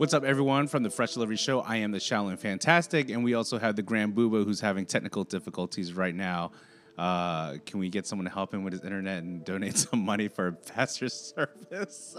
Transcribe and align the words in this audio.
What's 0.00 0.14
up, 0.14 0.24
everyone? 0.24 0.66
From 0.66 0.82
the 0.82 0.88
Fresh 0.88 1.12
Delivery 1.12 1.36
Show, 1.36 1.60
I 1.60 1.76
am 1.76 1.90
the 1.90 1.98
Shaolin 1.98 2.38
Fantastic, 2.38 3.10
and 3.10 3.22
we 3.22 3.34
also 3.34 3.58
have 3.58 3.76
the 3.76 3.82
Grand 3.82 4.14
Booba 4.14 4.46
who's 4.46 4.58
having 4.58 4.86
technical 4.86 5.24
difficulties 5.24 5.92
right 5.92 6.14
now. 6.14 6.52
Uh, 6.96 7.58
can 7.66 7.78
we 7.78 7.90
get 7.90 8.06
someone 8.06 8.24
to 8.24 8.32
help 8.32 8.54
him 8.54 8.64
with 8.64 8.72
his 8.72 8.82
internet 8.82 9.22
and 9.22 9.44
donate 9.44 9.76
some 9.76 10.02
money 10.02 10.28
for 10.28 10.46
a 10.46 10.52
faster 10.54 11.10
service? 11.10 12.16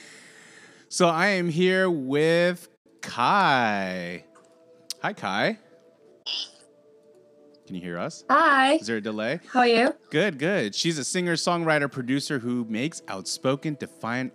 so 0.90 1.08
I 1.08 1.28
am 1.28 1.48
here 1.48 1.88
with 1.88 2.68
Caii. 3.00 4.22
Hi, 5.00 5.14
Caii. 5.14 5.56
Can 7.66 7.76
you 7.76 7.80
hear 7.80 7.96
us? 7.96 8.26
Hi. 8.28 8.74
Is 8.74 8.86
there 8.86 8.98
a 8.98 9.00
delay? 9.00 9.40
How 9.50 9.60
are 9.60 9.66
you? 9.66 9.94
Good, 10.10 10.38
good. 10.38 10.74
She's 10.74 10.98
a 10.98 11.04
singer, 11.04 11.36
songwriter, 11.36 11.90
producer 11.90 12.40
who 12.40 12.66
makes 12.68 13.00
outspoken, 13.08 13.78
defiant 13.80 14.34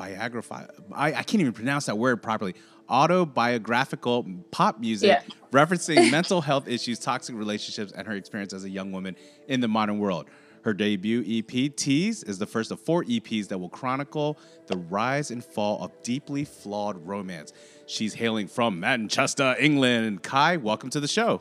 autobiography. 0.00 0.54
I, 0.92 1.12
I 1.12 1.22
can't 1.22 1.40
even 1.40 1.52
pronounce 1.52 1.86
that 1.86 1.98
word 1.98 2.22
properly. 2.22 2.54
Autobiographical 2.88 4.26
pop 4.50 4.80
music 4.80 5.08
Yeah. 5.08 5.22
referencing 5.52 6.10
mental 6.10 6.40
health 6.40 6.66
issues, 6.68 6.98
toxic 6.98 7.36
relationships, 7.36 7.92
and 7.92 8.06
her 8.06 8.14
experience 8.14 8.52
as 8.52 8.64
a 8.64 8.70
young 8.70 8.92
woman 8.92 9.16
in 9.48 9.60
the 9.60 9.68
modern 9.68 9.98
world. 9.98 10.26
Her 10.62 10.74
debut 10.74 11.24
EP, 11.26 11.74
Tease, 11.74 12.22
is 12.24 12.38
the 12.38 12.46
first 12.46 12.70
of 12.70 12.78
four 12.80 13.04
EPs 13.04 13.48
that 13.48 13.56
will 13.58 13.70
chronicle 13.70 14.38
the 14.66 14.76
rise 14.76 15.30
and 15.30 15.42
fall 15.42 15.82
of 15.82 15.90
deeply 16.02 16.44
flawed 16.44 16.98
romance. 17.06 17.52
She's 17.86 18.12
hailing 18.14 18.46
from 18.46 18.78
Manchester, 18.78 19.56
England. 19.58 20.22
Caii, 20.22 20.60
welcome 20.60 20.90
to 20.90 21.00
the 21.00 21.08
show. 21.08 21.40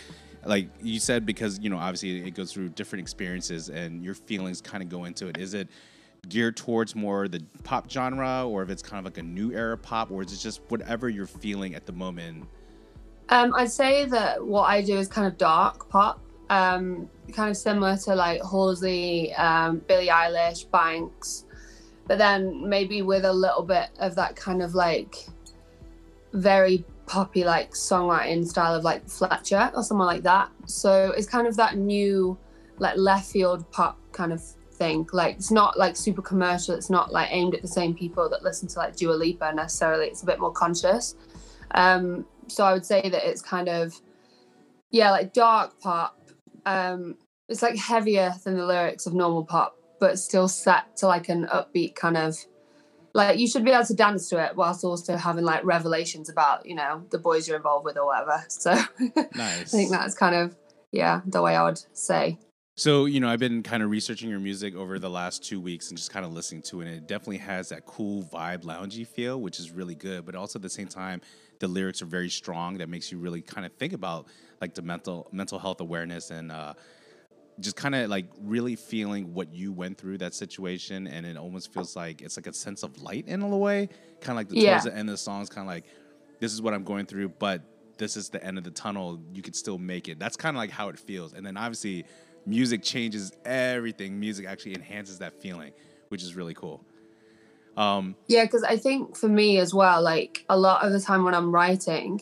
like 0.44 0.68
you 0.82 0.98
said, 0.98 1.24
because 1.24 1.58
you 1.60 1.70
know 1.70 1.78
obviously 1.78 2.26
it 2.26 2.34
goes 2.34 2.52
through 2.52 2.70
different 2.70 3.02
experiences 3.02 3.70
and 3.70 4.04
your 4.04 4.14
feelings 4.14 4.60
kind 4.60 4.82
of 4.82 4.88
go 4.88 5.04
into 5.04 5.28
it. 5.28 5.38
Is 5.38 5.54
it 5.54 5.68
geared 6.28 6.56
towards 6.56 6.94
more 6.96 7.28
the 7.28 7.40
pop 7.62 7.88
genre, 7.90 8.46
or 8.46 8.62
if 8.62 8.70
it's 8.70 8.82
kind 8.82 8.98
of 8.98 9.04
like 9.04 9.18
a 9.18 9.22
new 9.22 9.52
era 9.52 9.78
pop, 9.78 10.10
or 10.10 10.22
is 10.22 10.32
it 10.32 10.38
just 10.38 10.60
whatever 10.68 11.08
you're 11.08 11.26
feeling 11.26 11.74
at 11.74 11.86
the 11.86 11.92
moment? 11.92 12.46
Um, 13.28 13.54
I'd 13.54 13.70
say 13.70 14.04
that 14.06 14.44
what 14.44 14.64
I 14.64 14.82
do 14.82 14.98
is 14.98 15.08
kind 15.08 15.26
of 15.26 15.38
dark 15.38 15.88
pop, 15.88 16.20
um, 16.50 17.08
kind 17.32 17.50
of 17.50 17.56
similar 17.56 17.96
to 17.98 18.14
like 18.14 18.42
Halsey, 18.42 19.32
um, 19.34 19.78
Billie 19.86 20.08
Eilish, 20.08 20.70
Banks, 20.70 21.44
but 22.06 22.18
then 22.18 22.68
maybe 22.68 23.02
with 23.02 23.24
a 23.24 23.32
little 23.32 23.62
bit 23.62 23.90
of 23.98 24.14
that 24.16 24.36
kind 24.36 24.62
of 24.62 24.74
like 24.74 25.26
very 26.32 26.84
poppy 27.06 27.44
like 27.44 27.72
songwriting 27.72 28.46
style 28.46 28.74
of 28.74 28.84
like 28.84 29.08
Fletcher 29.08 29.70
or 29.74 29.82
someone 29.82 30.06
like 30.06 30.22
that. 30.22 30.50
So 30.66 31.12
it's 31.16 31.26
kind 31.26 31.46
of 31.46 31.56
that 31.56 31.76
new 31.76 32.36
like 32.78 32.96
left 32.96 33.30
field 33.30 33.70
pop 33.70 33.98
kind 34.12 34.32
of 34.32 34.42
thing. 34.42 35.06
Like 35.12 35.36
it's 35.36 35.50
not 35.50 35.78
like 35.78 35.96
super 35.96 36.22
commercial. 36.22 36.74
It's 36.74 36.90
not 36.90 37.12
like 37.12 37.28
aimed 37.30 37.54
at 37.54 37.62
the 37.62 37.68
same 37.68 37.94
people 37.94 38.28
that 38.30 38.42
listen 38.42 38.68
to 38.68 38.78
like 38.78 38.96
Dua 38.96 39.14
Lipa 39.14 39.52
necessarily. 39.54 40.06
It's 40.06 40.22
a 40.22 40.26
bit 40.26 40.40
more 40.40 40.52
conscious. 40.52 41.14
Um, 41.72 42.26
so 42.48 42.64
I 42.64 42.72
would 42.72 42.84
say 42.84 43.00
that 43.08 43.28
it's 43.28 43.40
kind 43.42 43.68
of 43.68 44.00
yeah, 44.94 45.10
like 45.10 45.32
dark 45.32 45.80
pop. 45.80 46.20
Um, 46.66 47.16
it's 47.48 47.62
like 47.62 47.76
heavier 47.76 48.32
than 48.44 48.56
the 48.56 48.64
lyrics 48.64 49.06
of 49.06 49.12
normal 49.12 49.44
pop, 49.44 49.76
but 49.98 50.18
still 50.18 50.48
set 50.48 50.96
to 50.98 51.06
like 51.06 51.28
an 51.28 51.46
upbeat 51.46 51.94
kind 51.94 52.16
of 52.16 52.36
like 53.12 53.38
you 53.38 53.46
should 53.46 53.64
be 53.64 53.70
able 53.70 53.84
to 53.84 53.94
dance 53.94 54.28
to 54.28 54.44
it 54.44 54.56
whilst 54.56 54.84
also 54.84 55.16
having 55.16 55.44
like 55.44 55.64
revelations 55.64 56.28
about 56.28 56.66
you 56.66 56.74
know 56.74 57.04
the 57.10 57.18
boys 57.18 57.46
you're 57.46 57.56
involved 57.56 57.84
with 57.84 57.96
or 57.96 58.06
whatever. 58.06 58.44
So 58.48 58.72
I 58.72 59.64
think 59.64 59.90
that's 59.90 60.14
kind 60.14 60.34
of 60.34 60.56
yeah 60.92 61.20
the 61.26 61.42
way 61.42 61.56
I 61.56 61.64
would 61.64 61.80
say. 61.96 62.38
So, 62.76 63.04
you 63.04 63.20
know, 63.20 63.28
I've 63.28 63.38
been 63.38 63.62
kind 63.62 63.84
of 63.84 63.90
researching 63.90 64.28
your 64.28 64.40
music 64.40 64.74
over 64.74 64.98
the 64.98 65.08
last 65.08 65.44
two 65.44 65.60
weeks 65.60 65.90
and 65.90 65.96
just 65.96 66.10
kind 66.10 66.26
of 66.26 66.32
listening 66.32 66.62
to 66.62 66.80
it. 66.80 66.88
And 66.88 66.96
it 66.96 67.06
definitely 67.06 67.38
has 67.38 67.68
that 67.68 67.86
cool 67.86 68.24
vibe, 68.24 68.64
loungy 68.64 69.06
feel, 69.06 69.40
which 69.40 69.60
is 69.60 69.70
really 69.70 69.94
good. 69.94 70.26
But 70.26 70.34
also 70.34 70.58
at 70.58 70.64
the 70.64 70.68
same 70.68 70.88
time, 70.88 71.20
the 71.60 71.68
lyrics 71.68 72.02
are 72.02 72.06
very 72.06 72.28
strong. 72.28 72.78
That 72.78 72.88
makes 72.88 73.12
you 73.12 73.18
really 73.18 73.42
kind 73.42 73.64
of 73.64 73.72
think 73.74 73.92
about 73.92 74.26
like 74.60 74.74
the 74.74 74.82
mental 74.82 75.28
mental 75.30 75.60
health 75.60 75.80
awareness 75.80 76.32
and 76.32 76.50
uh, 76.50 76.74
just 77.60 77.76
kind 77.76 77.94
of 77.94 78.10
like 78.10 78.26
really 78.40 78.76
feeling 78.76 79.32
what 79.32 79.52
you 79.52 79.72
went 79.72 79.98
through 79.98 80.18
that 80.18 80.34
situation. 80.34 81.06
And 81.06 81.24
it 81.24 81.36
almost 81.36 81.72
feels 81.72 81.94
like 81.94 82.22
it's 82.22 82.36
like 82.36 82.46
a 82.46 82.52
sense 82.52 82.82
of 82.82 83.00
light 83.00 83.28
in 83.28 83.42
a 83.42 83.56
way. 83.56 83.88
Kind 84.20 84.30
of 84.30 84.36
like 84.36 84.48
the 84.48 84.56
Yeah. 84.56 84.70
towards 84.72 84.84
the 84.84 84.96
end 84.96 85.08
of 85.08 85.14
the 85.14 85.18
song 85.18 85.42
is 85.42 85.48
kind 85.48 85.68
of 85.68 85.72
like, 85.72 85.84
this 86.40 86.52
is 86.52 86.60
what 86.60 86.74
I'm 86.74 86.84
going 86.84 87.06
through, 87.06 87.28
but 87.38 87.62
this 87.96 88.16
is 88.16 88.28
the 88.28 88.44
end 88.44 88.58
of 88.58 88.64
the 88.64 88.72
tunnel. 88.72 89.20
You 89.32 89.40
could 89.40 89.54
still 89.54 89.78
make 89.78 90.08
it. 90.08 90.18
That's 90.18 90.36
kind 90.36 90.56
of 90.56 90.58
like 90.58 90.70
how 90.70 90.88
it 90.88 90.98
feels. 90.98 91.32
And 91.32 91.46
then 91.46 91.56
obviously, 91.56 92.04
music 92.44 92.82
changes 92.82 93.32
everything. 93.44 94.18
Music 94.18 94.46
actually 94.46 94.74
enhances 94.74 95.20
that 95.20 95.40
feeling, 95.40 95.72
which 96.08 96.22
is 96.22 96.34
really 96.34 96.54
cool. 96.54 96.84
Um, 97.76 98.16
Yeah, 98.26 98.44
because 98.44 98.62
I 98.62 98.76
think 98.76 99.16
for 99.16 99.28
me 99.28 99.58
as 99.58 99.72
well, 99.72 100.02
like 100.02 100.44
a 100.48 100.56
lot 100.58 100.84
of 100.84 100.92
the 100.92 101.00
time 101.00 101.24
when 101.24 101.34
I'm 101.34 101.52
writing, 101.52 102.20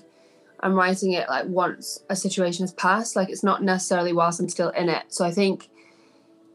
I'm 0.62 0.74
writing 0.74 1.12
it 1.12 1.28
like 1.28 1.46
once 1.46 2.02
a 2.08 2.16
situation 2.16 2.62
has 2.62 2.72
passed. 2.72 3.16
Like 3.16 3.28
it's 3.30 3.42
not 3.42 3.62
necessarily 3.62 4.12
whilst 4.12 4.40
I'm 4.40 4.48
still 4.48 4.70
in 4.70 4.88
it. 4.88 5.04
So 5.08 5.24
I 5.24 5.30
think 5.32 5.68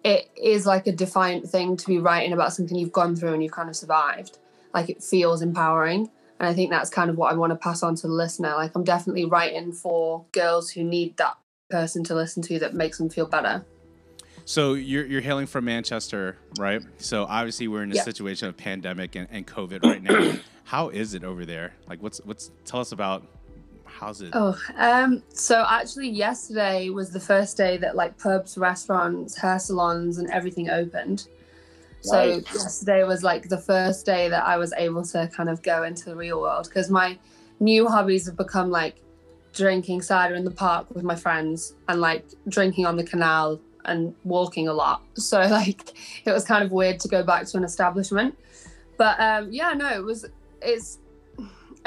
it 0.04 0.30
is 0.42 0.66
like 0.66 0.88
a 0.88 0.92
defiant 0.92 1.50
thing 1.50 1.76
to 1.78 1.88
be 1.88 1.98
writing 1.98 2.32
about 2.34 2.54
something 2.54 2.78
you've 2.78 2.92
gone 2.94 3.16
through 3.16 3.34
and 3.34 3.44
you've 3.44 3.52
kind 3.52 3.70
of 3.70 3.76
survived. 3.76 4.38
Like 4.74 4.90
it 4.90 5.04
feels 5.04 5.42
empowering. 5.42 6.10
And 6.40 6.48
I 6.48 6.54
think 6.54 6.70
that's 6.70 6.90
kind 6.90 7.10
of 7.10 7.18
what 7.18 7.34
I 7.34 7.36
want 7.36 7.52
to 7.52 7.56
pass 7.58 7.84
on 7.84 7.96
to 7.96 8.08
the 8.08 8.14
listener. 8.14 8.54
Like 8.56 8.72
I'm 8.76 8.84
definitely 8.84 9.26
writing 9.26 9.72
for 9.74 10.26
girls 10.32 10.70
who 10.70 10.84
need 10.84 11.18
that 11.18 11.36
person 11.70 12.04
to 12.06 12.16
listen 12.16 12.42
to 12.44 12.60
that 12.60 12.74
makes 12.74 12.98
them 13.00 13.10
feel 13.10 13.26
better. 13.26 13.66
so 14.46 14.76
you're 14.76 15.06
you're 15.06 15.20
hailing 15.22 15.48
from 15.48 15.66
Manchester, 15.66 16.38
right? 16.58 16.82
So 17.00 17.26
obviously 17.26 17.68
we're 17.68 17.84
in 17.84 17.92
a 17.92 17.96
Yeah. 17.96 18.04
situation 18.04 18.48
of 18.48 18.56
pandemic 18.56 19.16
and, 19.16 19.28
and 19.32 19.46
COVID 19.46 19.82
right 19.84 20.02
now. 20.02 20.38
how 20.64 20.88
is 20.90 21.14
it 21.14 21.24
over 21.26 21.46
there? 21.46 21.74
Like, 21.90 22.02
what's 22.02 22.20
what's 22.24 22.52
tell 22.64 22.80
us 22.80 22.94
about 22.94 23.26
how's 24.00 24.22
it? 24.22 24.30
Oh, 24.34 24.58
um, 24.78 25.24
so 25.34 25.66
actually 25.68 26.10
yesterday 26.10 26.90
was 26.90 27.12
the 27.12 27.20
first 27.20 27.58
day 27.58 27.78
that 27.78 27.96
like 27.96 28.18
pubs, 28.18 28.58
restaurants, 28.58 29.38
hair 29.38 29.60
salons, 29.60 30.18
and 30.18 30.30
everything 30.30 30.70
opened. 30.70 31.28
So 32.02 32.20
Right. 32.20 32.54
yesterday 32.54 33.04
was 33.04 33.24
like 33.24 33.50
the 33.50 33.58
first 33.58 34.06
day 34.06 34.30
that 34.30 34.46
I 34.46 34.58
was 34.58 34.74
able 34.78 35.04
to 35.06 35.30
kind 35.36 35.50
of 35.50 35.62
go 35.64 35.84
into 35.84 36.06
the 36.06 36.16
real 36.16 36.40
world 36.40 36.66
because 36.66 36.90
my 36.90 37.18
new 37.60 37.88
hobbies 37.88 38.28
have 38.28 38.38
become 38.38 38.70
like 38.70 39.02
drinking 39.54 40.04
cider 40.04 40.36
in 40.36 40.46
the 40.46 40.52
park 40.52 40.94
with 40.94 41.04
my 41.04 41.16
friends 41.16 41.74
and 41.88 42.00
like 42.00 42.26
drinking 42.48 42.86
on 42.86 42.96
the 42.96 43.04
canal 43.04 43.60
and 43.86 44.14
walking 44.24 44.68
a 44.68 44.74
lot. 44.74 45.02
So 45.16 45.40
like 45.40 45.94
it 46.26 46.32
was 46.32 46.46
kind 46.46 46.64
of 46.64 46.72
weird 46.72 47.00
to 47.02 47.08
go 47.08 47.24
back 47.24 47.48
to 47.48 47.58
an 47.58 47.64
establishment. 47.64 48.38
But 48.98 49.20
um, 49.20 49.52
yeah, 49.52 49.74
no, 49.74 49.90
it 49.90 50.04
was 50.04 50.26
it's 50.62 51.00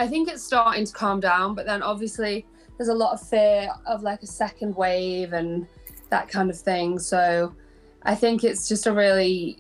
I 0.00 0.08
think 0.08 0.28
it's 0.28 0.42
starting 0.42 0.84
to 0.84 0.92
calm 0.92 1.20
down, 1.20 1.54
but 1.54 1.66
then 1.66 1.82
obviously 1.82 2.46
there's 2.76 2.88
a 2.88 2.94
lot 2.94 3.12
of 3.12 3.20
fear 3.28 3.68
of 3.86 4.02
like 4.02 4.22
a 4.22 4.26
second 4.26 4.74
wave 4.74 5.32
and 5.32 5.66
that 6.08 6.28
kind 6.28 6.48
of 6.50 6.58
thing. 6.58 6.98
So 6.98 7.54
I 8.02 8.14
think 8.14 8.42
it's 8.42 8.66
just 8.66 8.86
a 8.86 8.92
really 8.92 9.58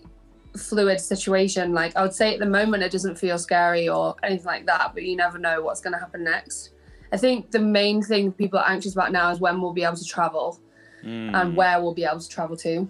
fluid 0.56 1.00
situation. 1.00 1.74
Like 1.74 1.94
I 1.94 2.02
would 2.02 2.14
say 2.14 2.32
at 2.32 2.40
the 2.40 2.46
moment, 2.46 2.82
it 2.82 2.90
doesn't 2.90 3.16
feel 3.16 3.38
scary 3.38 3.88
or 3.88 4.16
anything 4.22 4.46
like 4.46 4.66
that, 4.66 4.92
but 4.94 5.02
you 5.02 5.14
never 5.14 5.38
know 5.38 5.62
what's 5.62 5.80
going 5.80 5.92
to 5.92 5.98
happen 5.98 6.24
next. 6.24 6.70
I 7.12 7.16
think 7.16 7.50
the 7.50 7.58
main 7.58 8.02
thing 8.02 8.32
people 8.32 8.58
are 8.58 8.68
anxious 8.68 8.94
about 8.94 9.12
now 9.12 9.30
is 9.30 9.40
when 9.40 9.60
we'll 9.60 9.72
be 9.74 9.84
able 9.84 9.96
to 9.96 10.04
travel 10.04 10.58
Mm, 11.04 11.34
and 11.34 11.56
where 11.56 11.80
we'll 11.80 11.94
be 11.94 12.04
able 12.04 12.20
to 12.20 12.28
travel 12.28 12.56
to. 12.58 12.88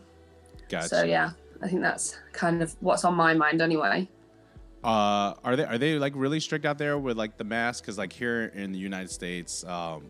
gotcha. 0.68 0.88
So 0.88 1.04
yeah, 1.04 1.30
I 1.62 1.68
think 1.68 1.80
that's 1.80 2.18
kind 2.32 2.60
of 2.60 2.74
what's 2.80 3.04
on 3.04 3.14
my 3.14 3.34
mind 3.34 3.62
anyway. 3.62 4.08
Uh, 4.82 5.34
are 5.44 5.56
they 5.56 5.64
are 5.64 5.78
they 5.78 5.98
like 5.98 6.12
really 6.16 6.40
strict 6.40 6.64
out 6.64 6.78
there 6.78 6.98
with 6.98 7.16
like 7.18 7.36
the 7.36 7.44
mask? 7.44 7.82
Because 7.84 7.98
like 7.98 8.12
here 8.12 8.46
in 8.54 8.72
the 8.72 8.78
United 8.78 9.10
States, 9.10 9.62
um, 9.64 10.04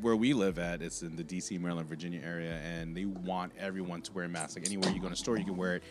where 0.00 0.16
we 0.16 0.32
live 0.32 0.58
at, 0.58 0.82
it's 0.82 1.02
in 1.02 1.14
the 1.16 1.22
D.C., 1.22 1.56
Maryland, 1.58 1.88
Virginia 1.88 2.20
area, 2.24 2.58
and 2.64 2.96
they 2.96 3.04
want 3.04 3.52
everyone 3.58 4.02
to 4.02 4.12
wear 4.12 4.24
a 4.24 4.28
mask. 4.28 4.56
Like 4.58 4.66
anywhere 4.66 4.90
you 4.90 5.00
go 5.00 5.06
in 5.06 5.12
a 5.12 5.16
store, 5.16 5.38
you 5.38 5.44
can 5.44 5.56
wear 5.56 5.76
it. 5.76 5.82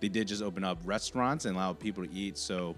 They 0.00 0.08
did 0.08 0.26
just 0.28 0.42
open 0.42 0.64
up 0.64 0.78
restaurants 0.84 1.44
and 1.44 1.54
allow 1.56 1.72
people 1.74 2.04
to 2.04 2.12
eat, 2.12 2.36
so 2.38 2.74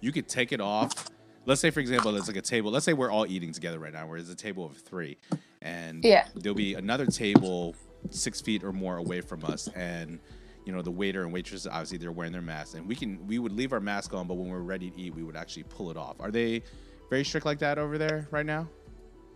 you 0.00 0.10
could 0.10 0.26
take 0.28 0.52
it 0.52 0.60
off. 0.60 1.10
Let's 1.44 1.60
say, 1.60 1.70
for 1.70 1.80
example, 1.80 2.10
there's 2.12 2.26
like 2.26 2.36
a 2.36 2.42
table. 2.42 2.70
Let's 2.70 2.84
say 2.84 2.92
we're 2.92 3.10
all 3.10 3.26
eating 3.26 3.52
together 3.52 3.78
right 3.78 3.92
now, 3.92 4.06
where 4.06 4.18
there's 4.18 4.30
a 4.30 4.34
table 4.34 4.64
of 4.64 4.76
three, 4.78 5.16
and 5.60 6.02
Yeah. 6.02 6.26
there'll 6.34 6.56
be 6.56 6.74
another 6.74 7.06
table 7.06 7.74
six 8.10 8.40
feet 8.40 8.64
or 8.64 8.72
more 8.72 8.96
away 8.96 9.20
from 9.20 9.44
us, 9.44 9.68
and 9.76 10.18
you 10.66 10.72
know 10.72 10.82
the 10.82 10.90
waiter 10.90 11.22
and 11.22 11.32
waitress 11.32 11.66
obviously 11.66 11.96
they're 11.96 12.12
wearing 12.12 12.32
their 12.32 12.42
masks, 12.42 12.74
and 12.74 12.86
we 12.86 12.94
can 12.94 13.24
we 13.26 13.38
would 13.38 13.52
leave 13.52 13.72
our 13.72 13.80
mask 13.80 14.12
on, 14.12 14.26
but 14.26 14.34
when 14.34 14.50
we're 14.50 14.58
ready 14.58 14.90
to 14.90 15.00
eat, 15.00 15.14
we 15.14 15.22
would 15.22 15.36
actually 15.36 15.62
pull 15.62 15.90
it 15.90 15.96
off. 15.96 16.16
Are 16.20 16.30
they 16.30 16.62
very 17.08 17.24
strict 17.24 17.46
like 17.46 17.60
that 17.60 17.78
over 17.78 17.96
there 17.96 18.28
right 18.30 18.44
now? 18.44 18.68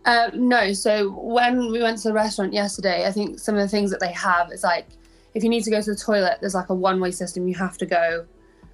Uh, 0.03 0.29
no, 0.33 0.73
so 0.73 1.11
when 1.11 1.71
we 1.71 1.81
went 1.81 1.97
to 1.99 2.09
the 2.09 2.13
restaurant 2.13 2.53
yesterday, 2.53 3.05
I 3.05 3.11
think 3.11 3.39
some 3.39 3.55
of 3.55 3.61
the 3.61 3.69
things 3.69 3.91
that 3.91 3.99
they 3.99 4.11
have 4.11 4.51
is 4.51 4.63
like 4.63 4.87
if 5.33 5.43
you 5.43 5.49
need 5.49 5.63
to 5.63 5.71
go 5.71 5.81
to 5.81 5.91
the 5.91 5.97
toilet, 5.97 6.37
there's 6.41 6.55
like 6.55 6.69
a 6.69 6.75
one 6.75 6.99
way 6.99 7.11
system. 7.11 7.47
You 7.47 7.55
have 7.55 7.77
to 7.77 7.85
go 7.85 8.25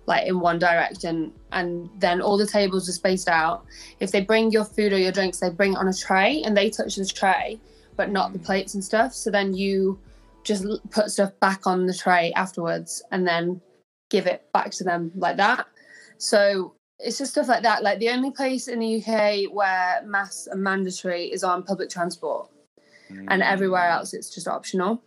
like 0.08 0.26
in 0.26 0.40
one 0.40 0.58
direction, 0.58 1.34
and 1.52 1.90
then 2.00 2.22
all 2.22 2.38
the 2.38 2.48
tables 2.48 2.90
are 2.90 2.94
spaced 2.94 3.28
out. 3.28 3.66
If 4.00 4.12
they 4.12 4.22
bring 4.22 4.52
your 4.52 4.66
food 4.66 4.94
or 4.94 4.98
your 4.98 5.12
drinks, 5.12 5.40
they 5.40 5.50
bring 5.50 5.74
it 5.74 5.78
on 5.78 5.88
a 5.88 5.94
tray 5.94 6.42
and 6.44 6.58
they 6.58 6.70
touch 6.70 6.96
the 6.96 7.06
tray, 7.06 7.60
but 7.98 8.10
not 8.10 8.34
the 8.34 8.40
plates 8.40 8.74
and 8.74 8.84
stuff. 8.84 9.14
So 9.14 9.30
then 9.30 9.54
you 9.54 10.00
just 10.48 10.66
put 10.92 11.12
stuff 11.12 11.32
back 11.42 11.68
on 11.68 11.86
the 11.86 11.94
tray 11.94 12.32
afterwards 12.34 13.04
and 13.12 13.28
then 13.28 13.60
give 14.10 14.26
it 14.28 14.42
back 14.54 14.72
to 14.72 14.84
them 14.84 15.12
like 15.16 15.36
that. 15.38 15.68
So 16.18 16.74
it's 17.00 17.18
just 17.18 17.32
stuff 17.32 17.50
like 17.50 17.64
that. 17.64 17.84
Like 17.84 18.00
the 18.00 18.10
only 18.10 18.32
place 18.32 18.68
in 18.68 18.80
the 18.80 19.04
UK 19.04 19.54
where 19.54 20.02
masks 20.06 20.48
are 20.48 20.58
mandatory 20.58 21.26
is 21.26 21.44
on 21.44 21.64
public 21.64 21.90
transport, 21.90 22.50
and 23.30 23.44
everywhere 23.44 23.90
else 23.90 24.14
it's 24.14 24.34
just 24.34 24.48
optional. 24.48 25.04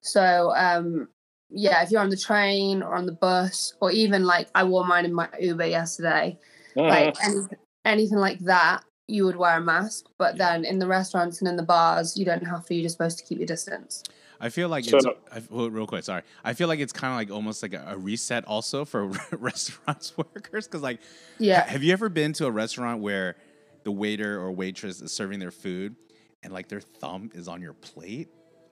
So 0.00 0.52
um, 0.56 1.08
yeah, 1.50 1.82
if 1.82 1.90
you're 1.90 2.00
on 2.00 2.10
the 2.10 2.16
train 2.16 2.82
or 2.82 2.94
on 2.94 3.06
the 3.06 3.12
bus, 3.12 3.74
or 3.80 3.90
even 3.90 4.24
like 4.24 4.48
I 4.54 4.64
wore 4.64 4.86
mine 4.86 5.04
in 5.04 5.12
my 5.14 5.28
Uber 5.40 5.66
yesterday, 5.66 6.38
Mhm. 6.76 6.88
like 6.88 7.16
any, 7.24 7.40
anything 7.84 8.18
like 8.18 8.38
that, 8.40 8.84
you 9.08 9.24
would 9.24 9.36
wear 9.36 9.58
a 9.58 9.60
mask. 9.60 10.06
But 10.18 10.38
then 10.38 10.64
in 10.64 10.78
the 10.78 10.86
restaurants 10.86 11.40
and 11.40 11.48
in 11.48 11.56
the 11.56 11.62
bars, 11.62 12.16
you 12.16 12.24
don't 12.24 12.46
have 12.46 12.64
to. 12.66 12.74
You're 12.74 12.84
just 12.84 12.96
supposed 12.96 13.18
to 13.18 13.24
keep 13.24 13.38
your 13.38 13.46
distance. 13.46 14.02
I 14.44 14.48
feel 14.48 14.68
like 14.68 14.84
So- 14.84 14.96
it's 14.98 15.06
I, 15.32 15.40
well, 15.50 15.70
real 15.70 15.86
quick. 15.86 16.02
Sorry, 16.04 16.22
I 16.44 16.52
feel 16.54 16.66
like 16.68 16.80
it's 16.80 16.92
kind 16.92 17.12
of 17.12 17.16
like 17.16 17.30
almost 17.34 17.62
like 17.62 17.74
a, 17.74 17.84
a 17.90 17.96
reset 17.96 18.44
also 18.44 18.84
for 18.84 19.06
restaurants 19.32 20.14
workers 20.18 20.66
because 20.66 20.82
like 20.82 21.00
Yeah. 21.38 21.60
Ha- 21.62 21.68
Have 21.68 21.82
you 21.84 21.92
ever 21.92 22.08
been 22.08 22.32
to 22.34 22.46
a 22.46 22.50
restaurant 22.50 23.00
where 23.00 23.36
the 23.84 23.92
waiter 23.92 24.40
or 24.40 24.50
waitress 24.50 25.00
is 25.00 25.12
serving 25.12 25.38
their 25.38 25.50
food 25.52 25.94
and 26.42 26.52
like 26.52 26.68
their 26.68 26.80
thumb 26.80 27.30
is 27.34 27.46
on 27.48 27.62
your 27.62 27.72
plate? 27.74 28.28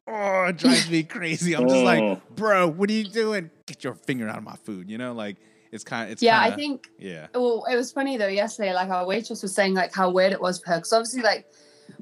Oh, 0.09 0.47
it 0.49 0.57
drives 0.57 0.91
me 0.91 1.03
crazy. 1.17 1.55
I'm 1.55 1.69
just 1.69 1.85
like, 1.85 2.01
Mm. 2.03 2.21
bro, 2.35 2.67
what 2.69 2.91
are 2.91 2.93
you 2.93 3.05
doing? 3.05 3.51
Get 3.67 3.85
your 3.85 3.95
finger 3.95 4.29
out 4.29 4.39
of 4.39 4.43
my 4.45 4.57
food. 4.57 4.91
You 4.91 4.99
know, 4.99 5.13
like 5.13 5.37
it's 5.71 5.85
kind 5.85 6.07
of, 6.07 6.11
it's 6.11 6.21
yeah, 6.23 6.41
kinda, 6.41 6.53
I 6.55 6.57
think 6.57 6.89
yeah. 6.99 7.27
Well, 7.33 7.65
it 7.71 7.77
was 7.77 7.93
funny 7.93 8.17
though. 8.17 8.27
Yesterday, 8.27 8.73
like 8.75 8.89
our 8.91 9.07
waitress 9.07 9.41
was 9.43 9.55
saying, 9.55 9.75
like 9.75 9.95
how 9.95 10.11
weird 10.11 10.33
it 10.33 10.41
was 10.41 10.59
for 10.61 10.71
her, 10.71 10.77
because 10.79 10.93
obviously, 10.93 11.23
like 11.23 11.47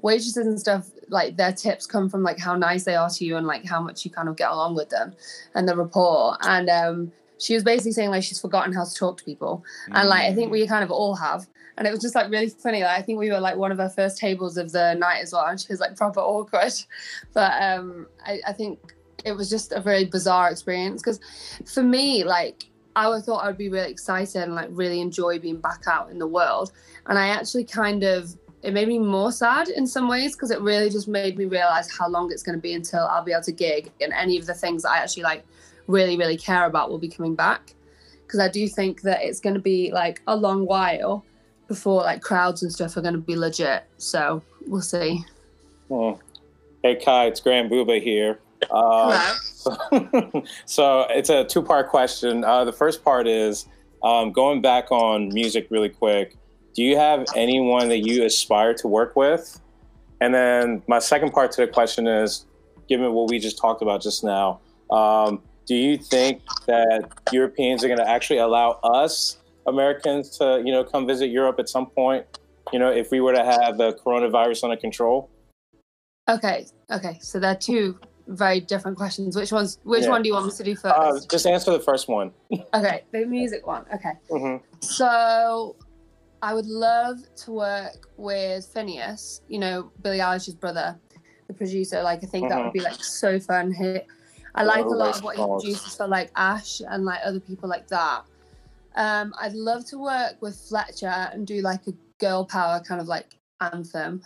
waitresses 0.01 0.39
and 0.39 0.59
stuff, 0.59 0.89
like 1.11 1.37
their 1.37 1.53
tips 1.53 1.87
come 1.87 2.09
from 2.09 2.23
like 2.23 2.39
how 2.39 2.55
nice 2.57 2.85
they 2.85 2.95
are 2.97 3.11
to 3.11 3.25
you 3.25 3.37
and 3.37 3.47
like 3.47 3.65
how 3.65 3.81
much 3.83 4.05
you 4.05 4.11
kind 4.11 4.29
of 4.29 4.37
get 4.37 4.51
along 4.51 4.75
with 4.75 4.89
them, 4.91 5.15
and 5.55 5.69
the 5.69 5.77
rapport. 5.77 6.37
And 6.43 6.69
um, 6.69 7.13
she 7.39 7.55
was 7.55 7.65
basically 7.65 7.93
saying 7.93 8.11
like 8.11 8.23
she's 8.23 8.41
forgotten 8.41 8.73
how 8.73 8.85
to 8.85 8.95
talk 8.95 9.19
to 9.19 9.25
people, 9.25 9.65
and 9.93 10.09
like 10.09 10.23
I 10.31 10.35
think 10.35 10.49
Mm. 10.49 10.53
we 10.53 10.67
kind 10.67 10.85
of 10.85 10.91
all 10.91 11.15
have. 11.17 11.47
And 11.77 11.87
it 11.87 11.93
was 11.93 12.01
just 12.01 12.17
like 12.17 12.29
really 12.29 12.49
funny. 12.49 12.83
Like 12.83 12.99
I 12.99 13.03
think 13.03 13.21
we 13.21 13.31
were 13.31 13.39
like 13.39 13.57
one 13.57 13.71
of 13.71 13.79
her 13.79 13.89
first 13.89 14.19
tables 14.19 14.57
of 14.57 14.73
the 14.73 14.95
night 14.95 15.21
as 15.23 15.33
well, 15.33 15.47
and 15.47 15.61
she 15.61 15.69
was 15.71 15.81
like 15.81 15.97
proper 15.97 16.21
awkward. 16.21 16.73
But 17.35 17.53
um, 17.63 18.07
I, 18.27 18.41
I 18.49 18.53
think 18.53 18.81
it 19.25 19.33
was 19.33 19.49
just 19.51 19.73
a 19.73 19.81
very 19.81 20.05
bizarre 20.05 20.51
experience 20.51 21.03
because 21.03 21.21
for 21.67 21.83
me, 21.83 22.25
like 22.25 22.65
I 22.97 23.21
thought 23.21 23.45
I 23.45 23.47
would 23.47 23.59
be 23.59 23.69
really 23.69 23.91
excited 23.91 24.43
and 24.43 24.55
like 24.55 24.69
really 24.71 25.01
enjoy 25.01 25.39
being 25.39 25.61
back 25.61 25.85
out 25.87 26.11
in 26.11 26.19
the 26.19 26.27
world. 26.27 26.73
And 27.07 27.17
I 27.19 27.29
actually 27.29 27.65
kind 27.65 28.03
of 28.03 28.37
it 28.63 28.73
made 28.73 28.89
me 28.89 28.99
more 28.99 29.31
sad 29.31 29.69
in 29.69 29.87
some 29.87 30.09
ways 30.09 30.35
because 30.35 30.51
it 30.51 30.61
really 30.61 30.91
just 30.91 31.09
made 31.09 31.39
me 31.39 31.45
realize 31.45 31.91
how 31.91 32.09
long 32.09 32.31
it's 32.33 32.43
going 32.43 32.57
to 32.57 32.63
be 32.63 32.73
until 32.73 33.07
I'll 33.07 33.23
be 33.23 33.33
able 33.33 33.45
to 33.45 33.53
gig 33.53 33.93
and 34.01 34.13
any 34.13 34.37
of 34.37 34.47
the 34.47 34.55
things 34.55 34.83
that 34.83 34.91
I 34.91 34.99
actually 34.99 35.23
like 35.23 35.45
really 35.87 36.17
really 36.17 36.37
care 36.37 36.67
about 36.67 36.91
will 36.91 36.99
be 36.99 37.09
coming 37.09 37.35
back. 37.35 37.75
Because 38.27 38.41
I 38.41 38.49
do 38.49 38.69
think 38.69 39.03
that 39.03 39.23
it's 39.23 39.41
going 39.41 39.55
to 39.55 39.61
be 39.61 39.91
like 39.93 40.21
a 40.27 40.37
long 40.37 40.67
while 40.67 41.25
before 41.67 42.03
like 42.03 42.21
crowds 42.21 42.63
and 42.63 42.73
stuff 42.73 42.97
are 42.97 43.03
going 43.03 43.15
to 43.15 43.21
be 43.21 43.37
legit. 43.37 43.85
So 43.99 44.43
we'll 44.67 44.83
see. 44.83 45.25
Oh. 45.91 46.19
Hey 46.83 46.97
Caii, 46.97 47.29
it's 47.29 47.41
Grand 47.41 47.71
Booba 47.71 48.03
here. 48.03 48.41
Uh, 48.71 49.35
Hello. 49.91 50.45
so 50.65 51.07
it's 51.11 51.31
a 51.31 51.45
two 51.45 51.63
part 51.63 51.89
question. 51.89 52.45
Uh, 52.45 52.65
the 52.65 52.73
first 52.73 53.05
part 53.05 53.27
is 53.27 53.67
um, 54.03 54.33
going 54.33 54.61
back 54.63 54.91
on 54.91 55.29
music 55.29 55.69
really 55.71 55.89
quick. 55.89 56.37
Do 56.79 56.85
you 56.85 56.97
have 56.97 57.27
anyone 57.35 57.89
that 57.89 58.07
you 58.07 58.23
aspire 58.25 58.73
to 58.75 58.87
work 58.87 59.17
with? 59.17 59.61
And 60.21 60.33
then 60.33 60.81
my 60.87 61.01
second 61.01 61.33
part 61.33 61.51
to 61.53 61.63
the 61.63 61.67
question 61.67 62.07
is, 62.07 62.47
given 62.89 63.13
what 63.15 63.29
we 63.29 63.41
just 63.41 63.59
talked 63.59 63.83
about 63.83 64.01
just 64.01 64.23
now, 64.23 64.61
um, 64.89 65.43
do 65.67 65.75
you 65.75 65.99
think 65.99 66.41
that 66.69 67.11
Europeans 67.33 67.83
are 67.83 67.89
going 67.89 67.99
to 67.99 68.09
actually 68.09 68.39
allow 68.39 68.79
us 68.85 69.39
Americans 69.67 70.39
to, 70.39 70.63
you 70.65 70.71
know, 70.71 70.85
come 70.85 71.05
visit 71.05 71.31
Europe 71.31 71.57
at 71.59 71.69
some 71.69 71.87
point? 71.87 72.25
You 72.73 72.79
know, 72.79 72.93
if 72.93 73.11
we 73.11 73.21
were 73.21 73.33
to 73.33 73.45
have 73.45 73.77
the 73.77 73.95
coronavirus 73.95 74.63
under 74.63 74.77
control. 74.77 75.29
Okay. 76.29 76.69
Okay. 76.93 77.19
So 77.21 77.41
they're 77.41 77.57
two 77.57 77.99
very 78.29 78.61
different 78.61 78.97
questions. 78.97 79.35
Which 79.35 79.51
ones? 79.51 79.81
Which 79.83 80.05
Yeah. 80.05 80.11
one 80.11 80.23
do 80.23 80.29
you 80.29 80.35
want 80.35 80.47
me 80.47 80.53
to 80.53 80.63
do 80.63 80.77
first? 80.77 80.95
Uh, 80.95 81.19
just 81.29 81.45
answer 81.45 81.73
the 81.73 81.81
first 81.81 82.09
one. 82.09 82.31
okay, 82.73 83.03
the 83.11 83.25
music 83.25 83.67
one. 83.67 83.85
Okay. 83.93 84.13
hmm 84.31 84.57
So 84.79 85.75
I 86.43 86.55
would 86.55 86.67
love 86.67 87.19
to 87.45 87.53
work 87.53 88.09
with 88.17 88.73
Finneas, 88.73 89.41
you 89.49 89.59
know, 89.59 89.91
Billie 90.03 90.19
Eilish's 90.19 90.55
brother, 90.55 90.97
the 91.47 91.55
producer. 91.55 92.03
Like 92.03 92.23
I 92.23 92.27
think 92.27 92.49
that 92.49 92.63
would 92.63 92.73
be 92.73 92.81
like 92.81 93.03
so 93.03 93.41
fun. 93.41 93.73
He, 93.73 93.99
I 94.55 94.63
like 94.63 94.85
a 94.85 94.89
lot 94.89 95.17
of 95.17 95.23
what 95.23 95.37
he 95.37 95.45
produces 95.45 95.95
for 95.97 96.07
like 96.07 96.31
Ashe 96.37 96.83
and 96.89 97.05
like 97.05 97.21
other 97.25 97.41
people 97.41 97.69
like 97.69 97.89
that. 97.89 98.23
Um, 98.97 99.33
I'd 99.41 99.53
love 99.53 99.85
to 99.87 99.99
work 99.99 100.41
with 100.41 100.57
Fletcher 100.57 101.29
and 101.33 101.47
do 101.47 101.61
like 101.61 101.87
a 101.87 101.93
girl 102.19 102.45
power 102.45 102.81
kind 102.87 103.01
of 103.01 103.09
like 103.09 103.37
anthem, 103.61 104.23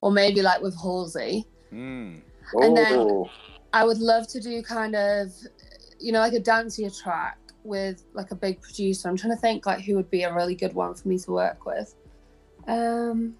or 0.00 0.10
maybe 0.10 0.42
like 0.42 0.60
with 0.60 0.74
Halsey. 0.80 1.46
Mm. 1.72 2.20
And 2.54 2.76
then- 2.76 3.24
I 3.72 3.84
would 3.84 3.98
love 3.98 4.26
to 4.28 4.40
do 4.40 4.62
kind 4.62 4.94
of, 4.94 5.30
you 6.00 6.12
know, 6.12 6.20
like 6.20 6.32
a 6.32 6.40
dancier 6.40 6.96
track 7.02 7.38
with 7.66 8.02
like 8.14 8.30
a 8.30 8.34
big 8.34 8.60
producer. 8.62 9.08
I'm 9.08 9.16
trying 9.16 9.34
to 9.34 9.40
think 9.40 9.66
like 9.66 9.80
who 9.80 9.94
would 9.96 10.10
be 10.10 10.22
a 10.22 10.34
really 10.34 10.54
good 10.54 10.74
one 10.74 10.94
for 10.94 11.08
me 11.08 11.18
to 11.18 11.30
work 11.32 11.66
with. 11.66 11.94
Um, 12.66 13.34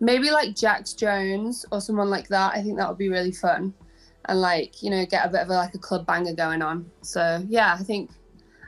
maybe 0.00 0.30
like 0.30 0.54
Jax 0.56 0.92
Jones 0.92 1.64
or 1.72 1.80
someone 1.80 2.10
like 2.10 2.28
that. 2.28 2.54
I 2.54 2.62
think 2.62 2.76
that 2.78 2.88
would 2.88 2.98
be 2.98 3.08
really 3.08 3.32
fun, 3.32 3.72
and 4.26 4.40
like 4.40 4.82
you 4.82 4.90
know 4.90 5.04
get 5.06 5.26
a 5.26 5.28
bit 5.28 5.42
of 5.42 5.48
a, 5.50 5.54
like 5.54 5.74
a 5.74 5.78
club 5.78 6.06
banger 6.06 6.34
going 6.34 6.62
on. 6.62 6.90
So 7.02 7.44
yeah, 7.48 7.76
I 7.78 7.82
think 7.82 8.10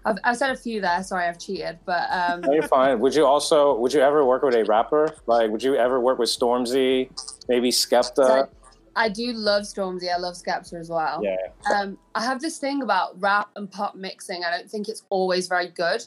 I've, 0.04 0.16
I've 0.24 0.36
said 0.36 0.50
a 0.50 0.56
few 0.56 0.80
there. 0.80 1.02
Sorry, 1.02 1.26
I've 1.26 1.38
cheated, 1.38 1.78
but 1.84 2.08
um, 2.10 2.42
No, 2.42 2.52
you're 2.52 2.62
fine. 2.68 3.00
Would 3.00 3.14
you 3.14 3.26
also 3.26 3.76
would 3.78 3.92
you 3.92 4.00
ever 4.00 4.24
work 4.24 4.42
with 4.42 4.54
a 4.54 4.64
rapper? 4.64 5.14
Like, 5.26 5.50
would 5.50 5.62
you 5.62 5.76
ever 5.76 6.00
work 6.00 6.18
with 6.18 6.28
Stormzy, 6.28 7.10
maybe 7.48 7.70
Skepta? 7.70 8.26
So- 8.26 8.48
I 8.96 9.08
do 9.08 9.32
love 9.32 9.62
Stormzy. 9.62 10.12
I 10.12 10.18
love 10.18 10.34
Skepta 10.34 10.74
as 10.74 10.88
well. 10.88 11.20
yeah. 11.22 11.36
um, 11.72 11.98
I 12.14 12.24
have 12.24 12.40
this 12.40 12.58
thing 12.58 12.82
about 12.82 13.20
rap 13.20 13.50
and 13.56 13.70
pop 13.70 13.94
mixing. 13.94 14.44
I 14.44 14.56
don't 14.56 14.70
think 14.70 14.88
it's 14.88 15.02
always 15.10 15.48
very 15.48 15.68
good. 15.68 16.04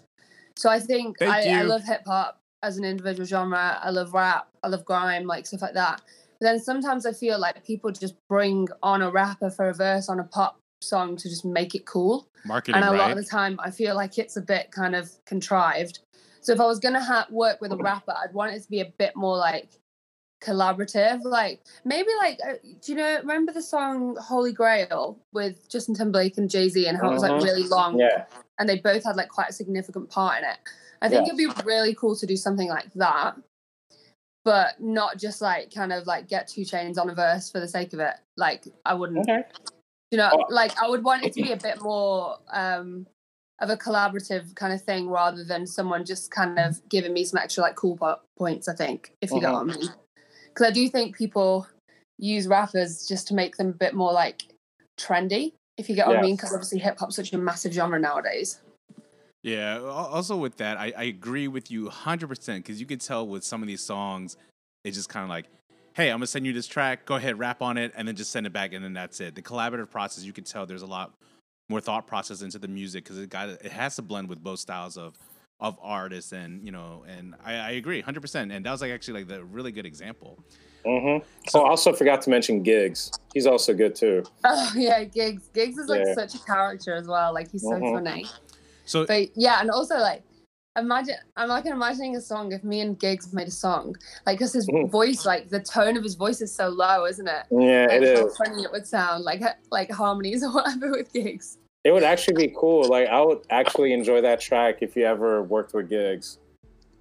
So 0.56 0.70
I 0.70 0.79
think 0.79 1.22
I, 1.22 1.50
I 1.50 1.62
love 1.62 1.84
hip 1.84 2.03
hop 2.06 2.41
as 2.63 2.77
an 2.77 2.84
individual 2.84 3.25
genre. 3.25 3.79
I 3.82 3.89
love 3.91 4.13
rap. 4.13 4.48
I 4.63 4.70
love 4.70 4.86
grime, 4.86 5.25
like 5.25 5.46
stuff 5.46 5.62
like 5.62 5.75
that. 5.75 6.01
But 6.39 6.48
then 6.48 6.60
sometimes 6.60 7.06
I 7.06 7.13
feel 7.13 7.39
like 7.39 7.63
people 7.65 7.91
just 7.91 8.15
bring 8.27 8.67
on 8.82 9.01
a 9.01 9.12
rapper 9.12 9.50
for 9.50 9.70
a 9.70 9.74
verse 9.74 10.10
on 10.10 10.20
a 10.20 10.24
pop 10.24 10.60
song 10.82 11.15
to 11.17 11.29
just 11.29 11.46
make 11.46 11.75
it 11.75 11.86
cool. 11.86 12.27
Marketing, 12.46 12.75
and 12.75 12.86
a 12.86 12.91
right? 12.91 12.98
lot 12.98 13.12
of 13.12 13.17
the 13.17 13.24
time, 13.24 13.60
I 13.60 13.72
feel 13.72 13.96
like 13.96 14.17
it's 14.17 14.38
a 14.38 14.41
bit 14.41 14.72
kind 14.72 14.96
of 14.96 15.12
contrived. 15.25 16.00
So 16.41 16.53
if 16.53 16.60
I 16.60 16.65
was 16.65 16.79
gonna 16.79 17.03
ha- 17.03 17.27
work 17.29 17.60
with 17.60 17.72
a 17.72 17.77
rapper, 17.77 18.13
I'd 18.24 18.34
want 18.34 18.53
it 18.53 18.63
to 18.63 18.70
be 18.70 18.79
a 18.79 18.86
bit 18.86 19.15
more 19.15 19.36
like 19.36 19.70
collaborative. 20.41 21.24
Like 21.24 21.62
maybe 21.86 22.10
like, 22.20 22.39
uh, 22.48 22.53
do 22.82 22.91
you 22.91 22.98
know? 22.98 23.17
Remember 23.20 23.51
the 23.51 23.62
song 23.62 24.15
"Holy 24.17 24.51
Grail" 24.51 25.17
with 25.34 25.67
Justin 25.70 25.96
Timberlake 25.96 26.38
and 26.38 26.50
Jay 26.50 26.70
Z, 26.70 26.86
and 26.88 26.98
how 26.98 27.10
it 27.10 27.13
was 27.13 27.22
like 27.24 27.32
Mhm. 27.32 27.44
really 27.44 27.63
long, 27.67 28.00
Yeah. 28.00 28.25
and 28.60 28.67
they 28.70 28.79
both 28.79 29.03
had 29.03 29.15
like 29.15 29.29
quite 29.29 29.50
a 29.50 29.53
significant 29.53 30.10
part 30.10 30.39
in 30.39 30.50
it. 30.50 30.58
I 31.01 31.10
think 31.10 31.27
Yeah. 31.27 31.34
it'd 31.34 31.56
be 31.56 31.63
really 31.63 31.94
cool 31.94 32.15
to 32.15 32.25
do 32.25 32.36
something 32.38 32.67
like 32.70 32.91
that, 32.94 33.36
but 34.46 34.79
not 34.82 35.17
just 35.17 35.41
like 35.41 35.74
kind 35.74 35.91
of 35.94 36.08
like 36.08 36.27
get 36.27 36.48
2 36.48 36.62
Chainz 36.62 36.98
on 36.98 37.10
a 37.10 37.15
verse 37.15 37.50
for 37.51 37.60
the 37.60 37.67
sake 37.67 37.94
of 37.94 38.00
it. 38.00 38.15
Like 38.36 38.65
I 38.86 38.94
wouldn't 38.94 39.20
Okay. 39.29 39.44
you 40.12 40.17
know 40.17 40.29
Oh. 40.32 40.46
like 40.50 40.72
i 40.82 40.88
would 40.88 41.03
want 41.03 41.25
it 41.25 41.34
to 41.34 41.41
be 41.41 41.51
a 41.51 41.58
bit 41.58 41.82
more 41.82 42.38
um 42.50 43.08
of 43.60 43.70
a 43.70 43.75
collaborative 43.75 44.56
kind 44.56 44.72
of 44.72 44.82
thing 44.82 45.10
rather 45.10 45.44
than 45.44 45.67
someone 45.67 46.06
just 46.06 46.32
kind 46.32 46.58
of 46.58 46.88
giving 46.88 47.12
me 47.12 47.25
some 47.25 47.39
extra 47.39 47.62
like 47.63 47.75
cool 47.75 47.98
po- 47.98 48.22
points 48.38 48.70
i 48.70 48.74
think 48.74 49.12
if 49.22 49.32
you 49.32 49.41
get 49.41 49.51
what 49.51 49.62
i 49.62 49.63
mean 49.65 49.89
because 50.58 50.72
i 50.72 50.74
do 50.74 50.90
think 50.90 51.16
people 51.16 51.68
use 52.18 52.48
rappers 52.48 53.08
just 53.08 53.28
to 53.28 53.36
make 53.36 53.58
them 53.58 53.70
a 53.70 53.74
bit 53.74 53.94
more 53.94 54.12
like 54.12 54.44
trendy 54.98 55.54
if 55.78 55.88
you 55.88 55.96
get 55.96 56.08
what 56.08 56.18
i 56.18 56.22
mean 56.22 56.36
because 56.36 56.52
obviously 56.52 56.80
hip-hop's 56.80 57.16
such 57.16 57.32
a 57.34 57.38
massive 57.38 57.72
genre 57.72 58.00
nowadays 58.00 58.60
Yeah. 59.44 59.80
Also 59.80 60.36
with 60.36 60.58
that, 60.58 60.78
I, 60.78 60.92
I 60.98 61.04
agree 61.04 61.48
with 61.48 61.72
you 61.72 61.90
100% 61.90 62.58
because 62.58 62.82
you 62.82 62.86
can 62.86 63.00
tell 63.00 63.26
with 63.26 63.46
some 63.46 63.62
of 63.62 63.68
these 63.68 63.82
songs, 63.82 64.36
it's 64.84 64.98
just 64.98 65.08
kind 65.08 65.24
of 65.24 65.30
like, 65.30 65.46
hey, 65.94 66.10
I'm 66.10 66.18
gonna 66.18 66.28
send 66.28 66.46
you 66.46 66.52
this 66.52 66.68
track. 66.68 67.06
Go 67.06 67.16
ahead, 67.16 67.40
rap 67.40 67.62
on 67.62 67.78
it, 67.78 67.94
and 67.96 68.08
then 68.08 68.16
just 68.16 68.32
send 68.32 68.46
it 68.46 68.52
back, 68.52 68.74
and 68.74 68.84
then 68.84 68.94
that's 68.94 69.22
it. 69.22 69.36
The 69.36 69.42
collaborative 69.42 69.90
process, 69.90 70.26
you 70.26 70.34
can 70.34 70.44
tell 70.44 70.66
there's 70.66 70.82
a 70.82 70.88
lot 70.88 71.14
more 71.70 71.80
thought 71.80 72.08
process 72.08 72.42
into 72.42 72.60
the 72.60 72.68
music 72.68 73.06
because 73.06 73.18
it 73.18 73.30
got 73.30 73.48
it 73.50 73.72
has 73.72 73.96
to 73.96 74.02
blend 74.02 74.28
with 74.28 74.44
both 74.44 74.60
styles 74.60 74.98
of 74.98 75.18
of 75.60 75.78
artists, 75.82 76.32
and 76.34 76.64
you 76.64 76.72
know, 76.72 77.04
and 77.08 77.36
I, 77.44 77.54
I 77.56 77.70
agree 77.72 78.02
100%. 78.02 78.52
And 78.52 78.66
that 78.66 78.72
was 78.72 78.82
like 78.82 78.92
actually 78.92 79.22
like 79.22 79.28
the 79.28 79.44
really 79.44 79.72
good 79.72 79.86
example. 79.86 80.38
hmm 80.86 81.18
So 81.48 81.64
I 81.64 81.70
also 81.70 81.94
forgot 81.94 82.22
to 82.24 82.30
mention 82.30 82.64
Giggs. 82.64 83.12
He's 83.34 83.48
also 83.48 83.74
good 83.74 83.96
too. 83.96 84.24
oh 84.44 84.72
yeah 84.76 85.04
giggs 85.04 85.44
giggs 85.54 85.78
is 85.78 85.90
like 85.90 86.02
Yeah. 86.06 86.14
such 86.14 86.36
a 86.36 86.40
character 86.40 86.94
as 86.96 87.08
well 87.08 87.34
like 87.34 87.52
he's 87.52 87.64
so 87.64 87.76
Mhm. 87.76 87.92
funny 87.92 88.26
So 88.86 89.06
But 89.06 89.30
yeah, 89.36 89.60
and 89.62 89.70
also 89.70 89.98
like 89.98 90.24
imagine 90.78 91.16
I'm 91.36 91.50
like 91.50 91.66
imagining 91.66 92.16
a 92.16 92.22
song 92.22 92.52
if 92.52 92.64
me 92.64 92.82
and 92.82 92.98
Giggs 93.00 93.34
made 93.34 93.48
a 93.48 93.52
song. 93.52 93.96
Like 94.26 94.38
because 94.38 94.54
his 94.54 94.68
Mhm. 94.68 94.90
voice, 94.92 95.26
like 95.26 95.50
the 95.50 95.60
tone 95.60 95.98
of 95.98 96.04
his 96.04 96.16
voice 96.16 96.40
is 96.42 96.54
so 96.54 96.70
low, 96.70 97.06
isn't 97.06 97.28
it? 97.28 97.44
Yeah, 97.52 97.88
Like 97.90 98.02
it 98.04 98.16
how 98.16 98.28
is. 98.28 98.38
funny 98.38 98.64
it 98.64 98.72
would 98.72 98.88
sound, 98.88 99.24
like 99.24 99.42
like 99.72 99.92
harmonies 99.92 100.44
or 100.44 100.54
whatever 100.54 100.92
with 100.92 101.12
Giggs. 101.12 101.58
It 101.88 101.94
would 101.94 102.03
actually 102.03 102.34
be 102.48 102.53
cool. 102.53 102.89
Like 102.89 103.08
I 103.08 103.22
would 103.22 103.44
actually 103.50 103.94
enjoy 103.94 104.20
that 104.20 104.41
track 104.41 104.79
if 104.82 104.98
you 104.98 105.06
ever 105.06 105.41
worked 105.41 105.74
with 105.74 105.88
Giggs. 105.88 106.38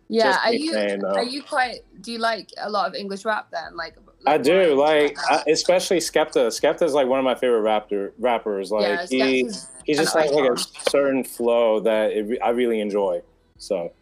Yeah, 0.07 0.39
are 0.45 0.55
you 0.55 0.73
saying, 0.73 1.05
are 1.05 1.25
you 1.25 1.43
quite 1.43 1.81
do 2.03 2.13
you 2.13 2.19
like 2.19 2.51
a 2.59 2.71
lot 2.71 2.87
of 2.87 2.95
English 2.95 3.25
rap 3.25 3.49
then? 3.51 3.77
Like, 3.77 3.97
I 4.29 4.39
do 4.39 4.77
like. 4.77 5.19
I, 5.29 5.43
especially 5.49 5.97
Skepta. 5.97 6.47
Skepta 6.53 6.83
is 6.83 6.93
like 6.93 7.09
one 7.09 7.19
of 7.19 7.25
my 7.25 7.35
favorite 7.35 7.63
rapper 7.63 8.15
rappers. 8.21 8.71
Like 8.71 8.83
yeah, 8.83 9.07
he, 9.07 9.51
he 9.85 9.95
just 9.95 10.17
has 10.17 10.31
like 10.31 10.53
a 10.53 10.57
certain 10.89 11.25
flow 11.25 11.81
that 11.81 12.13
it, 12.13 12.39
I 12.41 12.51
really 12.51 12.79
enjoy. 12.79 13.23
So 13.59 13.93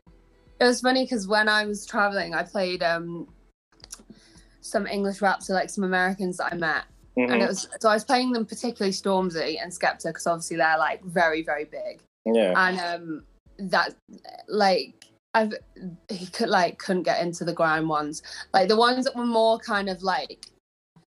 It 0.60 0.64
was 0.64 0.82
funny 0.82 1.04
because 1.04 1.26
when 1.26 1.48
I 1.48 1.64
was 1.64 1.86
traveling, 1.86 2.34
I 2.34 2.42
played 2.42 2.82
um 2.82 3.26
some 4.60 4.86
English 4.86 5.22
rap 5.22 5.40
to 5.44 5.54
like 5.54 5.70
some 5.70 5.84
Americans 5.84 6.36
that 6.36 6.52
I 6.52 6.56
met, 6.56 6.84
mhm. 7.16 7.32
and 7.32 7.42
it 7.42 7.48
was 7.48 7.68
so 7.80 7.88
I 7.88 7.94
was 7.94 8.04
playing 8.04 8.32
them 8.32 8.46
particularly 8.46 8.92
Stormzy 8.92 9.56
and 9.62 9.72
Skepta 9.72 10.08
because 10.08 10.26
obviously 10.26 10.56
they're 10.56 10.78
like 10.78 11.02
very 11.04 11.42
very 11.42 11.64
big. 11.64 12.00
yeah, 12.24 12.54
and 12.56 12.80
um 12.80 13.24
that 13.58 13.94
like 14.48 14.94
I've 15.34 15.54
he 16.08 16.26
could 16.26 16.48
like 16.48 16.78
couldn't 16.78 17.02
get 17.02 17.22
into 17.22 17.44
the 17.44 17.52
grime 17.52 17.88
ones. 17.88 18.22
Like 18.52 18.68
the 18.68 18.76
ones 18.76 19.04
that 19.04 19.16
were 19.16 19.26
more 19.26 19.58
kind 19.58 19.88
of 19.88 20.02
like 20.02 20.46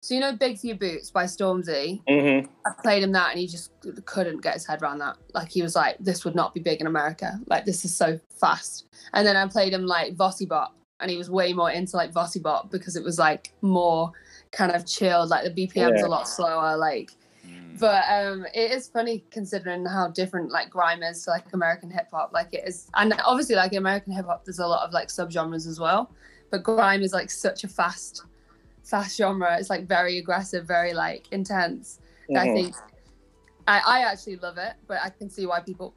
so 0.01 0.13
you 0.13 0.19
know 0.19 0.35
Big 0.35 0.59
for 0.59 0.67
Your 0.67 0.75
Boots 0.75 1.11
by 1.11 1.25
Stormzy? 1.25 2.01
Hmm 2.09 2.49
I 2.65 2.71
played 2.81 3.03
him 3.03 3.11
that 3.13 3.31
and 3.31 3.39
he 3.39 3.47
just 3.47 3.71
couldn't 4.05 4.41
get 4.41 4.55
his 4.55 4.65
head 4.65 4.81
around 4.81 4.99
that. 4.99 5.17
Like 5.33 5.49
he 5.49 5.61
was 5.61 5.75
like 5.75 5.97
this 5.99 6.25
would 6.25 6.35
not 6.35 6.53
be 6.53 6.59
big 6.59 6.81
in 6.81 6.87
America. 6.87 7.39
Like 7.47 7.65
this 7.65 7.85
is 7.85 7.95
so 7.95 8.19
fast. 8.29 8.85
And 9.13 9.25
then 9.27 9.35
I 9.35 9.47
played 9.47 9.73
him 9.73 9.85
like 9.85 10.15
Vossi 10.15 10.47
Bop 10.47 10.75
and 10.99 11.11
he 11.11 11.17
was 11.17 11.29
way 11.29 11.53
more 11.53 11.71
into 11.71 11.97
like 11.97 12.13
Vossi 12.13 12.41
Bop 12.41 12.71
because 12.71 12.95
it 12.95 13.03
was 13.03 13.19
like 13.19 13.53
more 13.61 14.11
kind 14.53 14.71
of 14.71 14.85
chilled 14.85 15.29
like 15.29 15.43
the 15.43 15.49
BPM's 15.67 15.99
Yeah. 15.99 16.05
a 16.05 16.07
lot 16.07 16.27
slower 16.27 16.77
like 16.77 17.11
mm, 17.45 17.79
but 17.79 18.03
um 18.09 18.45
it 18.53 18.71
is 18.71 18.87
funny 18.87 19.25
considering 19.31 19.85
how 19.85 20.07
different 20.07 20.51
like 20.51 20.69
grime 20.69 21.03
is 21.03 21.23
to 21.25 21.31
like 21.31 21.51
american 21.53 21.89
hip-hop 21.89 22.31
like 22.33 22.53
it 22.53 22.65
is 22.67 22.87
and 22.93 23.13
obviously 23.25 23.55
like 23.55 23.73
american 23.73 24.13
hip-hop 24.13 24.45
there's 24.45 24.59
a 24.59 24.67
lot 24.67 24.85
of 24.85 24.93
like 24.93 25.07
subgenres 25.07 25.67
as 25.67 25.79
well 25.79 26.11
but 26.51 26.63
grime 26.63 27.01
is 27.01 27.13
like 27.13 27.31
such 27.31 27.63
a 27.63 27.67
fast 27.67 28.23
fast 28.83 29.17
genre 29.17 29.57
it's 29.59 29.69
like 29.69 29.87
very 29.87 30.19
aggressive 30.19 30.67
very 30.67 30.93
like 30.93 31.27
intense 31.31 31.99
that 32.29 32.47
i 32.47 32.53
think 32.53 32.75
I, 33.67 33.81
I 33.85 33.99
actually 34.11 34.35
love 34.37 34.57
it 34.57 34.73
but 34.87 34.99
i 35.03 35.09
can 35.09 35.29
see 35.29 35.45
why 35.47 35.61
people 35.61 35.95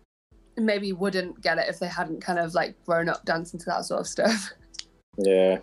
maybe 0.57 0.93
wouldn't 0.95 1.43
get 1.43 1.59
it 1.59 1.69
if 1.69 1.79
they 1.79 1.89
hadn't 1.89 2.23
kind 2.23 2.39
of 2.39 2.55
like 2.55 2.75
grown 2.87 3.09
up 3.11 3.23
dancing 3.27 3.61
to 3.61 3.67
that 3.67 3.85
sort 3.85 4.01
of 4.01 4.07
stuff 4.07 4.51
yeah. 5.19 5.59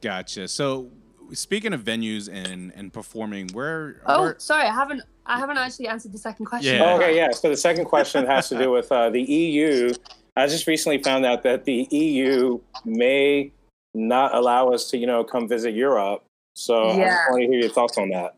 gotcha. 0.00 0.48
So 0.48 0.90
speaking 1.32 1.72
of 1.72 1.82
venues 1.82 2.28
and 2.32 2.72
and 2.74 2.92
performing, 2.92 3.48
where? 3.52 4.00
oh 4.06 4.22
where 4.22 4.34
sorry 4.38 4.64
i 4.66 4.72
haven't 4.72 5.02
i 5.26 5.38
haven't 5.38 5.58
actually 5.58 5.88
answered 5.88 6.12
the 6.12 6.18
second 6.18 6.46
question 6.46 6.76
Yeah. 6.76 6.92
Oh, 6.92 6.96
okay, 6.96 7.16
yeah. 7.16 7.30
So 7.32 7.48
the 7.48 7.56
second 7.56 7.84
question 7.86 8.26
has 8.26 8.48
to 8.48 8.58
do 8.58 8.70
with 8.70 8.90
uh, 8.90 9.10
the 9.10 9.22
EU. 9.22 9.92
I 10.36 10.46
just 10.46 10.66
recently 10.66 11.02
found 11.02 11.24
out 11.26 11.42
that 11.42 11.64
the 11.64 11.86
EU 11.90 12.60
may 12.84 13.52
not 13.94 14.34
allow 14.34 14.68
us 14.70 14.88
to, 14.90 14.96
you 14.98 15.06
know, 15.06 15.22
come 15.24 15.48
visit 15.48 15.74
Europe. 15.74 16.24
So 16.54 16.90
I 16.90 16.96
Yeah. 16.96 17.08
just 17.10 17.30
want 17.30 17.42
to 17.42 17.48
hear 17.48 17.60
your 17.60 17.70
thoughts 17.70 17.98
on 17.98 18.08
that. 18.10 18.34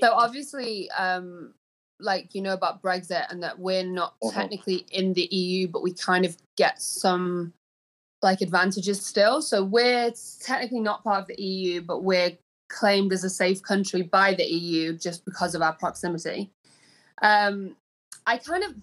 so 0.00 0.12
obviously 0.12 0.90
um 0.98 1.54
like 2.00 2.34
you 2.34 2.42
know 2.42 2.52
about 2.52 2.82
brexit 2.82 3.24
and 3.30 3.42
that 3.44 3.58
we're 3.58 3.84
not 3.84 4.14
Mhm. 4.22 4.32
technically 4.32 4.84
in 4.90 5.12
the 5.12 5.26
eu 5.34 5.68
but 5.68 5.82
we 5.82 5.92
kind 5.92 6.24
of 6.24 6.36
get 6.56 6.80
some 6.82 7.52
like 8.22 8.40
advantages 8.40 9.04
still. 9.04 9.40
So 9.42 9.62
we're 9.64 10.12
technically 10.40 10.80
not 10.80 11.04
part 11.04 11.22
of 11.22 11.26
the 11.28 11.42
eu 11.42 11.82
but 11.82 12.02
we're 12.02 12.36
claimed 12.68 13.12
as 13.12 13.24
a 13.24 13.30
safe 13.30 13.62
country 13.62 14.02
by 14.02 14.34
the 14.34 14.44
eu 14.44 14.92
just 14.96 15.24
because 15.24 15.54
of 15.54 15.62
our 15.62 15.74
proximity. 15.74 16.50
Um 17.22 17.76
i 18.26 18.36
kind 18.36 18.62
of 18.62 18.74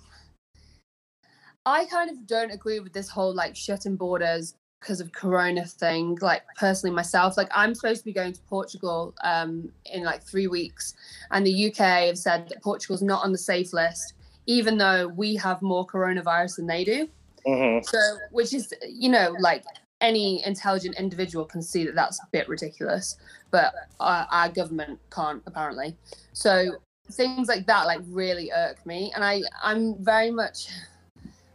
i 1.65 1.85
kind 1.85 2.09
of 2.09 2.25
don't 2.25 2.51
agree 2.51 2.79
with 2.79 2.93
this 2.93 3.09
whole 3.09 3.33
like 3.33 3.55
shutting 3.55 3.95
borders 3.95 4.55
because 4.81 4.99
of 4.99 5.11
corona 5.11 5.65
thing 5.65 6.17
like 6.21 6.43
personally 6.57 6.95
myself. 6.95 7.37
Like 7.37 7.49
i'm 7.53 7.75
supposed 7.75 8.01
to 8.01 8.05
be 8.05 8.13
going 8.13 8.33
to 8.33 8.41
portugal 8.41 9.13
um 9.23 9.71
in 9.85 10.03
like 10.03 10.23
three 10.23 10.47
weeks 10.47 10.95
and 11.31 11.45
the 11.45 11.67
uk 11.67 11.77
have 11.77 12.17
said 12.17 12.49
that 12.49 12.61
portugal's 12.63 13.01
not 13.01 13.23
on 13.23 13.31
the 13.31 13.37
safe 13.37 13.73
list 13.73 14.13
even 14.47 14.77
though 14.77 15.07
we 15.07 15.35
have 15.35 15.61
more 15.61 15.85
coronavirus 15.85 16.57
than 16.57 16.67
they 16.67 16.83
do 16.83 17.07
hmm 17.45 17.79
so 17.83 17.99
which 18.31 18.53
is 18.53 18.73
you 18.87 19.09
know 19.09 19.35
like 19.39 19.63
any 20.01 20.43
intelligent 20.45 20.95
individual 20.99 21.45
can 21.45 21.61
see 21.61 21.85
that 21.85 21.95
that's 21.95 22.19
a 22.19 22.27
bit 22.31 22.47
ridiculous 22.49 23.17
but 23.51 23.73
our, 23.99 24.27
our 24.31 24.49
government 24.49 24.99
can't 25.13 25.41
apparently. 25.45 25.95
So 26.33 26.75
things 27.11 27.47
like 27.47 27.65
that 27.67 27.85
like 27.85 28.01
really 28.07 28.51
irk 28.51 28.83
me 28.83 29.11
and 29.13 29.23
i 29.23 29.39
i'm 29.61 30.03
very 30.03 30.31
much 30.31 30.69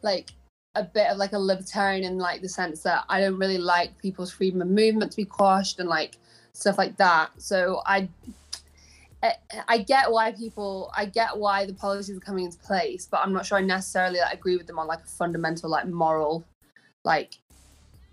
like 0.03 0.31
a 0.77 0.85
bit 0.85 1.09
of 1.09 1.17
like 1.17 1.33
a 1.33 1.39
libertarian 1.39 2.05
in 2.05 2.19
like 2.19 2.41
the 2.41 2.49
sense 2.49 2.85
that 2.85 3.05
i 3.09 3.21
don't 3.21 3.37
really 3.37 3.59
like 3.59 3.99
people's 3.99 4.31
freedom 4.31 4.63
of 4.63 4.69
movement 4.69 5.11
to 5.11 5.17
be 5.17 5.25
quashed 5.25 5.81
and 5.81 5.89
like 5.89 6.19
stuff 6.53 6.79
like 6.79 6.97
that. 6.97 7.31
So 7.39 7.83
i 7.87 8.09
I- 9.23 9.37
I 9.69 9.79
get 9.79 10.11
why 10.11 10.33
people, 10.33 10.91
I 10.97 11.05
get 11.05 11.37
why 11.37 11.67
the 11.67 11.75
policies 11.75 12.17
are 12.17 12.21
coming 12.21 12.47
into 12.47 12.59
place, 12.59 13.07
but 13.11 13.21
I'm 13.21 13.33
not 13.33 13.45
sure 13.45 13.59
I 13.59 13.61
necessarily 13.63 14.19
like, 14.21 14.35
agree 14.35 14.57
with 14.57 14.67
them 14.67 14.79
on 14.79 14.87
like 14.87 15.01
a 15.01 15.07
fundamental 15.07 15.69
like 15.69 15.87
moral 15.87 16.45
like 17.05 17.35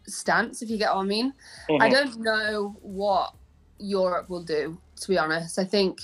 stance. 0.05 0.61
If 0.61 0.69
you 0.69 0.77
get 0.77 0.93
what 0.93 1.01
I 1.01 1.05
mean, 1.05 1.33
I 1.69 1.89
Mhm. 1.89 1.91
don't 1.91 2.19
know 2.19 2.75
what 2.81 3.33
Europe 3.79 4.29
will 4.29 4.43
do. 4.43 4.77
To 5.01 5.07
be 5.07 5.17
honest, 5.17 5.59
I 5.59 5.63
think 5.63 5.99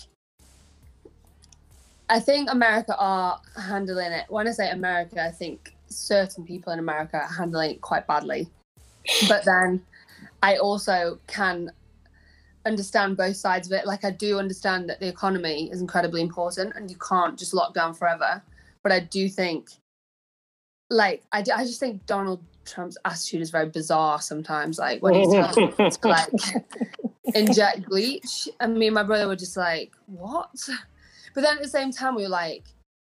I 2.10 2.20
think 2.20 2.52
America 2.52 2.96
are 2.98 3.42
handling 3.58 4.12
it. 4.12 4.26
When 4.30 4.48
I 4.48 4.52
say 4.52 4.70
America, 4.70 5.24
I 5.24 5.32
think 5.32 5.76
certain 5.88 6.46
people 6.46 6.72
in 6.74 6.80
America 6.80 7.18
are 7.18 7.34
handling 7.34 7.72
it 7.72 7.82
quite 7.82 8.06
badly. 8.06 8.52
But 9.28 9.46
then 9.46 9.84
I 10.44 10.58
also 10.58 11.18
can 11.28 11.72
understand 12.66 13.18
both 13.18 13.36
sides 13.36 13.68
of 13.68 13.78
it. 13.78 13.86
Like 13.86 14.04
I 14.06 14.12
do 14.12 14.40
understand 14.40 14.90
that 14.90 15.00
the 15.00 15.08
economy 15.08 15.70
is 15.72 15.82
incredibly 15.82 16.22
important 16.22 16.76
and 16.76 16.90
you 16.90 16.98
can't 16.98 17.38
just 17.38 17.54
lock 17.54 17.74
down 17.74 17.94
forever. 17.94 18.42
But 18.84 18.92
I 18.92 19.00
do 19.00 19.30
think, 19.30 19.70
like, 20.90 21.24
I, 21.32 21.42
do, 21.42 21.52
I 21.56 21.64
just 21.64 21.80
think 21.80 22.06
Donald 22.06 22.44
Trump's 22.66 22.98
attitude 23.06 23.42
is 23.42 23.50
very 23.50 23.70
bizarre 23.70 24.22
sometimes. 24.22 24.80
Like 24.80 25.02
when 25.02 25.16
he's 25.16 25.34
people 25.34 25.90
to 25.90 25.98
like 26.08 26.30
inject 27.34 27.88
bleach, 27.88 28.50
and 28.60 28.76
me 28.78 28.88
and 28.88 28.96
my 28.96 29.04
brother 29.04 29.28
were 29.28 29.36
just 29.36 29.58
like, 29.58 29.92
what? 30.08 30.52
but 31.34 31.42
then 31.42 31.58
at 31.58 31.62
the 31.62 31.70
same 31.70 31.92
time, 31.92 32.16
we 32.16 32.24
were 32.24 32.30
like, 32.30 32.64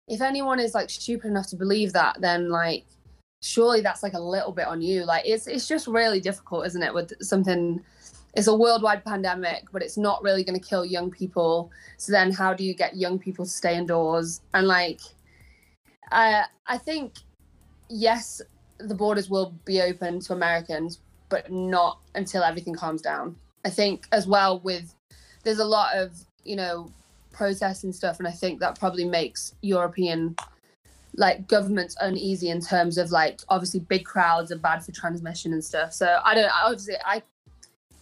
if 0.09 0.21
anyone 0.21 0.61
is 0.61 0.75
like 0.75 0.91
stupid 0.91 1.29
enough 1.29 1.49
to 1.49 1.57
believe 1.57 1.93
that, 1.93 2.21
then 2.21 2.49
like 2.49 2.85
surely 3.43 3.81
that's 3.81 4.03
like 4.03 4.15
a 4.15 4.21
little 4.21 4.53
bit 4.53 4.67
on 4.67 4.81
you. 4.81 5.05
Like 5.05 5.27
it's 5.27 5.47
it's 5.47 5.69
just 5.69 5.87
really 5.87 6.21
difficult, 6.21 6.67
isn't 6.67 6.83
it? 6.83 6.95
With 6.95 7.13
something, 7.23 7.83
it's 8.37 8.47
a 8.49 8.55
worldwide 8.55 9.03
pandemic, 9.03 9.65
but 9.73 9.83
it's 9.83 9.97
not 9.97 10.23
really 10.23 10.45
going 10.45 10.61
to 10.61 10.65
kill 10.65 10.85
young 10.85 11.11
people. 11.11 11.71
So 11.97 12.13
then, 12.13 12.31
how 12.31 12.53
do 12.53 12.63
you 12.63 12.75
get 12.75 12.95
young 12.95 13.19
people 13.19 13.47
to 13.47 13.51
stay 13.51 13.77
indoors? 13.77 14.43
And 14.53 14.69
like, 14.69 15.01
I 16.13 16.45
I 16.67 16.77
think 16.77 17.15
yes, 17.89 18.43
the 18.79 18.95
borders 18.95 19.31
will 19.31 19.55
be 19.65 19.81
open 19.81 20.21
to 20.21 20.35
Americans, 20.35 21.01
but 21.31 21.51
not 21.51 21.99
until 22.15 22.43
everything 22.43 22.75
calms 22.75 23.01
down. 23.01 23.37
I 23.65 23.71
think 23.71 24.07
as 24.13 24.27
well 24.27 24.61
with 24.61 24.95
there's 25.43 25.59
a 25.59 25.65
lot 25.65 25.97
of 25.97 26.13
you 26.45 26.57
know 26.57 26.93
protests 27.33 27.85
and 27.85 27.95
stuff, 27.95 28.19
and 28.19 28.29
I 28.29 28.33
think 28.33 28.61
that 28.61 28.79
probably 28.79 29.07
makes 29.07 29.55
European 29.63 30.37
like 31.19 31.49
governments 31.49 31.97
uneasy 32.03 32.51
in 32.51 32.61
terms 32.61 32.99
of 32.99 33.11
like 33.11 33.41
obviously 33.49 33.81
big 33.81 34.05
crowds 34.05 34.53
are 34.53 34.59
bad 34.59 34.85
for 34.85 34.93
transmission 34.93 35.55
and 35.55 35.65
stuff. 35.65 35.95
So 35.95 36.19
I 36.23 36.35
don't 36.35 36.51
obviously 36.63 36.97
I 37.03 37.23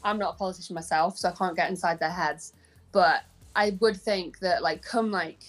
I'm 0.05 0.19
not 0.19 0.35
a 0.35 0.37
politician 0.37 0.75
myself, 0.75 1.17
so 1.17 1.29
I 1.29 1.33
can't 1.33 1.57
get 1.57 1.71
inside 1.71 1.99
their 1.99 2.11
heads. 2.11 2.53
But 2.93 3.25
I 3.57 3.77
would 3.81 3.97
think 3.97 4.39
that 4.41 4.63
like 4.63 4.83
come 4.83 5.11
like 5.11 5.41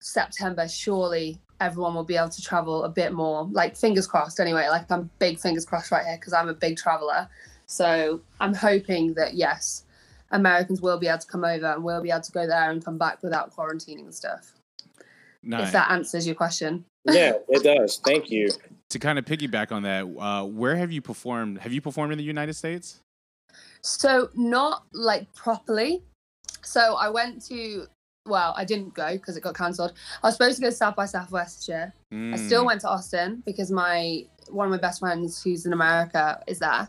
September, 0.00 0.68
surely 0.68 1.38
everyone 1.60 1.94
will 1.94 2.04
be 2.04 2.16
able 2.16 2.28
to 2.28 2.42
travel 2.42 2.84
a 2.84 2.88
bit 2.88 3.12
more. 3.12 3.48
Like 3.50 3.76
fingers 3.76 4.06
crossed 4.06 4.40
anyway. 4.40 4.68
Like 4.68 4.90
I'm 4.90 5.10
big 5.18 5.38
fingers 5.38 5.64
crossed 5.64 5.90
right 5.90 6.04
here 6.04 6.16
because 6.16 6.32
I'm 6.32 6.48
a 6.48 6.54
big 6.54 6.76
traveler. 6.76 7.28
So 7.66 8.20
I'm 8.40 8.54
hoping 8.54 9.14
that 9.14 9.34
yes, 9.34 9.84
Americans 10.30 10.82
will 10.82 10.98
be 10.98 11.06
able 11.06 11.18
to 11.18 11.26
come 11.26 11.44
over 11.44 11.66
and 11.66 11.84
we'll 11.84 12.02
be 12.02 12.10
able 12.10 12.22
to 12.22 12.32
go 12.32 12.46
there 12.46 12.70
and 12.70 12.84
come 12.84 12.98
back 12.98 13.22
without 13.22 13.54
quarantining 13.54 14.00
and 14.00 14.14
stuff. 14.14 14.52
Nice. 15.42 15.66
If 15.66 15.72
that 15.72 15.90
answers 15.90 16.26
your 16.26 16.34
question. 16.34 16.84
Yeah, 17.06 17.34
it 17.48 17.62
does. 17.62 18.00
Thank 18.04 18.30
you. 18.30 18.48
to 18.90 18.98
kind 18.98 19.18
of 19.18 19.24
piggyback 19.24 19.72
on 19.72 19.82
that, 19.82 20.04
uh, 20.04 20.44
where 20.44 20.76
have 20.76 20.90
you 20.90 21.02
performed? 21.02 21.58
Have 21.58 21.72
you 21.72 21.80
performed 21.80 22.12
in 22.12 22.18
the 22.18 22.24
United 22.24 22.54
States? 22.54 23.00
So 23.84 24.30
not 24.34 24.84
like 24.92 25.32
properly. 25.34 26.02
So 26.62 26.94
I 26.94 27.10
went 27.10 27.44
to 27.46 27.86
well, 28.26 28.54
I 28.56 28.64
didn't 28.64 28.94
go 28.94 29.12
because 29.12 29.36
it 29.36 29.42
got 29.42 29.54
cancelled. 29.54 29.92
I 30.22 30.28
was 30.28 30.36
supposed 30.36 30.56
to 30.56 30.62
go 30.62 30.70
to 30.70 30.74
South 30.74 30.96
by 30.96 31.04
Southwest 31.04 31.58
this 31.58 31.68
year. 31.68 31.92
I 32.32 32.36
still 32.36 32.62
Mm. 32.62 32.66
went 32.66 32.80
to 32.80 32.88
Austin 32.88 33.42
because 33.44 33.70
my 33.70 34.26
one 34.48 34.66
of 34.66 34.70
my 34.70 34.78
best 34.78 35.00
friends 35.00 35.42
who's 35.42 35.66
in 35.66 35.74
America 35.74 36.42
is 36.46 36.58
there. 36.58 36.88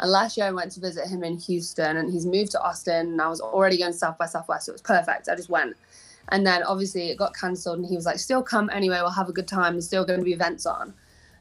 And 0.00 0.10
last 0.10 0.36
year 0.36 0.46
I 0.46 0.50
went 0.50 0.72
to 0.72 0.80
visit 0.80 1.06
him 1.06 1.24
in 1.24 1.38
Houston 1.38 1.96
and 1.96 2.12
he's 2.12 2.26
moved 2.26 2.50
to 2.52 2.60
Austin 2.60 3.06
and 3.12 3.22
I 3.22 3.28
was 3.28 3.40
already 3.40 3.78
going 3.78 3.92
to 3.92 3.98
South 3.98 4.18
by 4.18 4.26
Southwest. 4.26 4.66
So 4.66 4.72
it 4.72 4.74
was 4.74 4.82
perfect. 4.82 5.28
I 5.30 5.36
just 5.36 5.48
went. 5.48 5.76
And 6.30 6.46
then 6.46 6.62
obviously 6.62 7.08
it 7.10 7.16
got 7.16 7.34
cancelled 7.34 7.78
and 7.78 7.86
he 7.86 7.94
was 7.96 8.04
like, 8.04 8.18
still 8.18 8.42
come 8.42 8.68
anyway, 8.70 8.98
we'll 9.00 9.10
have 9.10 9.28
a 9.28 9.32
good 9.32 9.48
time. 9.48 9.74
There's 9.74 9.86
still 9.86 10.04
going 10.04 10.18
to 10.18 10.24
be 10.24 10.32
events 10.34 10.66
on. 10.66 10.92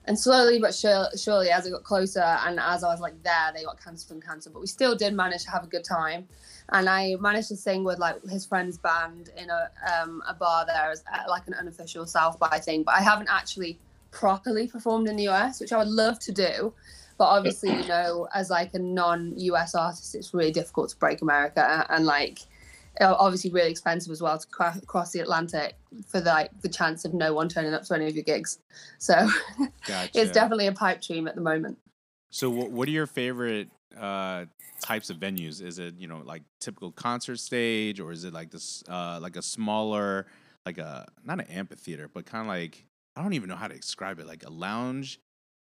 And 0.06 0.20
slowly 0.20 0.60
but 0.60 0.76
surely, 0.76 1.50
as 1.50 1.66
it 1.66 1.72
got 1.72 1.84
closer 1.84 2.22
and 2.22 2.60
as 2.60 2.84
I 2.84 2.88
was 2.88 3.00
like 3.00 3.22
there, 3.24 3.52
they 3.56 3.64
got 3.64 3.82
cancelled 3.82 4.12
and 4.12 4.24
cancelled. 4.24 4.54
But 4.54 4.60
we 4.60 4.68
still 4.68 4.96
did 4.96 5.14
manage 5.14 5.44
to 5.46 5.52
have 5.52 5.64
a 5.64 5.68
good 5.68 5.86
time. 5.86 6.28
And 6.70 6.90
I 6.90 7.16
managed 7.20 7.50
to 7.50 7.56
sing 7.56 7.84
with 7.84 8.00
like 8.00 8.22
his 8.26 8.46
friend's 8.46 8.78
band 8.78 9.30
in 9.38 9.50
a 9.50 9.70
um, 10.02 10.22
a 10.28 10.34
bar 10.34 10.66
there 10.66 10.92
as 10.92 11.04
uh, 11.14 11.24
like 11.30 11.48
an 11.48 11.54
unofficial 11.54 12.06
South 12.06 12.38
by 12.38 12.60
thing. 12.60 12.84
But 12.84 12.96
I 12.96 13.02
haven't 13.02 13.30
actually 13.30 13.80
properly 14.12 14.68
performed 14.68 15.08
in 15.08 15.16
the 15.16 15.28
US, 15.30 15.60
which 15.60 15.72
I 15.72 15.78
would 15.78 15.88
love 15.88 16.20
to 16.20 16.32
do. 16.32 16.74
But 17.18 17.26
obviously, 17.26 17.70
you 17.70 17.88
know, 17.88 18.28
as 18.34 18.50
like 18.50 18.74
a 18.74 18.80
non-US 18.80 19.76
artist, 19.76 20.16
it's 20.16 20.34
really 20.34 20.52
difficult 20.52 20.90
to 20.90 20.98
break 20.98 21.22
America, 21.22 21.86
and 21.90 22.06
like 22.06 22.40
obviously 23.02 23.52
really 23.52 23.72
expensive 23.72 24.12
as 24.12 24.22
well 24.22 24.38
to 24.38 24.48
cra- 24.48 24.82
cross 24.86 25.12
the 25.12 25.20
Atlantic 25.20 25.76
for 26.08 26.20
the, 26.20 26.30
like 26.30 26.62
the 26.62 26.70
chance 26.70 27.06
of 27.06 27.14
no 27.14 27.34
one 27.34 27.50
turning 27.50 27.74
up 27.74 27.84
to 27.84 27.94
any 27.96 28.08
of 28.08 28.16
your 28.16 28.24
gigs. 28.24 28.60
So 29.00 29.16
Gotcha. 29.86 30.22
it's 30.22 30.32
definitely 30.32 30.68
a 30.68 30.72
pipe 30.72 31.02
dream 31.02 31.28
at 31.28 31.36
the 31.36 31.42
moment. 31.42 31.78
So, 32.30 32.50
what, 32.50 32.72
what 32.72 32.88
are 32.88 32.92
your 32.92 33.06
favorite 33.06 33.70
uh, 34.00 34.46
types 34.82 35.10
of 35.10 35.18
venues? 35.18 35.62
Is 35.62 35.78
it 35.78 35.96
you 35.98 36.08
know 36.08 36.22
like 36.24 36.44
typical 36.60 36.92
concert 36.92 37.40
stage, 37.40 38.00
or 38.00 38.12
is 38.12 38.24
it 38.24 38.34
like 38.34 38.50
this 38.50 38.84
uh, 38.88 39.20
like 39.22 39.36
a 39.36 39.42
smaller, 39.42 40.26
like 40.66 40.78
a 40.78 41.06
not 41.24 41.40
an 41.40 41.48
amphitheater, 41.48 42.10
but 42.14 42.26
kind 42.26 42.42
of 42.42 42.48
like 42.48 42.86
I 43.16 43.22
don't 43.22 43.34
even 43.34 43.50
know 43.50 43.56
how 43.56 43.68
to 43.68 43.76
describe 43.76 44.20
it, 44.20 44.28
like 44.28 44.46
a 44.46 44.50
lounge. 44.50 45.20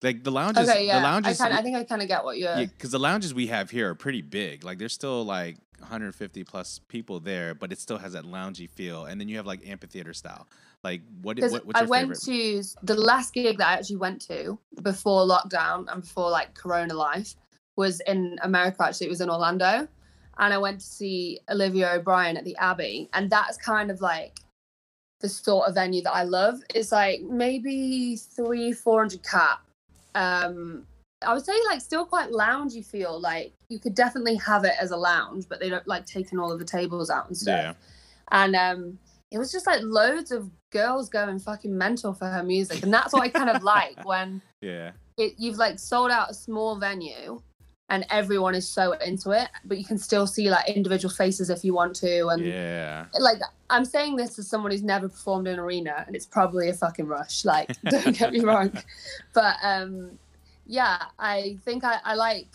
Like 0.03 0.23
the 0.23 0.31
lounges, 0.31 0.69
Okay, 0.69 0.85
yeah, 0.85 0.99
the 0.99 1.07
I, 1.07 1.11
lounges, 1.11 1.37
kinda, 1.39 1.55
I 1.55 1.61
think 1.63 1.75
I 1.75 1.83
kind 1.83 2.01
of 2.03 2.07
get 2.07 2.23
what 2.23 2.37
you're. 2.37 2.55
yeah, 2.55 2.65
because 2.65 2.91
the 2.91 2.99
lounges 2.99 3.33
we 3.33 3.47
have 3.47 3.71
here 3.71 3.89
are 3.89 3.95
pretty 3.95 4.21
big. 4.21 4.63
Like 4.63 4.77
there's 4.77 4.93
still 4.93 5.25
like 5.25 5.57
150 5.79 6.43
plus 6.43 6.79
people 6.87 7.19
there, 7.19 7.55
but 7.55 7.71
it 7.71 7.79
still 7.79 7.97
has 7.97 8.13
that 8.13 8.23
loungy 8.25 8.69
feel. 8.69 9.05
And 9.05 9.19
then 9.19 9.27
you 9.27 9.37
have 9.37 9.47
like 9.47 9.67
amphitheater 9.67 10.13
style. 10.13 10.47
Like 10.83 11.01
what? 11.23 11.39
What 11.39 11.65
what's 11.65 11.81
I 11.81 11.85
went 11.85 12.15
favorite? 12.15 12.61
to 12.63 12.63
the 12.83 12.93
last 12.95 13.33
gig 13.33 13.57
that 13.57 13.67
I 13.67 13.73
actually 13.73 13.95
went 13.95 14.21
to 14.27 14.59
before 14.83 15.25
lockdown 15.25 15.91
and 15.91 16.01
before 16.01 16.29
like 16.29 16.53
Corona 16.53 16.93
life 16.93 17.33
was 17.75 17.99
in 18.01 18.37
America. 18.43 18.83
Actually, 18.83 19.07
it 19.07 19.09
was 19.09 19.21
in 19.21 19.29
Orlando, 19.31 19.87
and 20.37 20.53
I 20.53 20.59
went 20.59 20.79
to 20.81 20.85
see 20.85 21.39
Olivia 21.49 21.93
O'Brien 21.93 22.37
at 22.37 22.45
the 22.45 22.55
Abbey, 22.57 23.09
and 23.13 23.31
that's 23.31 23.57
kind 23.57 23.89
of 23.89 23.99
like 24.01 24.37
the 25.21 25.27
sort 25.29 25.67
of 25.67 25.73
venue 25.73 26.03
that 26.03 26.13
I 26.13 26.21
love. 26.23 26.59
It's 26.75 26.91
like 26.91 27.21
maybe 27.21 28.15
three, 28.15 28.71
four 28.73 28.99
hundred 29.01 29.23
cap. 29.23 29.61
Um, 30.15 30.85
I 31.25 31.33
would 31.33 31.43
say 31.45 31.53
like 31.67 31.81
still 31.81 32.05
quite 32.05 32.29
loungy 32.31 32.85
feel. 32.85 33.19
Like 33.19 33.53
you 33.69 33.79
could 33.79 33.95
definitely 33.95 34.35
have 34.35 34.65
it 34.65 34.73
as 34.79 34.91
a 34.91 34.97
lounge, 34.97 35.45
but 35.49 35.59
they 35.59 35.69
don't 35.69 35.87
like 35.87 36.05
taking 36.05 36.39
all 36.39 36.51
of 36.51 36.59
the 36.59 36.65
tables 36.65 37.09
out 37.09 37.27
and 37.27 37.35
stuff 37.37 37.59
Yeah. 37.59 37.73
and 38.31 38.55
um 38.55 38.99
it 39.31 39.37
was 39.37 39.51
just 39.51 39.65
like 39.67 39.81
loads 39.83 40.31
of 40.31 40.49
girls 40.71 41.09
going 41.09 41.37
fucking 41.39 41.77
mental 41.77 42.13
for 42.13 42.27
her 42.27 42.43
music 42.43 42.81
and 42.83 42.93
that's 42.93 43.11
what 43.13 43.23
i 43.23 43.29
kind 43.29 43.49
of 43.49 43.61
like 43.75 43.97
when 44.05 44.41
Yeah. 44.61 44.91
it, 45.17 45.33
you've 45.37 45.57
like 45.57 45.79
sold 45.79 46.11
out 46.11 46.29
a 46.29 46.33
small 46.33 46.77
venue 46.77 47.41
and 47.89 48.05
everyone 48.09 48.53
is 48.53 48.67
so 48.67 48.91
into 48.93 49.31
it 49.31 49.47
but 49.65 49.77
you 49.77 49.85
can 49.85 49.97
still 49.97 50.27
see 50.27 50.49
like 50.49 50.67
individual 50.69 51.13
faces 51.13 51.49
if 51.49 51.63
you 51.63 51.73
want 51.73 51.95
to 51.95 52.27
and 52.27 52.45
Yeah. 52.45 53.05
like 53.19 53.37
i'm 53.69 53.85
saying 53.85 54.15
this 54.15 54.37
as 54.39 54.47
someone 54.47 54.71
who's 54.71 54.83
never 54.83 55.07
performed 55.07 55.47
in 55.47 55.53
an 55.53 55.59
arena 55.59 56.03
and 56.05 56.15
it's 56.15 56.25
probably 56.25 56.69
a 56.69 56.73
fucking 56.73 57.07
rush 57.07 57.45
like 57.45 57.69
don't 57.89 58.17
get 58.17 58.33
me 58.33 58.41
wrong 58.41 58.71
but 59.33 59.55
um 59.63 60.11
yeah 60.65 61.03
i 61.19 61.57
think 61.63 61.83
i, 61.83 61.97
I 62.03 62.15
like 62.15 62.47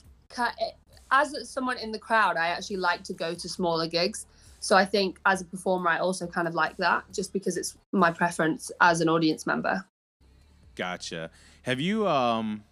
as 1.11 1.49
someone 1.49 1.79
in 1.79 1.93
the 1.93 1.99
crowd 1.99 2.37
i 2.37 2.49
actually 2.49 2.77
like 2.77 3.03
to 3.05 3.13
go 3.15 3.35
to 3.35 3.49
smaller 3.49 3.87
gigs 3.87 4.27
so 4.61 4.77
i 4.77 4.85
think 4.85 5.19
as 5.25 5.41
a 5.41 5.45
performer 5.45 5.91
i 5.91 5.99
also 5.99 6.27
kind 6.27 6.47
of 6.47 6.55
like 6.55 6.77
that 6.77 7.05
just 7.13 7.33
because 7.33 7.57
it's 7.57 7.77
my 7.93 8.11
preference 8.11 8.71
as 8.81 9.01
an 9.01 9.09
audience 9.09 9.47
member 9.47 9.85
Gotcha. 10.75 11.31
Have 11.65 11.81
you 11.81 12.09
um 12.09 12.65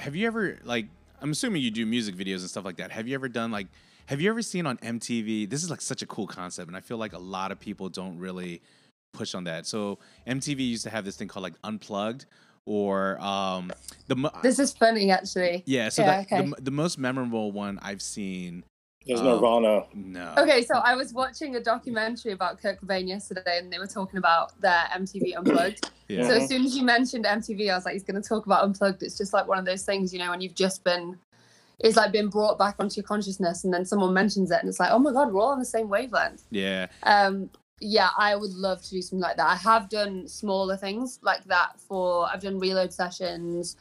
have 0.00 0.16
you 0.16 0.26
ever 0.26 0.58
like 0.64 0.86
I'm 1.20 1.30
assuming 1.30 1.62
you 1.62 1.70
do 1.70 1.84
music 1.86 2.14
videos 2.14 2.40
and 2.40 2.50
stuff 2.50 2.64
like 2.64 2.76
that. 2.76 2.90
Have 2.90 3.08
you 3.08 3.14
ever 3.14 3.28
done 3.28 3.50
like 3.50 3.66
have 4.06 4.20
you 4.20 4.30
ever 4.30 4.40
seen 4.40 4.66
on 4.66 4.78
MTV? 4.78 5.50
This 5.50 5.62
is 5.62 5.70
like 5.70 5.82
such 5.82 6.02
a 6.02 6.06
cool 6.06 6.26
concept 6.26 6.68
and 6.68 6.76
I 6.76 6.80
feel 6.80 6.96
like 6.96 7.12
a 7.12 7.18
lot 7.18 7.52
of 7.52 7.60
people 7.60 7.88
don't 7.88 8.18
really 8.18 8.62
push 9.12 9.34
on 9.34 9.44
that. 9.44 9.66
So 9.66 9.98
MTV 10.26 10.60
used 10.60 10.84
to 10.84 10.90
have 10.90 11.04
this 11.04 11.16
thing 11.16 11.28
called 11.28 11.42
like 11.42 11.54
unplugged 11.64 12.26
or 12.66 13.18
um 13.20 13.72
the 14.08 14.30
this 14.42 14.58
is 14.58 14.74
funny 14.74 15.10
actually 15.10 15.62
yeah, 15.66 15.88
so 15.88 16.02
yeah, 16.02 16.18
that, 16.18 16.28
the 16.28 16.36
okay. 16.36 16.44
m 16.44 16.54
the, 16.58 16.70
most 16.70 16.98
memorable 16.98 17.50
one 17.50 17.78
I've 17.80 18.02
seen 18.02 18.62
There's 19.08 19.20
Um, 19.20 19.26
Nirvana. 19.26 19.86
no. 19.94 20.34
Okay, 20.38 20.62
so 20.62 20.74
I 20.76 20.94
was 20.94 21.12
watching 21.12 21.56
a 21.56 21.60
documentary 21.60 22.32
about 22.32 22.60
Kurt 22.62 22.80
Cobain 22.80 23.08
yesterday, 23.08 23.58
and 23.58 23.72
they 23.72 23.78
were 23.78 23.86
talking 23.86 24.18
about 24.18 24.58
their 24.60 24.84
MTV 24.94 25.34
Unplugged. 25.38 25.90
Yeah. 26.08 26.28
So 26.28 26.34
as 26.34 26.48
soon 26.48 26.64
as 26.64 26.76
you 26.76 26.84
mentioned 26.84 27.24
MTV, 27.24 27.70
I 27.70 27.74
was 27.74 27.84
like, 27.86 27.94
he's 27.94 28.04
going 28.04 28.20
to 28.22 28.28
talk 28.28 28.46
about 28.46 28.62
Unplugged. 28.64 29.02
It's 29.02 29.16
just 29.18 29.32
like 29.32 29.48
one 29.48 29.58
of 29.58 29.64
those 29.64 29.84
things, 29.84 30.12
you 30.12 30.18
know, 30.18 30.30
when 30.30 30.40
you've 30.40 30.54
just 30.54 30.84
been, 30.84 31.18
it's 31.80 31.96
like 31.96 32.12
been 32.12 32.28
brought 32.28 32.58
back 32.58 32.76
onto 32.78 32.96
your 32.96 33.04
consciousness, 33.04 33.64
and 33.64 33.72
then 33.72 33.84
someone 33.84 34.12
mentions 34.12 34.50
it, 34.50 34.60
and 34.60 34.68
it's 34.68 34.78
like, 34.80 34.90
oh 34.92 34.98
my 34.98 35.12
god, 35.12 35.32
we're 35.32 35.40
all 35.40 35.52
on 35.52 35.58
the 35.58 35.64
same 35.64 35.88
wavelength. 35.88 36.44
yeah. 36.50 36.86
Um, 37.02 37.50
yeah, 37.80 38.08
I 38.18 38.34
would 38.34 38.50
love 38.54 38.82
to 38.82 38.90
do 38.90 39.00
something 39.00 39.20
like 39.22 39.36
that. 39.36 39.46
I 39.46 39.54
have 39.54 39.88
done 39.88 40.26
smaller 40.26 40.76
things 40.76 41.20
like 41.22 41.44
that 41.44 41.78
for. 41.80 42.26
I've 42.28 42.42
done 42.42 42.58
reload 42.58 42.92
sessions, 42.92 43.76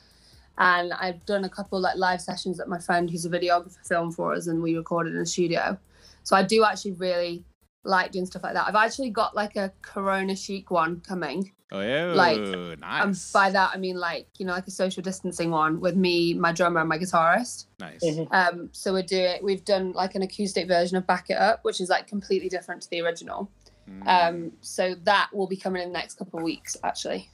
and 0.57 0.93
I've 0.93 1.25
done 1.25 1.43
a 1.43 1.49
couple 1.49 1.79
like 1.79 1.97
live 1.97 2.21
sessions 2.21 2.57
that 2.57 2.67
my 2.67 2.79
friend, 2.79 3.09
who's 3.09 3.25
a 3.25 3.29
videographer, 3.29 3.75
filmed 3.85 4.15
for 4.15 4.33
us, 4.33 4.47
and 4.47 4.61
we 4.61 4.75
recorded 4.75 5.13
in 5.13 5.21
a 5.21 5.25
studio. 5.25 5.77
So 6.23 6.35
I 6.35 6.43
do 6.43 6.63
actually 6.63 6.93
really 6.93 7.43
like 7.83 8.11
doing 8.11 8.25
stuff 8.25 8.43
like 8.43 8.53
that. 8.53 8.67
I've 8.67 8.75
actually 8.75 9.09
got 9.11 9.35
like 9.35 9.55
a 9.55 9.71
Corona 9.81 10.35
chic 10.35 10.71
one 10.71 10.99
coming. 11.01 11.51
Oh 11.71 11.81
yeah. 11.81 12.13
like, 12.13 12.39
nice. 12.79 13.03
And 13.03 13.19
by 13.33 13.49
that 13.51 13.71
I 13.73 13.77
mean 13.77 13.97
like 13.97 14.27
you 14.37 14.45
know 14.45 14.53
like 14.53 14.67
a 14.67 14.71
social 14.71 15.03
distancing 15.03 15.51
one 15.51 15.79
with 15.81 15.95
me, 15.95 16.33
my 16.33 16.51
drummer, 16.53 16.79
and 16.79 16.89
my 16.89 16.97
guitarist. 16.97 17.65
nice. 17.79 18.03
Mhm. 18.03 18.27
Um, 18.31 18.69
so 18.71 18.93
we're 18.93 19.03
doing 19.03 19.39
we've 19.43 19.65
done 19.65 19.91
like 19.91 20.15
an 20.15 20.21
acoustic 20.21 20.67
version 20.67 20.97
of 20.97 21.05
Back 21.05 21.29
It 21.29 21.37
Up, 21.37 21.63
which 21.63 21.81
is 21.81 21.89
like 21.89 22.07
completely 22.07 22.49
different 22.49 22.81
to 22.83 22.89
the 22.89 23.01
original. 23.01 23.49
Mm, 23.89 24.07
Um, 24.07 24.51
so 24.61 24.95
that 25.03 25.29
will 25.33 25.47
be 25.47 25.55
coming 25.57 25.81
in 25.81 25.89
the 25.89 25.93
next 25.93 26.15
couple 26.17 26.39
of 26.39 26.43
weeks, 26.43 26.75
actually. 26.83 27.29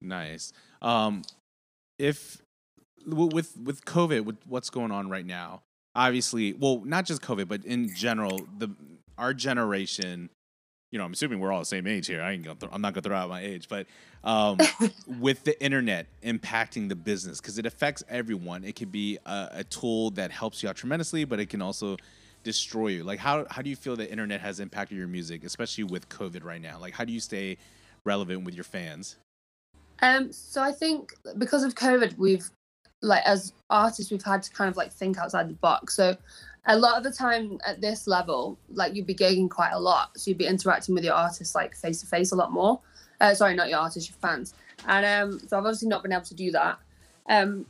Nice. 0.00 0.52
Um, 0.82 1.22
if 1.98 2.42
with 3.06 3.56
with 3.56 3.84
COVID, 3.84 4.24
with 4.24 4.36
what's 4.46 4.70
going 4.70 4.90
on 4.90 5.08
right 5.08 5.26
now, 5.26 5.62
obviously, 5.94 6.52
well, 6.52 6.82
not 6.84 7.04
just 7.06 7.22
COVID, 7.22 7.48
but 7.48 7.64
in 7.64 7.94
general, 7.94 8.46
the 8.58 8.70
our 9.16 9.34
generation 9.34 10.30
you 10.94 10.98
know, 10.98 11.04
I'm 11.04 11.12
assuming 11.12 11.40
we're 11.40 11.50
all 11.50 11.58
the 11.58 11.64
same 11.64 11.88
age 11.88 12.06
here. 12.06 12.22
I 12.22 12.30
ain't 12.30 12.44
gonna 12.44 12.54
th- 12.54 12.70
I'm 12.72 12.80
not 12.80 12.94
gonna 12.94 13.02
throw 13.02 13.16
out 13.16 13.28
my 13.28 13.40
age, 13.40 13.66
but 13.68 13.88
um, 14.22 14.58
with 15.18 15.42
the 15.42 15.60
internet 15.60 16.06
impacting 16.22 16.88
the 16.88 16.94
business 16.94 17.40
because 17.40 17.58
it 17.58 17.66
affects 17.66 18.04
everyone. 18.08 18.62
It 18.62 18.76
can 18.76 18.90
be 18.90 19.18
a, 19.26 19.48
a 19.54 19.64
tool 19.64 20.10
that 20.10 20.30
helps 20.30 20.62
you 20.62 20.68
out 20.68 20.76
tremendously, 20.76 21.24
but 21.24 21.40
it 21.40 21.46
can 21.50 21.60
also 21.60 21.96
destroy 22.44 22.86
you. 22.88 23.02
Like 23.02 23.18
how 23.18 23.44
how 23.50 23.60
do 23.60 23.70
you 23.70 23.74
feel 23.74 23.96
the 23.96 24.08
internet 24.08 24.40
has 24.40 24.60
impacted 24.60 24.96
your 24.96 25.08
music, 25.08 25.42
especially 25.42 25.82
with 25.82 26.08
COVID 26.08 26.44
right 26.44 26.62
now? 26.62 26.78
Like 26.78 26.94
how 26.94 27.04
do 27.04 27.12
you 27.12 27.18
stay 27.18 27.58
relevant 28.04 28.44
with 28.44 28.54
your 28.54 28.62
fans? 28.62 29.16
Um, 30.04 30.30
so 30.32 30.62
I 30.62 30.70
think 30.70 31.14
because 31.38 31.64
of 31.64 31.74
COVID, 31.74 32.18
we've 32.18 32.50
like 33.00 33.22
as 33.24 33.54
artists, 33.70 34.12
we've 34.12 34.22
had 34.22 34.42
to 34.42 34.50
kind 34.52 34.68
of 34.68 34.76
like 34.76 34.92
think 34.92 35.16
outside 35.18 35.48
the 35.48 35.54
box. 35.54 35.96
So 35.96 36.14
a 36.66 36.76
lot 36.76 36.98
of 36.98 37.04
the 37.04 37.10
time 37.10 37.58
at 37.66 37.80
this 37.80 38.06
level, 38.06 38.58
like 38.68 38.94
you'd 38.94 39.06
be 39.06 39.14
gigging 39.14 39.48
quite 39.48 39.72
a 39.72 39.80
lot, 39.80 40.10
so 40.18 40.30
you'd 40.30 40.38
be 40.38 40.46
interacting 40.46 40.94
with 40.94 41.04
your 41.04 41.14
artists 41.14 41.54
like 41.54 41.74
face 41.74 42.00
to 42.00 42.06
face 42.06 42.32
a 42.32 42.36
lot 42.36 42.52
more. 42.52 42.80
Uh, 43.18 43.34
sorry, 43.34 43.54
not 43.54 43.70
your 43.70 43.78
artists, 43.78 44.10
your 44.10 44.18
fans. 44.18 44.52
And 44.86 45.06
um, 45.06 45.38
so 45.38 45.56
I've 45.56 45.64
obviously 45.64 45.88
not 45.88 46.02
been 46.02 46.12
able 46.12 46.24
to 46.24 46.34
do 46.34 46.50
that. 46.50 46.78
Um, 47.30 47.64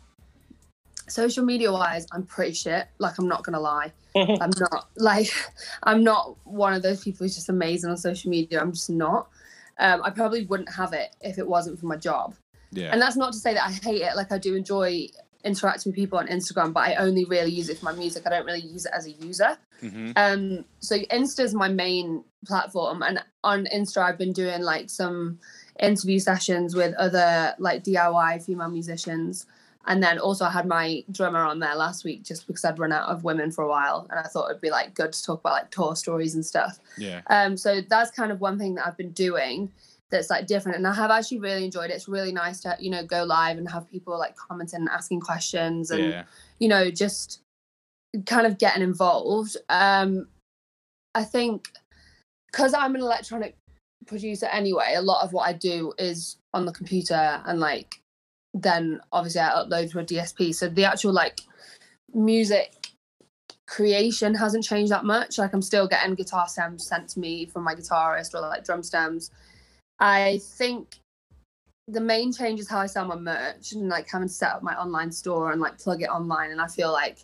social 1.06 1.44
media 1.44 1.70
wise, 1.70 2.04
I'm 2.10 2.24
pretty 2.24 2.54
shit. 2.54 2.88
Like 2.98 3.16
I'm 3.18 3.28
not 3.28 3.44
gonna 3.44 3.60
lie, 3.60 3.92
I'm 4.16 4.50
not 4.58 4.88
like 4.96 5.30
I'm 5.84 6.02
not 6.02 6.36
one 6.44 6.74
of 6.74 6.82
those 6.82 7.04
people 7.04 7.24
who's 7.24 7.36
just 7.36 7.48
amazing 7.48 7.90
on 7.90 7.96
social 7.96 8.28
media. 8.28 8.60
I'm 8.60 8.72
just 8.72 8.90
not. 8.90 9.28
Um, 9.78 10.02
I 10.04 10.10
probably 10.10 10.44
wouldn't 10.46 10.72
have 10.72 10.92
it 10.92 11.14
if 11.20 11.38
it 11.38 11.46
wasn't 11.46 11.78
for 11.78 11.86
my 11.86 11.96
job. 11.96 12.34
Yeah. 12.70 12.90
And 12.92 13.00
that's 13.00 13.16
not 13.16 13.32
to 13.32 13.38
say 13.38 13.54
that 13.54 13.66
I 13.66 13.72
hate 13.72 14.02
it. 14.02 14.16
Like 14.16 14.32
I 14.32 14.38
do 14.38 14.54
enjoy 14.54 15.08
interacting 15.44 15.90
with 15.90 15.96
people 15.96 16.18
on 16.18 16.26
Instagram, 16.26 16.72
but 16.72 16.88
I 16.88 16.94
only 16.96 17.24
really 17.24 17.50
use 17.50 17.68
it 17.68 17.78
for 17.78 17.84
my 17.84 17.92
music. 17.92 18.26
I 18.26 18.30
don't 18.30 18.46
really 18.46 18.60
use 18.60 18.86
it 18.86 18.92
as 18.94 19.06
a 19.06 19.10
user. 19.12 19.58
hmm 19.80 20.12
Um, 20.16 20.64
so 20.80 20.98
Insta 20.98 21.40
is 21.40 21.54
my 21.54 21.68
main 21.68 22.24
platform, 22.46 23.02
and 23.02 23.22
on 23.42 23.66
Insta 23.74 23.98
I've 23.98 24.18
been 24.18 24.32
doing 24.32 24.62
like 24.62 24.90
some 24.90 25.38
interview 25.80 26.18
sessions 26.18 26.74
with 26.74 26.94
other 26.94 27.54
like 27.58 27.84
DIY 27.84 28.44
female 28.44 28.70
musicians, 28.70 29.46
and 29.86 30.02
then 30.02 30.18
also 30.18 30.44
I 30.44 30.50
had 30.50 30.66
my 30.66 31.04
drummer 31.10 31.40
on 31.44 31.58
there 31.58 31.74
last 31.74 32.04
week 32.04 32.22
just 32.22 32.46
because 32.46 32.64
I'd 32.64 32.78
run 32.78 32.92
out 32.92 33.08
of 33.08 33.24
women 33.24 33.50
for 33.50 33.64
a 33.64 33.68
while, 33.68 34.06
and 34.10 34.18
I 34.18 34.24
thought 34.24 34.50
it'd 34.50 34.60
be 34.62 34.70
like 34.70 34.94
good 34.94 35.12
to 35.12 35.24
talk 35.24 35.40
about 35.40 35.52
like 35.52 35.70
tour 35.70 35.94
stories 35.96 36.34
and 36.34 36.44
stuff. 36.44 36.78
Yeah. 36.98 37.20
Um, 37.28 37.56
so 37.56 37.80
that's 37.80 38.10
kind 38.10 38.32
of 38.32 38.40
one 38.40 38.58
thing 38.58 38.74
that 38.76 38.86
I've 38.86 38.96
been 38.96 39.12
doing 39.12 39.70
that's 40.10 40.30
like 40.30 40.46
different, 40.46 40.78
and 40.78 40.86
I 40.86 40.94
have 40.94 41.10
actually 41.10 41.40
really 41.40 41.64
enjoyed 41.64 41.90
it. 41.90 41.94
It's 41.94 42.08
really 42.08 42.32
nice 42.32 42.60
to 42.60 42.76
you 42.78 42.90
know 42.90 43.04
go 43.04 43.24
live 43.24 43.58
and 43.58 43.68
have 43.70 43.90
people 43.90 44.18
like 44.18 44.36
commenting 44.36 44.80
and 44.80 44.88
asking 44.88 45.20
questions, 45.20 45.90
and 45.90 46.04
Yeah. 46.04 46.24
you 46.58 46.68
know 46.68 46.90
just 46.90 47.40
kind 48.26 48.46
of 48.46 48.58
getting 48.58 48.82
involved. 48.82 49.56
Um, 49.68 50.28
I 51.14 51.24
think 51.24 51.68
because 52.50 52.74
I'm 52.74 52.94
an 52.94 53.00
electronic 53.00 53.56
producer 54.06 54.46
anyway, 54.46 54.94
a 54.96 55.02
lot 55.02 55.24
of 55.24 55.32
what 55.32 55.48
I 55.48 55.52
do 55.52 55.92
is 55.98 56.36
on 56.52 56.64
the 56.64 56.72
computer, 56.72 57.42
and 57.46 57.58
like 57.60 58.00
then 58.54 59.00
obviously 59.12 59.40
I 59.40 59.50
upload 59.50 59.90
to 59.90 59.98
a 59.98 60.04
DSP. 60.04 60.54
So 60.54 60.68
the 60.68 60.84
actual 60.84 61.12
like 61.12 61.40
music 62.14 62.84
creation 63.66 64.34
hasn't 64.34 64.64
changed 64.64 64.92
that 64.92 65.04
much. 65.04 65.38
Like 65.38 65.52
I'm 65.52 65.62
still 65.62 65.88
getting 65.88 66.14
guitar 66.14 66.48
stems 66.48 66.86
sent 66.86 67.08
to 67.10 67.20
me 67.20 67.46
from 67.46 67.64
my 67.64 67.74
guitarist 67.74 68.34
or 68.34 68.40
like 68.40 68.64
drum 68.64 68.82
stems. 68.82 69.30
I 69.98 70.40
think 70.42 70.96
the 71.88 72.00
main 72.00 72.32
change 72.32 72.60
is 72.60 72.68
how 72.68 72.78
I 72.78 72.86
sell 72.86 73.04
my 73.04 73.16
merch 73.16 73.72
and 73.72 73.88
like 73.88 74.08
having 74.10 74.28
to 74.28 74.34
set 74.34 74.52
up 74.52 74.62
my 74.62 74.74
online 74.76 75.12
store 75.12 75.52
and 75.52 75.60
like 75.60 75.78
plug 75.78 76.02
it 76.02 76.08
online. 76.08 76.50
And 76.50 76.60
I 76.60 76.68
feel 76.68 76.92
like 76.92 77.18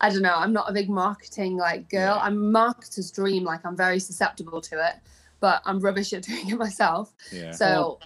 I 0.00 0.10
don't 0.10 0.22
know, 0.22 0.34
I'm 0.34 0.52
not 0.52 0.68
a 0.68 0.72
big 0.72 0.90
marketing 0.90 1.56
like 1.56 1.88
girl. 1.88 2.16
Yeah. 2.16 2.22
I'm 2.22 2.36
marketer's 2.36 3.12
dream, 3.12 3.44
like 3.44 3.64
I'm 3.64 3.76
very 3.76 4.00
susceptible 4.00 4.60
to 4.62 4.86
it, 4.88 4.94
but 5.40 5.62
I'm 5.64 5.78
rubbish 5.78 6.12
at 6.12 6.22
doing 6.24 6.50
it 6.50 6.58
myself. 6.58 7.12
Yeah. 7.30 7.52
So 7.52 8.00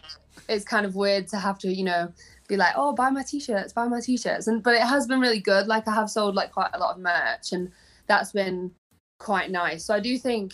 it's 0.48 0.64
kind 0.64 0.84
of 0.84 0.94
weird 0.94 1.28
to 1.28 1.38
have 1.38 1.58
to, 1.60 1.72
you 1.72 1.84
know, 1.84 2.12
be 2.48 2.56
like, 2.56 2.74
oh, 2.76 2.92
buy 2.92 3.10
my 3.10 3.22
t-shirts, 3.22 3.72
buy 3.72 3.88
my 3.88 4.00
t-shirts. 4.00 4.46
And 4.46 4.62
but 4.62 4.74
it 4.74 4.82
has 4.82 5.06
been 5.06 5.20
really 5.20 5.40
good. 5.40 5.66
Like 5.66 5.88
I 5.88 5.94
have 5.94 6.10
sold 6.10 6.34
like 6.34 6.52
quite 6.52 6.70
a 6.74 6.78
lot 6.78 6.96
of 6.96 7.00
merch 7.00 7.52
and 7.52 7.70
that's 8.06 8.32
been 8.32 8.70
quite 9.18 9.50
nice. 9.50 9.84
So 9.84 9.94
I 9.94 10.00
do 10.00 10.18
think 10.18 10.52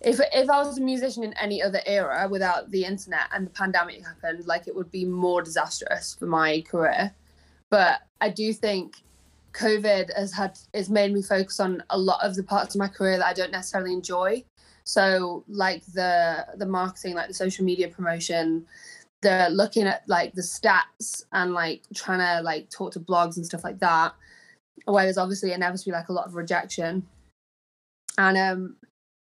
if 0.00 0.20
if 0.32 0.50
I 0.50 0.62
was 0.62 0.78
a 0.78 0.80
musician 0.80 1.22
in 1.24 1.32
any 1.34 1.62
other 1.62 1.80
era 1.86 2.28
without 2.28 2.70
the 2.70 2.84
internet 2.84 3.28
and 3.32 3.46
the 3.46 3.50
pandemic 3.50 4.04
happened, 4.04 4.46
like 4.46 4.66
it 4.66 4.74
would 4.74 4.90
be 4.90 5.04
more 5.04 5.42
disastrous 5.42 6.16
for 6.18 6.26
my 6.26 6.62
career. 6.62 7.14
But 7.70 8.00
I 8.20 8.28
do 8.28 8.52
think 8.52 8.96
COVID 9.52 10.14
has 10.16 10.32
had 10.32 10.58
has 10.74 10.90
made 10.90 11.12
me 11.12 11.22
focus 11.22 11.60
on 11.60 11.82
a 11.90 11.98
lot 11.98 12.22
of 12.22 12.34
the 12.34 12.42
parts 12.42 12.74
of 12.74 12.78
my 12.78 12.88
career 12.88 13.18
that 13.18 13.26
I 13.26 13.32
don't 13.32 13.52
necessarily 13.52 13.92
enjoy. 13.92 14.44
So 14.84 15.44
like 15.48 15.84
the 15.86 16.46
the 16.56 16.66
marketing, 16.66 17.14
like 17.14 17.28
the 17.28 17.34
social 17.34 17.64
media 17.64 17.88
promotion, 17.88 18.66
the 19.22 19.48
looking 19.50 19.86
at 19.86 20.02
like 20.08 20.34
the 20.34 20.42
stats 20.42 21.24
and 21.32 21.54
like 21.54 21.82
trying 21.94 22.18
to 22.18 22.42
like 22.42 22.68
talk 22.70 22.92
to 22.92 23.00
blogs 23.00 23.36
and 23.36 23.46
stuff 23.46 23.64
like 23.64 23.78
that. 23.78 24.12
Where 24.84 25.04
there's 25.04 25.18
obviously 25.18 25.52
inevitably 25.52 25.92
like 25.92 26.08
a 26.08 26.12
lot 26.12 26.26
of 26.26 26.34
rejection. 26.34 27.06
And 28.18 28.36
um 28.36 28.76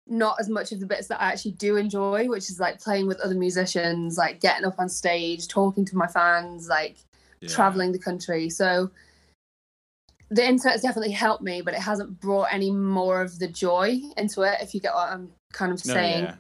not 0.07 0.37
as 0.39 0.49
much 0.49 0.73
of 0.73 0.81
the 0.81 0.87
bits 0.87 1.07
that 1.09 1.23
I 1.23 1.33
actually 1.33 1.53
do 1.53 1.77
enjoy, 1.77 2.29
which 2.29 2.51
is 2.51 2.61
like 2.61 2.81
playing 2.81 3.07
with 3.07 3.21
other 3.21 3.35
musicians, 3.35 4.19
like 4.19 4.41
getting 4.41 4.67
up 4.67 4.79
on 4.79 4.89
stage, 4.89 5.49
talking 5.49 5.85
to 5.87 5.97
my 5.97 6.07
fans, 6.07 6.69
like 6.69 6.99
yeah. 7.41 7.49
traveling 7.49 7.93
the 7.93 7.99
country. 7.99 8.51
So 8.51 8.91
the 10.29 10.47
internet's 10.47 10.83
definitely 10.83 11.13
helped 11.13 11.43
me, 11.43 11.63
but 11.63 11.75
it 11.75 11.81
hasn't 11.81 12.21
brought 12.21 12.53
any 12.53 12.71
more 12.71 13.23
of 13.23 13.39
the 13.39 13.49
joy 13.49 14.01
into 14.17 14.43
it, 14.43 14.59
if 14.61 14.75
you 14.75 14.81
get 14.81 14.95
what 14.95 15.09
I'm 15.09 15.31
kind 15.53 15.73
of 15.73 15.85
No, 15.87 15.95
saying 15.95 16.25
yeah. 16.25 16.35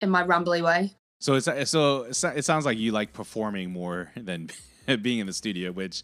in 0.00 0.10
my 0.10 0.22
rambly 0.22 0.62
way. 0.62 0.92
So 1.20 1.34
it's 1.34 1.70
so 1.70 2.02
it 2.04 2.44
sounds 2.44 2.64
like 2.64 2.78
you 2.78 2.92
like 2.92 3.12
performing 3.12 3.70
more 3.70 4.10
than 4.16 4.50
being 5.02 5.18
in 5.18 5.26
the 5.26 5.32
studio, 5.32 5.72
which, 5.72 6.02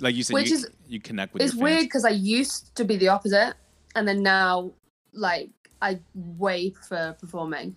like 0.00 0.14
you 0.14 0.22
said, 0.22 0.34
Which 0.34 0.50
you, 0.50 0.56
is- 0.56 0.70
you 0.88 1.00
connect 1.00 1.34
with 1.34 1.42
it's 1.42 1.54
weird 1.54 1.82
because 1.82 2.04
I 2.04 2.10
used 2.10 2.74
to 2.76 2.84
be 2.84 2.96
the 2.96 3.08
opposite, 3.08 3.54
and 3.94 4.06
then 4.06 4.22
now, 4.22 4.72
like, 5.12 5.50
I 5.80 6.00
way 6.14 6.70
prefer 6.70 7.12
performing. 7.14 7.76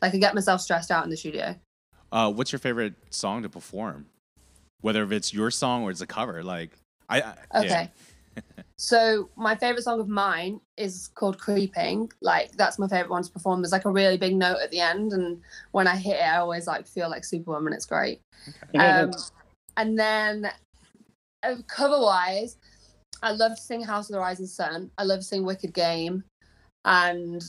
Like, 0.00 0.14
I 0.14 0.18
get 0.18 0.34
myself 0.34 0.60
stressed 0.60 0.90
out 0.90 1.04
in 1.04 1.10
the 1.10 1.16
studio. 1.16 1.56
Uh, 2.12 2.30
what's 2.32 2.52
your 2.52 2.58
favorite 2.58 2.94
song 3.10 3.42
to 3.42 3.48
perform? 3.48 4.06
Whether 4.80 5.02
if 5.02 5.12
it's 5.12 5.34
your 5.34 5.50
song 5.50 5.82
or 5.82 5.90
it's 5.90 6.00
a 6.00 6.06
cover, 6.06 6.42
like 6.42 6.70
I, 7.08 7.20
I 7.20 7.64
Okay. 7.64 7.90
so 8.78 9.30
my 9.36 9.54
favorite 9.54 9.82
song 9.82 10.00
of 10.00 10.08
mine 10.08 10.60
is 10.76 11.08
called 11.14 11.38
"Creeping." 11.38 12.10
Like 12.20 12.52
that's 12.52 12.78
my 12.78 12.88
favorite 12.88 13.10
one 13.10 13.22
to 13.22 13.30
perform. 13.30 13.62
There's 13.62 13.72
like 13.72 13.86
a 13.86 13.90
really 13.90 14.18
big 14.18 14.36
note 14.36 14.58
at 14.62 14.70
the 14.70 14.80
end, 14.80 15.12
and 15.12 15.40
when 15.72 15.86
I 15.86 15.96
hit 15.96 16.16
it, 16.16 16.22
I 16.22 16.36
always 16.36 16.66
like 16.66 16.86
feel 16.86 17.08
like 17.08 17.24
Superwoman. 17.24 17.72
It's 17.72 17.86
great. 17.86 18.20
Um, 18.78 19.12
and 19.76 19.98
then 19.98 20.50
uh, 21.42 21.56
cover 21.68 21.98
wise, 21.98 22.58
I 23.22 23.32
love 23.32 23.56
to 23.56 23.62
sing 23.62 23.82
House 23.82 24.10
of 24.10 24.14
the 24.14 24.20
Rising 24.20 24.46
Sun. 24.46 24.90
I 24.98 25.04
love 25.04 25.20
to 25.20 25.24
sing 25.24 25.44
Wicked 25.44 25.72
Game. 25.72 26.24
And 26.84 27.42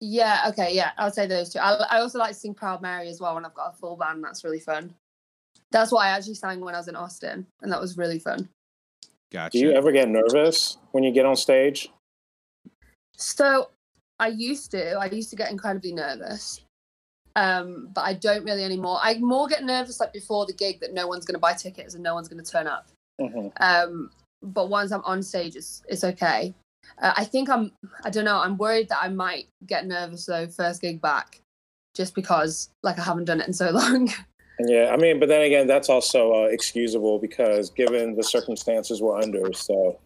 yeah, 0.00 0.44
okay, 0.48 0.74
yeah, 0.74 0.92
I'll 0.98 1.10
say 1.10 1.26
those 1.26 1.52
two. 1.52 1.58
I, 1.58 1.72
I 1.90 2.00
also 2.00 2.18
like 2.18 2.30
to 2.32 2.38
sing 2.38 2.54
Proud 2.54 2.80
Mary 2.80 3.08
as 3.08 3.20
well 3.20 3.34
when 3.34 3.44
I've 3.44 3.54
got 3.54 3.74
a 3.74 3.76
full 3.76 3.96
band. 3.96 4.22
That's 4.24 4.44
really 4.44 4.60
fun. 4.60 4.94
That's 5.72 5.92
what 5.92 6.06
I 6.06 6.10
actually 6.10 6.34
sang 6.34 6.60
when 6.60 6.74
I 6.74 6.78
was 6.78 6.88
in 6.88 6.96
Austin, 6.96 7.46
and 7.62 7.72
that 7.72 7.80
was 7.80 7.98
really 7.98 8.18
fun. 8.18 8.48
Gotcha. 9.30 9.58
Do 9.58 9.64
you 9.64 9.72
ever 9.72 9.92
get 9.92 10.08
nervous 10.08 10.76
when 10.92 11.04
you 11.04 11.12
get 11.12 11.24
on 11.24 11.36
stage? 11.36 11.90
So 13.16 13.70
I 14.18 14.28
used 14.28 14.70
to. 14.72 14.94
I 14.94 15.06
used 15.06 15.30
to 15.30 15.36
get 15.36 15.50
incredibly 15.50 15.92
nervous. 15.92 16.60
Um, 17.36 17.90
but 17.94 18.02
I 18.02 18.14
don't 18.14 18.44
really 18.44 18.64
anymore. 18.64 18.98
I 19.00 19.18
more 19.18 19.46
get 19.46 19.62
nervous 19.62 20.00
like 20.00 20.12
before 20.12 20.46
the 20.46 20.52
gig 20.52 20.80
that 20.80 20.92
no 20.92 21.06
one's 21.06 21.24
gonna 21.24 21.38
buy 21.38 21.54
tickets 21.54 21.94
and 21.94 22.02
no 22.02 22.14
one's 22.14 22.28
gonna 22.28 22.42
turn 22.42 22.66
up. 22.66 22.88
Mhm. 23.20 23.52
Um, 23.60 24.10
but 24.42 24.68
once 24.68 24.90
I'm 24.90 25.04
on 25.04 25.22
stage, 25.22 25.54
it's 25.54 25.82
it's 25.88 26.02
okay. 26.02 26.54
Uh, 26.98 27.12
I 27.16 27.24
think 27.24 27.48
I'm. 27.48 27.72
I 28.04 28.10
don't 28.10 28.24
know. 28.24 28.40
I'm 28.40 28.56
worried 28.56 28.88
that 28.88 28.98
I 29.00 29.08
might 29.08 29.48
get 29.66 29.86
nervous 29.86 30.26
though 30.26 30.48
first 30.48 30.80
gig 30.80 31.00
back, 31.00 31.40
just 31.94 32.14
because 32.14 32.70
like 32.82 32.98
I 32.98 33.02
haven't 33.02 33.26
done 33.26 33.40
it 33.40 33.46
in 33.46 33.52
so 33.52 33.70
long. 33.80 34.08
Yeah, 34.68 34.90
I 34.92 34.96
mean, 34.96 35.20
but 35.20 35.28
then 35.28 35.42
again, 35.42 35.66
that's 35.66 35.88
also 35.88 36.32
uh, 36.32 36.46
excusable 36.46 37.18
because 37.18 37.70
given 37.70 38.16
the 38.16 38.22
circumstances 38.22 39.00
we're 39.00 39.20
under. 39.20 39.52
So 39.52 39.98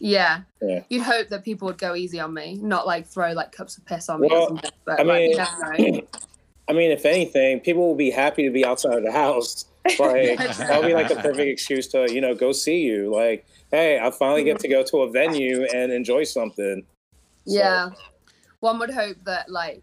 yeah. 0.00 0.40
Yeah. 0.60 0.82
You'd 0.88 1.02
hope 1.02 1.28
that 1.28 1.44
people 1.44 1.66
would 1.66 1.78
go 1.78 1.94
easy 1.94 2.18
on 2.18 2.34
me, 2.34 2.58
not 2.60 2.86
like 2.86 3.06
throw 3.06 3.32
like 3.32 3.52
cups 3.52 3.78
of 3.78 3.86
piss 3.86 4.08
on 4.08 4.20
me 4.20 4.28
Well, 4.30 4.42
or 4.42 4.48
something. 4.48 4.70
But 4.84 5.00
I 5.00 5.02
like, 5.04 5.28
mean- 5.30 5.36
never. 5.36 6.06
I 6.68 6.74
mean, 6.74 6.90
if 6.92 7.04
anything, 7.04 7.60
people 7.60 7.86
will 7.86 7.96
be 7.96 8.10
happy 8.10 8.44
to 8.44 8.50
be 8.50 8.64
outside 8.64 8.94
of 8.96 9.04
the 9.04 9.12
house. 9.12 9.66
Like 9.98 10.38
that'll 10.38 10.82
be 10.84 10.94
like 10.94 11.08
the 11.08 11.16
perfect 11.16 11.40
excuse 11.40 11.88
to 11.88 12.06
you 12.12 12.20
know 12.20 12.36
go 12.36 12.52
see 12.52 12.82
you. 12.82 13.12
Like, 13.12 13.44
hey, 13.72 13.98
I 13.98 14.12
finally 14.12 14.44
get 14.44 14.60
to 14.60 14.68
go 14.68 14.84
to 14.84 14.98
a 14.98 15.10
venue 15.10 15.66
and 15.74 15.90
enjoy 15.90 16.22
something. 16.22 16.84
So- 17.46 17.54
Yeah. 17.58 17.90
One 18.60 18.78
would 18.78 18.90
hope 18.90 19.16
that 19.24 19.50
like 19.50 19.82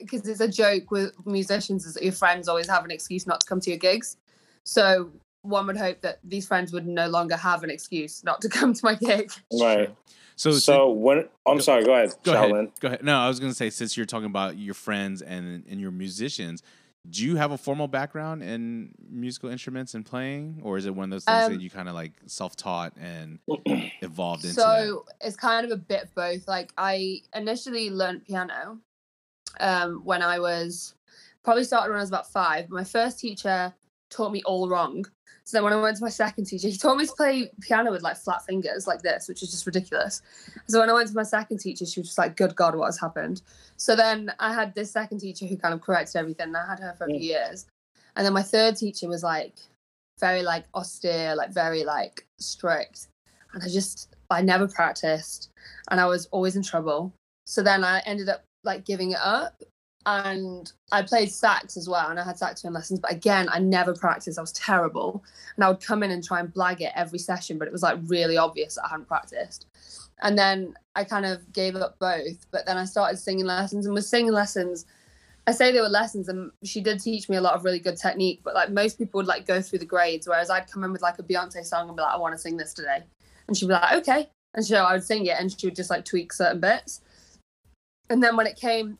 Because 0.00 0.26
it's 0.28 0.40
a 0.40 0.48
joke 0.48 0.90
with 0.90 1.12
musicians 1.26 1.84
is 1.86 1.94
that 1.94 2.02
your 2.02 2.12
friends 2.12 2.48
always 2.48 2.68
have 2.68 2.84
an 2.84 2.90
excuse 2.90 3.26
not 3.26 3.40
to 3.40 3.46
come 3.46 3.60
to 3.60 3.70
your 3.70 3.78
gigs. 3.78 4.16
So 4.64 5.10
one 5.42 5.66
would 5.66 5.76
hope 5.76 6.00
that 6.00 6.20
these 6.24 6.46
friends 6.46 6.72
would 6.72 6.86
no 6.86 7.06
longer 7.08 7.36
have 7.36 7.62
an 7.62 7.70
excuse 7.70 8.24
not 8.24 8.40
to 8.42 8.48
come 8.58 8.72
to 8.72 8.80
my 8.82 8.94
gig. 8.94 9.30
Right. 9.52 9.94
So, 10.36 10.52
So, 10.52 10.58
so 10.58 10.90
when 10.90 11.28
I'm 11.46 11.60
sorry, 11.60 11.84
go 11.84 11.92
ahead, 11.92 12.14
go 12.24 12.32
Shaolin. 12.32 12.52
ahead. 12.58 12.80
Go 12.80 12.88
ahead. 12.88 13.04
No, 13.04 13.18
I 13.18 13.28
was 13.28 13.38
gonna 13.38 13.54
say 13.54 13.70
since 13.70 13.96
you're 13.96 14.06
talking 14.06 14.26
about 14.26 14.56
your 14.58 14.74
friends 14.74 15.22
and 15.22 15.64
and 15.68 15.80
your 15.80 15.92
musicians, 15.92 16.62
do 17.08 17.24
you 17.24 17.36
have 17.36 17.52
a 17.52 17.58
formal 17.58 17.86
background 17.86 18.42
in 18.42 18.94
musical 19.08 19.50
instruments 19.50 19.94
and 19.94 20.04
playing, 20.04 20.60
or 20.64 20.76
is 20.78 20.86
it 20.86 20.94
one 20.94 21.04
of 21.04 21.10
those 21.10 21.24
things 21.24 21.44
Um, 21.44 21.52
that 21.52 21.60
you 21.60 21.70
kind 21.70 21.88
of 21.88 21.94
like 21.94 22.12
self-taught 22.26 22.94
and 22.96 23.38
evolved 24.02 24.44
into? 24.44 24.60
So 24.60 25.04
it's 25.20 25.36
kind 25.36 25.64
of 25.64 25.70
a 25.70 25.76
bit 25.76 26.04
of 26.04 26.14
both. 26.14 26.48
Like 26.48 26.72
I 26.78 27.20
initially 27.34 27.90
learned 27.90 28.24
piano 28.24 28.78
um, 29.60 30.04
when 30.04 30.22
I 30.22 30.38
was 30.38 30.94
probably 31.44 31.64
started 31.64 31.90
when 31.90 31.98
I 31.98 32.02
was 32.02 32.10
about 32.10 32.30
five. 32.30 32.70
My 32.70 32.84
first 32.84 33.20
teacher 33.20 33.72
taught 34.10 34.32
me 34.32 34.42
all 34.44 34.68
wrong. 34.68 35.04
So 35.44 35.58
then 35.58 35.64
when 35.64 35.74
I 35.74 35.76
went 35.76 35.96
to 35.98 36.02
my 36.02 36.08
second 36.08 36.46
teacher, 36.46 36.68
he 36.68 36.76
taught 36.78 36.96
me 36.96 37.04
to 37.04 37.12
play 37.12 37.50
piano 37.60 37.92
with 37.92 38.02
like 38.02 38.16
flat 38.16 38.46
fingers 38.46 38.86
like 38.86 39.02
this, 39.02 39.28
which 39.28 39.42
is 39.42 39.50
just 39.50 39.66
ridiculous. 39.66 40.22
So 40.68 40.80
when 40.80 40.88
I 40.88 40.94
went 40.94 41.08
to 41.08 41.14
my 41.14 41.22
second 41.22 41.58
teacher, 41.58 41.84
she 41.84 42.00
was 42.00 42.08
just 42.08 42.18
like, 42.18 42.34
"Good 42.36 42.56
God, 42.56 42.74
what 42.74 42.86
has 42.86 42.98
happened?" 42.98 43.42
So 43.76 43.94
then 43.94 44.32
I 44.38 44.54
had 44.54 44.74
this 44.74 44.90
second 44.90 45.18
teacher 45.18 45.44
who 45.44 45.58
kind 45.58 45.74
of 45.74 45.82
corrected 45.82 46.16
everything. 46.16 46.48
And 46.48 46.56
I 46.56 46.66
had 46.66 46.80
her 46.80 46.94
for 46.96 47.04
a 47.04 47.08
few 47.08 47.18
years, 47.18 47.66
and 48.16 48.24
then 48.24 48.32
my 48.32 48.42
third 48.42 48.76
teacher 48.76 49.06
was 49.06 49.22
like 49.22 49.56
very 50.18 50.42
like 50.42 50.64
austere, 50.74 51.36
like 51.36 51.52
very 51.52 51.84
like 51.84 52.26
strict, 52.38 53.08
and 53.52 53.62
I 53.62 53.68
just 53.68 54.16
I 54.30 54.40
never 54.40 54.66
practiced, 54.66 55.50
and 55.90 56.00
I 56.00 56.06
was 56.06 56.24
always 56.26 56.56
in 56.56 56.62
trouble. 56.62 57.12
So 57.46 57.62
then 57.62 57.84
I 57.84 58.00
ended 58.06 58.30
up 58.30 58.44
like 58.64 58.84
giving 58.84 59.12
it 59.12 59.20
up, 59.22 59.62
and 60.06 60.70
I 60.92 61.02
played 61.02 61.30
sax 61.30 61.76
as 61.76 61.88
well, 61.88 62.10
and 62.10 62.20
I 62.20 62.24
had 62.24 62.38
saxophone 62.38 62.74
lessons. 62.74 63.00
But 63.00 63.12
again, 63.12 63.48
I 63.50 63.58
never 63.58 63.94
practiced. 63.94 64.38
I 64.38 64.42
was 64.42 64.52
terrible, 64.52 65.24
and 65.56 65.64
I 65.64 65.68
would 65.68 65.80
come 65.80 66.02
in 66.02 66.10
and 66.10 66.22
try 66.22 66.40
and 66.40 66.52
blag 66.52 66.80
it 66.80 66.92
every 66.94 67.18
session, 67.18 67.58
but 67.58 67.68
it 67.68 67.72
was 67.72 67.82
like 67.82 67.98
really 68.06 68.36
obvious 68.36 68.74
that 68.74 68.84
I 68.84 68.88
hadn't 68.88 69.08
practiced. 69.08 69.66
And 70.22 70.38
then 70.38 70.74
I 70.94 71.04
kind 71.04 71.26
of 71.26 71.52
gave 71.52 71.74
up 71.76 71.98
both, 71.98 72.46
but 72.50 72.66
then 72.66 72.78
I 72.78 72.84
started 72.84 73.18
singing 73.18 73.46
lessons, 73.46 73.86
and 73.86 73.94
with 73.94 74.04
singing 74.04 74.32
lessons. 74.32 74.86
I 75.46 75.52
say 75.52 75.72
they 75.72 75.80
were 75.80 75.90
lessons, 75.90 76.28
and 76.30 76.50
she 76.62 76.80
did 76.80 77.00
teach 77.00 77.28
me 77.28 77.36
a 77.36 77.40
lot 77.40 77.52
of 77.52 77.64
really 77.64 77.78
good 77.78 77.98
technique. 77.98 78.40
But 78.42 78.54
like 78.54 78.70
most 78.70 78.96
people 78.96 79.18
would 79.18 79.26
like 79.26 79.46
go 79.46 79.60
through 79.60 79.80
the 79.80 79.84
grades, 79.84 80.26
whereas 80.26 80.48
I'd 80.48 80.70
come 80.70 80.84
in 80.84 80.92
with 80.92 81.02
like 81.02 81.18
a 81.18 81.22
Beyonce 81.22 81.64
song 81.64 81.88
and 81.88 81.96
be 81.96 82.02
like, 82.02 82.14
"I 82.14 82.18
want 82.18 82.34
to 82.34 82.38
sing 82.38 82.56
this 82.56 82.72
today," 82.72 83.02
and 83.46 83.56
she'd 83.56 83.68
be 83.68 83.74
like, 83.74 83.92
"Okay," 83.92 84.30
and 84.54 84.64
so 84.64 84.76
I 84.76 84.94
would 84.94 85.04
sing 85.04 85.26
it, 85.26 85.38
and 85.38 85.52
she 85.52 85.66
would 85.66 85.76
just 85.76 85.90
like 85.90 86.06
tweak 86.06 86.32
certain 86.32 86.60
bits. 86.60 87.02
And 88.10 88.22
then 88.22 88.36
when 88.36 88.46
it 88.46 88.56
came, 88.56 88.98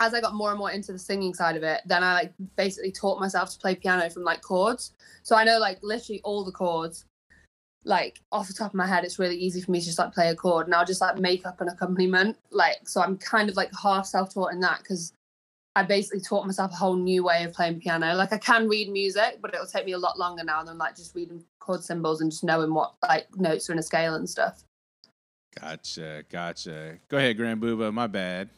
as 0.00 0.14
I 0.14 0.20
got 0.20 0.34
more 0.34 0.50
and 0.50 0.58
more 0.58 0.70
into 0.70 0.92
the 0.92 0.98
singing 0.98 1.34
side 1.34 1.56
of 1.56 1.62
it, 1.62 1.82
then 1.84 2.02
I 2.02 2.14
like 2.14 2.32
basically 2.56 2.90
taught 2.90 3.20
myself 3.20 3.50
to 3.52 3.58
play 3.58 3.74
piano 3.74 4.08
from 4.08 4.24
like 4.24 4.40
chords. 4.40 4.92
So 5.22 5.36
I 5.36 5.44
know 5.44 5.58
like 5.58 5.78
literally 5.82 6.22
all 6.24 6.44
the 6.44 6.52
chords, 6.52 7.04
like 7.84 8.20
off 8.32 8.48
the 8.48 8.54
top 8.54 8.70
of 8.70 8.74
my 8.74 8.86
head. 8.86 9.04
It's 9.04 9.18
really 9.18 9.36
easy 9.36 9.60
for 9.60 9.70
me 9.70 9.80
to 9.80 9.86
just 9.86 9.98
like 9.98 10.14
play 10.14 10.30
a 10.30 10.36
chord, 10.36 10.66
and 10.66 10.74
I'll 10.74 10.86
just 10.86 11.00
like 11.00 11.18
make 11.18 11.46
up 11.46 11.60
an 11.60 11.68
accompaniment. 11.68 12.36
Like 12.50 12.88
so, 12.88 13.02
I'm 13.02 13.18
kind 13.18 13.50
of 13.50 13.56
like 13.56 13.70
half 13.82 14.06
self-taught 14.06 14.52
in 14.52 14.60
that 14.60 14.78
because 14.78 15.12
I 15.76 15.82
basically 15.82 16.20
taught 16.20 16.46
myself 16.46 16.72
a 16.72 16.76
whole 16.76 16.96
new 16.96 17.22
way 17.22 17.44
of 17.44 17.52
playing 17.52 17.80
piano. 17.80 18.14
Like 18.14 18.32
I 18.32 18.38
can 18.38 18.68
read 18.68 18.90
music, 18.90 19.38
but 19.40 19.54
it'll 19.54 19.66
take 19.66 19.86
me 19.86 19.92
a 19.92 19.98
lot 19.98 20.18
longer 20.18 20.44
now 20.44 20.64
than 20.64 20.78
like 20.78 20.96
just 20.96 21.14
reading 21.14 21.44
chord 21.58 21.84
symbols 21.84 22.20
and 22.20 22.30
just 22.30 22.44
knowing 22.44 22.74
what 22.74 22.94
like 23.02 23.26
notes 23.36 23.68
are 23.68 23.74
in 23.74 23.78
a 23.78 23.82
scale 23.82 24.14
and 24.14 24.28
stuff. 24.28 24.64
Gotcha, 25.58 26.22
gotcha. 26.30 26.98
Go 27.08 27.16
ahead, 27.16 27.36
Grand 27.36 27.60
Booba. 27.60 27.92
My 27.92 28.06
bad. 28.06 28.50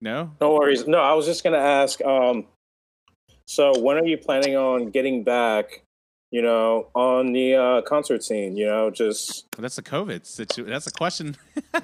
No. 0.00 0.30
No 0.40 0.54
worries. 0.54 0.86
No, 0.86 0.98
I 0.98 1.12
was 1.14 1.26
just 1.26 1.44
gonna 1.44 1.58
ask. 1.58 2.02
Um, 2.04 2.46
so 3.46 3.78
when 3.80 3.96
are 3.98 4.04
you 4.06 4.18
planning 4.18 4.56
on 4.56 4.90
getting 4.90 5.22
back? 5.24 5.82
You 6.30 6.40
know, 6.40 6.88
on 6.94 7.34
the 7.34 7.54
uh, 7.56 7.82
concert 7.82 8.24
scene. 8.24 8.56
You 8.56 8.64
know, 8.64 8.90
just 8.90 9.44
Well, 9.54 9.60
that's 9.62 9.76
a 9.76 9.82
COVID 9.82 10.24
situation. 10.24 10.70
That's 10.72 10.86
a 10.86 10.90
question 10.90 11.36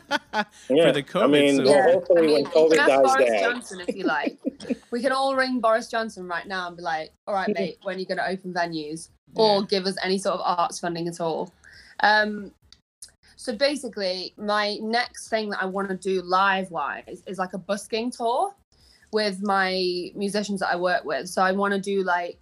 yeah. 0.71 0.91
the 0.91 1.03
COVID. 1.03 1.23
I 1.23 1.27
mean, 1.27 1.57
so- 1.57 1.65
well, 1.65 1.79
I 1.89 1.93
hopefully 1.93 2.23
mean, 2.23 2.33
when 2.33 2.45
COVID 2.47 2.71
can 2.71 2.79
ask 2.81 2.89
dies 2.89 3.03
Boris 3.03 3.31
down. 3.31 3.53
Johnson 3.53 3.81
if 3.87 3.95
you 3.95 4.05
like. 4.05 4.39
we 4.91 5.03
can 5.03 5.13
all 5.13 5.37
ring 5.37 5.61
Boris 5.61 5.89
Johnson 5.91 6.27
right 6.27 6.47
now 6.47 6.69
and 6.69 6.77
be 6.79 6.83
like, 6.83 7.13
"All 7.27 7.35
right, 7.35 7.49
mate, 7.55 7.77
when 7.83 7.97
are 7.97 7.99
you 7.99 8.07
going 8.07 8.17
to 8.19 8.27
open 8.27 8.55
venues 8.55 9.11
or 9.35 9.61
Yeah. 9.61 9.67
give 9.69 9.85
us 9.87 9.97
any 10.03 10.17
sort 10.17 10.37
of 10.37 10.41
arts 10.43 10.81
funding 10.81 11.09
at 11.09 11.21
all?" 11.21 11.53
Um, 12.01 12.53
so 13.37 13.55
basically, 13.55 14.35
my 14.37 14.79
next 14.83 15.29
thing 15.29 15.51
that 15.51 15.63
I 15.63 15.67
want 15.67 15.89
to 15.89 15.97
do 15.97 16.23
live 16.23 16.71
wise 16.71 17.23
is 17.27 17.39
like 17.39 17.53
a 17.55 17.59
busking 17.59 18.11
tour 18.11 18.55
with 19.13 19.43
my 19.43 20.11
musicians 20.15 20.61
that 20.61 20.71
I 20.71 20.77
work 20.77 21.05
with. 21.05 21.29
So 21.29 21.43
I 21.43 21.53
want 21.53 21.73
to 21.73 21.81
do 21.81 22.03
like 22.03 22.41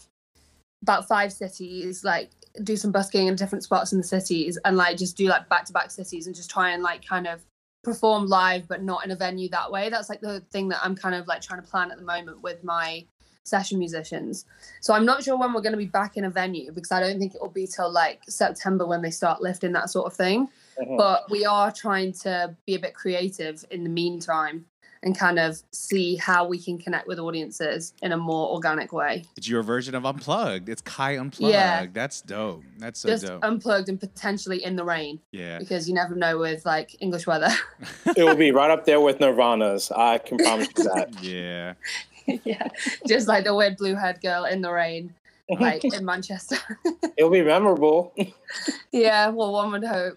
about 0.83 1.07
five 1.07 1.33
cities, 1.33 2.03
like 2.03 2.31
do 2.63 2.77
some 2.77 2.93
busking 2.93 3.27
in 3.27 3.37
different 3.37 3.65
spots 3.65 3.93
in 3.93 3.99
the 3.99 4.05
cities, 4.05 4.59
and 4.65 4.77
like 4.77 4.97
just 4.97 5.17
do 5.17 5.27
like 5.27 5.49
back 5.49 5.65
to 5.67 5.73
back 5.73 5.91
cities 5.91 6.27
and 6.27 6.35
just 6.35 6.51
try 6.51 6.71
and 6.71 6.83
like 6.83 7.05
kind 7.05 7.27
of 7.27 7.45
perform 7.85 8.27
live, 8.27 8.67
but 8.67 8.83
not 8.83 9.05
in 9.05 9.11
a 9.11 9.17
venue 9.17 9.49
that 9.51 9.71
way. 9.71 9.91
That's 9.91 10.09
like 10.09 10.21
the 10.21 10.41
thing 10.51 10.69
that 10.69 10.81
I'm 10.83 10.97
kind 10.97 11.15
of 11.15 11.27
like 11.27 11.43
trying 11.43 11.63
to 11.63 11.69
plan 11.69 11.91
at 11.91 11.99
the 11.99 12.05
moment 12.05 12.43
with 12.43 12.65
my 12.65 13.05
session 13.47 13.79
musicians. 13.79 14.45
So 14.81 14.93
I'm 14.95 15.05
not 15.05 15.23
sure 15.23 15.39
when 15.39 15.53
we're 15.53 15.61
going 15.61 15.73
to 15.73 15.79
be 15.79 15.87
back 15.87 16.17
in 16.17 16.25
a 16.25 16.31
venue 16.31 16.73
because 16.73 16.93
I 16.93 17.01
don't 17.01 17.19
think 17.19 17.35
it 17.35 17.41
will 17.41 17.49
be 17.49 17.67
till 17.67 17.91
like 17.91 18.23
September 18.29 18.87
when 18.87 19.03
they 19.03 19.11
start 19.11 19.41
lifting 19.41 19.73
that 19.73 19.91
sort 19.91 20.07
of 20.07 20.15
thing. 20.15 20.49
Mhm. 20.81 20.99
But 20.99 21.31
we 21.31 21.45
are 21.45 21.71
trying 21.73 22.13
to 22.25 22.55
be 22.67 22.75
a 22.75 22.79
bit 22.79 22.95
creative 22.95 23.65
in 23.71 23.85
the 23.85 23.91
meantime 23.91 24.67
and 25.03 25.17
kind 25.17 25.39
of 25.39 25.63
see 25.71 26.17
how 26.17 26.47
we 26.47 26.59
can 26.59 26.79
connect 26.79 27.07
with 27.07 27.19
audiences 27.19 27.93
in 28.03 28.13
a 28.13 28.17
more 28.17 28.49
organic 28.51 28.93
way. 28.93 29.25
It's 29.37 29.49
your 29.49 29.63
version 29.63 29.95
of 29.95 30.05
unplugged. 30.05 30.69
It's 30.69 30.83
Caii 30.83 31.21
unplugged. 31.21 31.53
Yeah. 31.53 31.87
That's 31.93 32.23
dope. 32.23 32.65
That's 32.79 33.01
so 33.01 33.09
Just 33.11 33.27
dope. 33.27 33.45
unplugged 33.45 33.89
and 33.89 34.01
potentially 34.01 34.65
in 34.65 34.75
the 34.75 34.85
rain 34.85 35.21
yeah. 35.31 35.59
because 35.59 35.89
you 35.89 35.95
never 35.95 36.15
know 36.17 36.39
with 36.39 36.67
like 36.67 36.97
English 37.01 37.27
weather. 37.27 37.51
it 38.17 38.25
will 38.25 38.35
be 38.35 38.51
right 38.51 38.71
up 38.71 38.85
there 38.85 39.01
with 39.01 39.21
Nirvana's. 39.21 39.93
I 39.93 40.19
can 40.19 40.39
promise 40.39 40.69
you 40.77 40.85
that. 40.85 41.15
Yeah. 41.23 41.75
yeah, 42.45 42.69
just 43.07 43.29
like 43.29 43.45
the 43.45 43.55
weird 43.55 43.77
blue 43.77 43.95
haired 43.95 44.21
girl 44.21 44.45
in 44.45 44.61
the 44.61 44.71
rain, 44.71 45.15
like 45.49 45.85
in 45.85 46.05
Manchester. 46.05 46.59
It'll 47.17 47.31
be 47.31 47.43
memorable. 47.43 48.15
yeah, 48.93 49.29
well, 49.29 49.53
one 49.53 49.73
would 49.73 49.85
hope. 49.85 50.17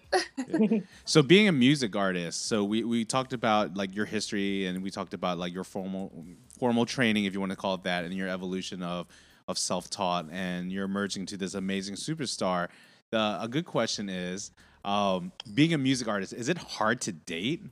So 1.04 1.22
being 1.22 1.48
a 1.48 1.52
music 1.52 1.94
artist, 1.96 2.46
so 2.46 2.64
we, 2.64 2.84
we 2.84 3.04
talked 3.04 3.32
about 3.32 3.76
like 3.76 3.94
your 3.94 4.06
history 4.06 4.66
and 4.66 4.82
we 4.82 4.90
talked 4.90 5.14
about 5.14 5.38
like 5.38 5.52
your 5.52 5.64
formal 5.64 6.12
formal 6.58 6.84
training, 6.84 7.24
if 7.24 7.34
you 7.34 7.40
want 7.40 7.50
to 7.50 7.56
call 7.56 7.74
it 7.74 7.84
that, 7.84 8.04
and 8.04 8.14
your 8.14 8.28
evolution 8.28 8.82
of 8.82 9.06
of 9.48 9.58
self 9.58 9.90
taught 9.90 10.26
and 10.30 10.70
you're 10.72 10.84
emerging 10.84 11.26
to 11.26 11.36
this 11.36 11.54
amazing 11.54 11.96
superstar. 11.96 12.68
The 13.10 13.38
a 13.40 13.48
good 13.48 13.64
question 13.64 14.08
is, 14.08 14.52
um, 14.84 15.32
being 15.54 15.74
a 15.74 15.78
music 15.78 16.08
artist, 16.08 16.32
is 16.32 16.48
it 16.48 16.58
hard 16.58 17.00
to 17.02 17.12
date? 17.12 17.62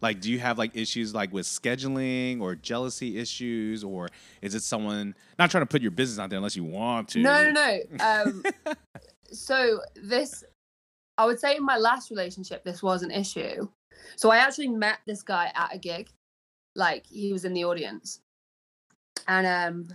Like, 0.00 0.20
do 0.20 0.30
you 0.30 0.38
have 0.38 0.58
like 0.58 0.76
issues 0.76 1.14
like 1.14 1.32
with 1.32 1.46
scheduling 1.46 2.40
or 2.40 2.54
jealousy 2.54 3.18
issues, 3.18 3.82
or 3.82 4.08
is 4.42 4.54
it 4.54 4.62
someone 4.62 5.14
not 5.38 5.50
trying 5.50 5.62
to 5.62 5.66
put 5.66 5.82
your 5.82 5.90
business 5.90 6.18
out 6.18 6.30
there 6.30 6.36
unless 6.36 6.56
you 6.56 6.64
want 6.64 7.08
to? 7.10 7.20
No, 7.20 7.50
no, 7.50 7.52
no. 7.52 8.04
Um, 8.04 8.44
so 9.32 9.80
this, 9.94 10.44
I 11.16 11.24
would 11.24 11.40
say 11.40 11.56
in 11.56 11.64
my 11.64 11.78
last 11.78 12.10
relationship, 12.10 12.64
this 12.64 12.82
was 12.82 13.02
an 13.02 13.10
issue. 13.10 13.68
So 14.16 14.30
I 14.30 14.38
actually 14.38 14.68
met 14.68 14.98
this 15.06 15.22
guy 15.22 15.50
at 15.54 15.74
a 15.74 15.78
gig, 15.78 16.08
like 16.74 17.06
he 17.06 17.32
was 17.32 17.44
in 17.44 17.54
the 17.54 17.64
audience, 17.64 18.20
and 19.26 19.46
um, 19.46 19.88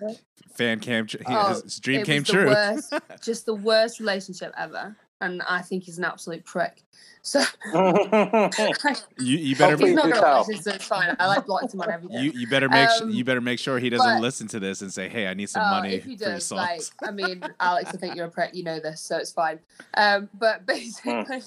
Fan 0.53 0.79
cam, 0.79 1.05
tr- 1.07 1.17
Oh, 1.27 1.61
his 1.63 1.79
dream 1.79 2.03
came 2.03 2.23
true. 2.23 2.47
worst, 2.47 2.93
just 3.21 3.45
the 3.45 3.53
worst 3.53 3.99
relationship 3.99 4.53
ever, 4.57 4.95
and 5.21 5.41
I 5.43 5.61
think 5.61 5.83
he's 5.83 5.97
an 5.97 6.03
absolute 6.03 6.43
prick. 6.43 6.83
So 7.23 7.39
you, 7.73 9.37
you 9.37 9.55
better 9.55 9.71
Hopefully 9.71 9.91
he's 9.91 9.95
not 9.95 10.09
gonna 10.09 10.21
watch 10.21 10.47
tell. 10.47 10.61
so 10.61 10.71
it's 10.71 10.85
fine. 10.85 11.15
I 11.19 11.27
like 11.27 11.45
blocked 11.45 11.73
him 11.73 11.81
on 11.81 11.91
everything. 11.91 12.17
You 12.23 12.31
you 12.31 12.47
better 12.47 12.67
make 12.67 12.89
su- 12.89 13.03
Um, 13.03 13.11
you 13.11 13.23
better 13.23 13.41
make 13.41 13.59
sure 13.59 13.77
he 13.79 13.89
doesn't 13.91 14.05
but- 14.15 14.21
listen 14.21 14.47
to 14.49 14.59
this 14.59 14.81
and 14.81 14.91
say, 14.91 15.07
"Hey, 15.07 15.27
I 15.27 15.33
need 15.35 15.49
some 15.49 15.61
Uh, 15.63 15.69
money 15.71 15.93
if 15.93 16.03
he 16.03 16.17
for 16.17 16.23
your 16.23 16.33
does, 16.33 16.45
songs." 16.47 16.91
like, 17.01 17.07
I 17.07 17.11
mean, 17.11 17.43
Alex, 17.59 17.91
I 17.93 17.97
think 17.97 18.15
you're 18.15 18.25
a 18.25 18.31
prick. 18.31 18.55
You 18.55 18.63
know 18.63 18.79
this, 18.79 19.01
so 19.01 19.17
it's 19.17 19.31
fine. 19.31 19.59
Um, 19.93 20.29
but 20.33 20.65
basically, 20.65 21.43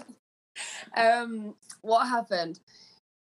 um, 0.96 1.54
what 1.82 2.06
happened? 2.06 2.60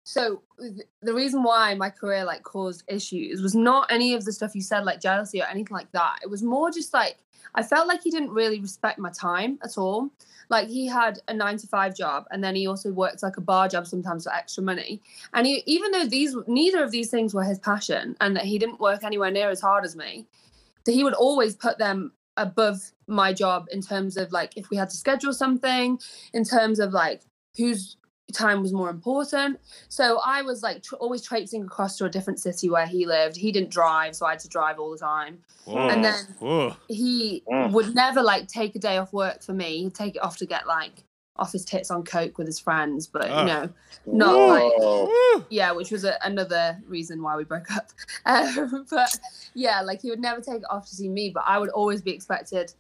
So 0.07 0.43
th- 0.61 0.87
the 1.03 1.13
reason 1.13 1.43
why 1.43 1.75
my 1.75 1.91
career 1.91 2.25
like 2.25 2.45
caused 2.45 2.85
issues 2.87 3.43
was 3.43 3.57
not 3.57 3.91
any 3.91 4.15
of 4.15 4.25
the 4.25 4.33
stuff 4.33 4.55
you 4.55 4.63
said, 4.63 4.85
like 4.85 5.01
jealousy 5.01 5.43
or 5.43 5.47
anything 5.47 5.75
like 5.75 5.91
that. 5.93 6.21
It 6.23 6.31
was 6.31 6.45
more 6.45 6.71
just 6.71 6.95
like 6.95 7.19
I 7.57 7.65
felt 7.65 7.89
like 7.89 8.03
he 8.05 8.11
didn't 8.11 8.31
really 8.31 8.61
respect 8.61 9.01
my 9.01 9.11
time 9.11 9.59
at 9.65 9.77
all. 9.77 10.11
Like 10.49 10.69
he 10.69 10.87
had 10.87 11.19
a 11.27 11.35
nine 11.35 11.57
to 11.57 11.67
five 11.67 11.97
job, 11.97 12.27
and 12.31 12.45
then 12.45 12.55
he 12.55 12.69
also 12.69 12.93
worked 12.93 13.25
like 13.25 13.37
a 13.37 13.41
bar 13.41 13.67
job 13.67 13.85
sometimes 13.89 14.25
for 14.25 14.33
extra 14.33 14.63
money. 14.63 15.03
And 15.35 15.45
he, 15.45 15.65
even 15.67 15.91
though 15.91 16.07
these 16.07 16.37
neither 16.47 16.85
of 16.85 16.93
these 16.93 17.11
things 17.11 17.35
were 17.35 17.43
his 17.43 17.59
passion, 17.59 18.17
and 18.21 18.37
that 18.37 18.45
he 18.45 18.59
didn't 18.61 18.79
work 18.79 19.03
anywhere 19.03 19.33
near 19.33 19.51
as 19.51 19.61
hard 19.61 19.85
as 19.85 19.97
me, 19.97 20.27
that 20.85 20.93
he 20.93 21.03
would 21.03 21.15
always 21.15 21.57
put 21.57 21.79
them 21.79 22.13
above 22.37 22.93
my 23.09 23.33
job 23.33 23.67
in 23.73 23.81
terms 23.81 24.17
of 24.17 24.31
like 24.31 24.57
if 24.57 24.71
we 24.71 24.77
had 24.77 24.91
to 24.91 24.97
schedule 24.97 25.33
something, 25.33 25.99
in 26.33 26.45
terms 26.45 26.79
of 26.79 26.93
like 26.93 27.23
who's 27.57 27.97
time 28.33 28.61
was 28.63 28.73
more 28.73 28.91
important. 28.91 29.61
So 29.89 30.21
I 30.25 30.43
was 30.43 30.63
like 30.63 30.83
tr- 30.83 30.97
always 30.97 31.23
traipsing 31.23 31.63
across 31.65 31.97
to 31.99 32.05
a 32.07 32.11
different 32.11 32.41
city 32.41 32.69
where 32.69 32.87
he 32.87 33.07
lived. 33.07 33.37
He 33.37 33.53
didn't 33.53 33.71
drive, 33.71 34.17
so 34.17 34.27
I 34.27 34.31
had 34.31 34.41
to 34.41 34.49
drive 34.49 34.79
all 34.79 34.91
the 34.91 34.99
time. 34.99 35.39
Whoa. 35.65 35.89
And 35.89 36.05
then 36.05 36.25
Whoa. 36.41 36.77
he 36.89 37.43
Mm. 37.51 37.73
would 37.73 37.95
never 37.95 38.23
like 38.23 38.49
take 38.49 38.75
a 38.75 38.79
day 38.79 38.97
off 38.99 39.13
work 39.13 39.43
for 39.43 39.53
me. 39.53 39.79
He'd 39.85 39.95
take 39.95 40.17
it 40.17 40.23
off 40.23 40.37
to 40.39 40.47
get 40.47 40.67
like 40.67 41.05
off 41.39 41.53
his 41.53 41.65
tits 41.67 41.91
on 41.91 42.03
coke 42.03 42.39
with 42.39 42.47
his 42.47 42.59
friends, 42.59 43.07
but 43.07 43.29
Ugh. 43.31 43.41
you 43.41 43.45
know, 43.53 43.69
not 44.07 44.35
like 44.49 44.73
Whoa. 44.79 45.05
Woo. 45.35 45.45
yeah, 45.51 45.71
which 45.73 45.91
was 45.91 46.03
a, 46.05 46.17
another 46.25 46.81
reason 46.87 47.23
why 47.23 47.37
we 47.37 47.45
broke 47.45 47.71
up. 47.71 47.91
Um, 48.27 48.87
but 48.91 49.17
yeah, 49.55 49.83
like 49.83 50.01
he 50.03 50.11
would 50.11 50.19
never 50.19 50.41
take 50.41 50.57
it 50.57 50.65
off 50.71 50.89
to 50.89 50.95
see 50.97 51.09
me, 51.09 51.31
but 51.31 51.45
I 51.47 51.59
would 51.59 51.69
always 51.71 52.01
be 52.03 52.11
expected 52.11 52.73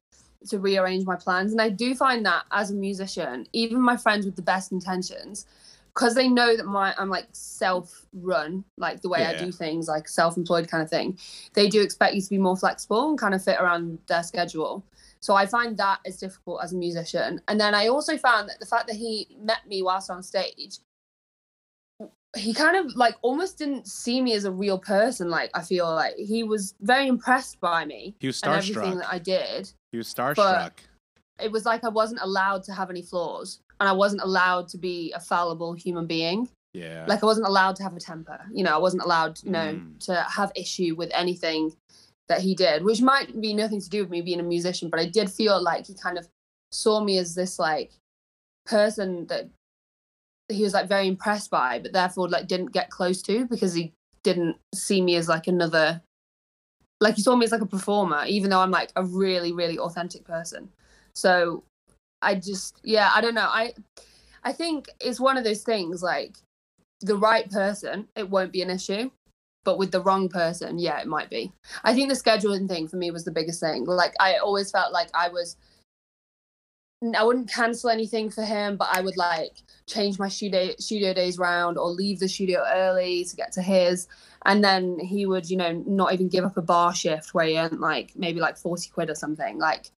to 0.48 0.58
rearrange 0.58 1.04
my 1.04 1.16
plans. 1.16 1.52
And 1.52 1.60
I 1.60 1.68
do 1.68 1.94
find 1.94 2.24
that 2.26 2.44
as 2.52 2.70
a 2.70 2.74
musician, 2.74 3.46
even 3.52 3.80
my 3.80 3.96
friends 3.96 4.26
with 4.26 4.36
the 4.36 4.42
best 4.42 4.72
intentions, 4.72 5.46
because 5.94 6.14
they 6.14 6.28
know 6.28 6.56
that 6.56 6.66
my 6.66 6.94
I'm 6.98 7.08
like 7.08 7.26
self-run, 7.32 8.64
like 8.76 9.00
the 9.00 9.08
way 9.08 9.24
I 9.24 9.36
do 9.38 9.50
things, 9.50 9.88
like 9.88 10.08
self-employed 10.08 10.68
kind 10.68 10.82
of 10.82 10.90
thing. 10.90 11.18
They 11.54 11.68
do 11.68 11.80
expect 11.80 12.14
you 12.14 12.20
to 12.20 12.30
be 12.30 12.38
more 12.38 12.56
flexible 12.56 13.08
and 13.08 13.18
kind 13.18 13.34
of 13.34 13.42
fit 13.42 13.58
around 13.58 13.98
their 14.06 14.22
schedule. 14.22 14.84
So 15.20 15.34
I 15.34 15.46
find 15.46 15.76
that 15.78 16.00
is 16.04 16.18
difficult 16.18 16.62
as 16.62 16.74
a 16.74 16.76
musician. 16.76 17.40
And 17.48 17.58
then 17.58 17.74
I 17.74 17.88
also 17.88 18.18
found 18.18 18.48
that 18.50 18.60
the 18.60 18.66
fact 18.66 18.86
that 18.88 18.96
he 18.96 19.26
met 19.40 19.66
me 19.66 19.82
whilst 19.82 20.10
on 20.10 20.22
stage, 20.22 20.78
he 22.36 22.52
kind 22.52 22.76
of 22.76 22.94
like 22.94 23.14
almost 23.22 23.56
didn't 23.56 23.88
see 23.88 24.20
me 24.20 24.34
as 24.34 24.44
a 24.44 24.52
real 24.52 24.78
person. 24.78 25.30
Like 25.30 25.50
I 25.54 25.62
feel 25.62 25.86
like 25.86 26.16
he 26.16 26.42
was 26.42 26.74
very 26.82 27.08
impressed 27.08 27.58
by 27.60 27.86
me 27.86 28.14
He 28.20 28.26
was 28.26 28.42
and 28.42 28.52
everything 28.52 28.98
that 28.98 29.10
I 29.10 29.18
did. 29.18 29.72
He 29.96 29.98
was 29.98 30.12
starstruck. 30.12 30.72
It 31.40 31.50
was 31.50 31.64
like 31.64 31.84
I 31.84 31.88
wasn't 31.88 32.20
allowed 32.22 32.62
to 32.64 32.72
have 32.72 32.90
any 32.90 33.00
flaws, 33.02 33.60
and 33.80 33.88
I 33.88 33.92
wasn't 33.92 34.20
allowed 34.22 34.68
to 34.68 34.78
be 34.78 35.12
a 35.12 35.20
fallible 35.20 35.72
human 35.72 36.06
being. 36.06 36.48
yeah. 36.74 37.06
Like 37.08 37.22
I 37.22 37.26
wasn't 37.26 37.46
allowed 37.46 37.76
to 37.76 37.82
have 37.82 37.96
a 37.96 38.00
temper. 38.00 38.38
You 38.52 38.62
know, 38.62 38.74
I 38.74 38.76
wasn't 38.76 39.02
allowed, 39.02 39.42
you 39.42 39.50
know, 39.50 39.72
Mm. 39.74 39.98
to 40.04 40.14
have 40.38 40.52
issue 40.54 40.94
with 40.94 41.10
anything 41.14 41.72
that 42.28 42.40
he 42.42 42.54
did, 42.54 42.84
which 42.84 43.00
might 43.00 43.40
be 43.40 43.54
nothing 43.54 43.80
to 43.80 43.88
do 43.88 44.02
with 44.02 44.10
me 44.10 44.20
being 44.20 44.40
a 44.40 44.42
musician, 44.42 44.90
but 44.90 45.00
I 45.00 45.06
did 45.06 45.30
feel 45.30 45.62
like 45.62 45.86
he 45.86 45.94
kind 45.94 46.18
of 46.18 46.28
saw 46.72 47.00
me 47.00 47.16
as 47.16 47.34
this 47.34 47.58
like 47.58 47.92
person 48.66 49.26
that 49.28 49.48
he 50.48 50.62
was 50.62 50.74
like 50.74 50.88
very 50.88 51.08
impressed 51.08 51.50
by, 51.50 51.78
but 51.78 51.92
therefore 51.92 52.28
like 52.28 52.46
didn't 52.46 52.72
get 52.72 52.90
close 52.90 53.22
to 53.22 53.46
because 53.46 53.72
he 53.74 53.92
didn't 54.22 54.56
see 54.74 55.00
me 55.00 55.16
as 55.16 55.28
like 55.28 55.46
another 55.46 56.02
like 57.00 57.16
he 57.16 57.22
saw 57.22 57.36
me 57.36 57.44
as 57.44 57.52
like 57.52 57.60
a 57.60 57.66
performer, 57.66 58.24
even 58.26 58.50
though 58.50 58.60
I'm 58.60 58.70
like 58.70 58.90
a 58.96 59.04
really, 59.04 59.52
really 59.52 59.78
authentic 59.78 60.24
person. 60.24 60.68
So 61.14 61.62
I 62.22 62.34
just 62.34 62.80
yeah, 62.82 63.10
I 63.14 63.20
don't 63.20 63.34
know. 63.34 63.48
I 63.48 63.74
I 64.44 64.52
think 64.52 64.88
it's 65.00 65.20
one 65.20 65.36
of 65.36 65.44
those 65.44 65.62
things 65.62 66.02
like 66.02 66.36
the 67.00 67.16
right 67.16 67.50
person, 67.50 68.08
it 68.16 68.28
won't 68.28 68.52
be 68.52 68.62
an 68.62 68.70
issue. 68.70 69.10
But 69.64 69.78
with 69.78 69.90
the 69.90 70.00
wrong 70.00 70.28
person, 70.28 70.78
yeah, 70.78 71.00
it 71.00 71.08
might 71.08 71.28
be. 71.28 71.52
I 71.82 71.92
think 71.92 72.08
the 72.08 72.14
scheduling 72.14 72.68
thing 72.68 72.86
for 72.86 72.96
me 72.96 73.10
was 73.10 73.24
the 73.24 73.32
biggest 73.32 73.58
thing. 73.58 73.84
Like 73.84 74.14
I 74.20 74.36
always 74.36 74.70
felt 74.70 74.92
like 74.92 75.08
I 75.12 75.28
was 75.28 75.56
I 77.14 77.24
wouldn't 77.24 77.52
cancel 77.52 77.90
anything 77.90 78.30
for 78.30 78.42
him, 78.42 78.76
but 78.76 78.88
I 78.90 79.02
would 79.02 79.16
like 79.16 79.52
change 79.86 80.18
my 80.18 80.28
studio 80.28 80.72
studio 80.78 81.12
days 81.12 81.38
round 81.38 81.78
or 81.78 81.88
leave 81.88 82.20
the 82.20 82.28
studio 82.28 82.64
early 82.66 83.24
to 83.24 83.36
get 83.36 83.52
to 83.52 83.62
his. 83.62 84.08
And 84.46 84.62
then 84.62 85.00
he 85.00 85.26
would, 85.26 85.50
you 85.50 85.56
know, 85.56 85.72
not 85.86 86.12
even 86.12 86.28
give 86.28 86.44
up 86.44 86.56
a 86.56 86.62
bar 86.62 86.94
shift 86.94 87.34
where 87.34 87.46
he 87.46 87.58
earned 87.58 87.80
like 87.80 88.12
maybe 88.14 88.38
like 88.38 88.56
40 88.56 88.88
quid 88.90 89.10
or 89.10 89.16
something. 89.16 89.58
Like 89.58 89.90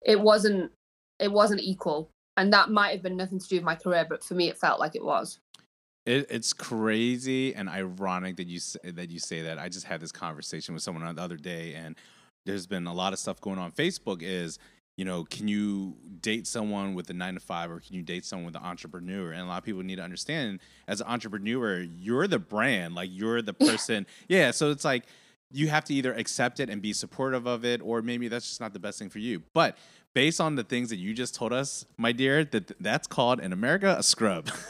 it 0.00 0.18
wasn't 0.18 0.70
it 1.18 1.30
wasn't 1.30 1.60
equal. 1.60 2.08
And 2.36 2.52
that 2.52 2.70
might 2.70 2.92
have 2.92 3.02
been 3.02 3.16
nothing 3.16 3.40
to 3.40 3.48
do 3.48 3.56
with 3.56 3.64
my 3.64 3.74
career, 3.74 4.06
but 4.08 4.22
for 4.22 4.34
me 4.34 4.48
it 4.48 4.56
felt 4.56 4.78
like 4.78 4.94
it 4.94 5.04
was. 5.04 5.40
It, 6.06 6.28
it's 6.30 6.52
crazy 6.52 7.52
and 7.54 7.68
ironic 7.68 8.36
that 8.36 8.46
you 8.46 8.60
that 8.84 9.10
you 9.10 9.18
say 9.18 9.42
that. 9.42 9.58
I 9.58 9.68
just 9.68 9.86
had 9.86 10.00
this 10.00 10.12
conversation 10.12 10.72
with 10.72 10.84
someone 10.84 11.12
the 11.14 11.20
other 11.20 11.36
day, 11.36 11.74
and 11.74 11.96
there's 12.46 12.66
been 12.66 12.86
a 12.86 12.94
lot 12.94 13.12
of 13.12 13.18
stuff 13.18 13.40
going 13.40 13.58
on. 13.58 13.72
Facebook 13.72 14.22
is, 14.22 14.58
you 14.96 15.04
know, 15.04 15.24
can 15.24 15.48
you 15.48 15.96
date 16.20 16.46
someone 16.46 16.94
with 16.94 17.08
a 17.10 17.14
nine 17.14 17.34
to 17.34 17.40
five, 17.40 17.70
or 17.70 17.80
can 17.80 17.94
you 17.94 18.02
date 18.02 18.24
someone 18.24 18.46
with 18.46 18.56
an 18.56 18.62
entrepreneur? 18.62 19.32
And 19.32 19.42
a 19.42 19.46
lot 19.46 19.58
of 19.58 19.64
people 19.64 19.82
need 19.82 19.96
to 19.96 20.02
understand, 20.02 20.60
as 20.86 21.00
an 21.00 21.06
entrepreneur, 21.06 21.80
you're 21.80 22.26
the 22.26 22.38
brand, 22.38 22.94
like 22.94 23.08
you're 23.12 23.42
the 23.42 23.54
person. 23.54 24.06
yeah, 24.28 24.50
so 24.50 24.70
it's 24.70 24.84
like 24.84 25.04
you 25.52 25.68
have 25.68 25.84
to 25.84 25.94
either 25.94 26.12
accept 26.12 26.60
it 26.60 26.70
and 26.70 26.80
be 26.80 26.92
supportive 26.92 27.46
of 27.46 27.64
it, 27.64 27.80
or 27.82 28.02
maybe 28.02 28.28
that's 28.28 28.46
just 28.46 28.60
not 28.60 28.72
the 28.72 28.78
best 28.78 28.98
thing 28.98 29.10
for 29.10 29.18
you. 29.18 29.42
But 29.54 29.76
based 30.14 30.40
on 30.40 30.56
the 30.56 30.64
things 30.64 30.90
that 30.90 30.96
you 30.96 31.14
just 31.14 31.34
told 31.34 31.52
us, 31.52 31.84
my 31.96 32.12
dear, 32.12 32.44
that 32.44 32.72
that's 32.80 33.06
called 33.06 33.40
in 33.40 33.52
America 33.52 33.96
a 33.98 34.02
scrub. 34.02 34.50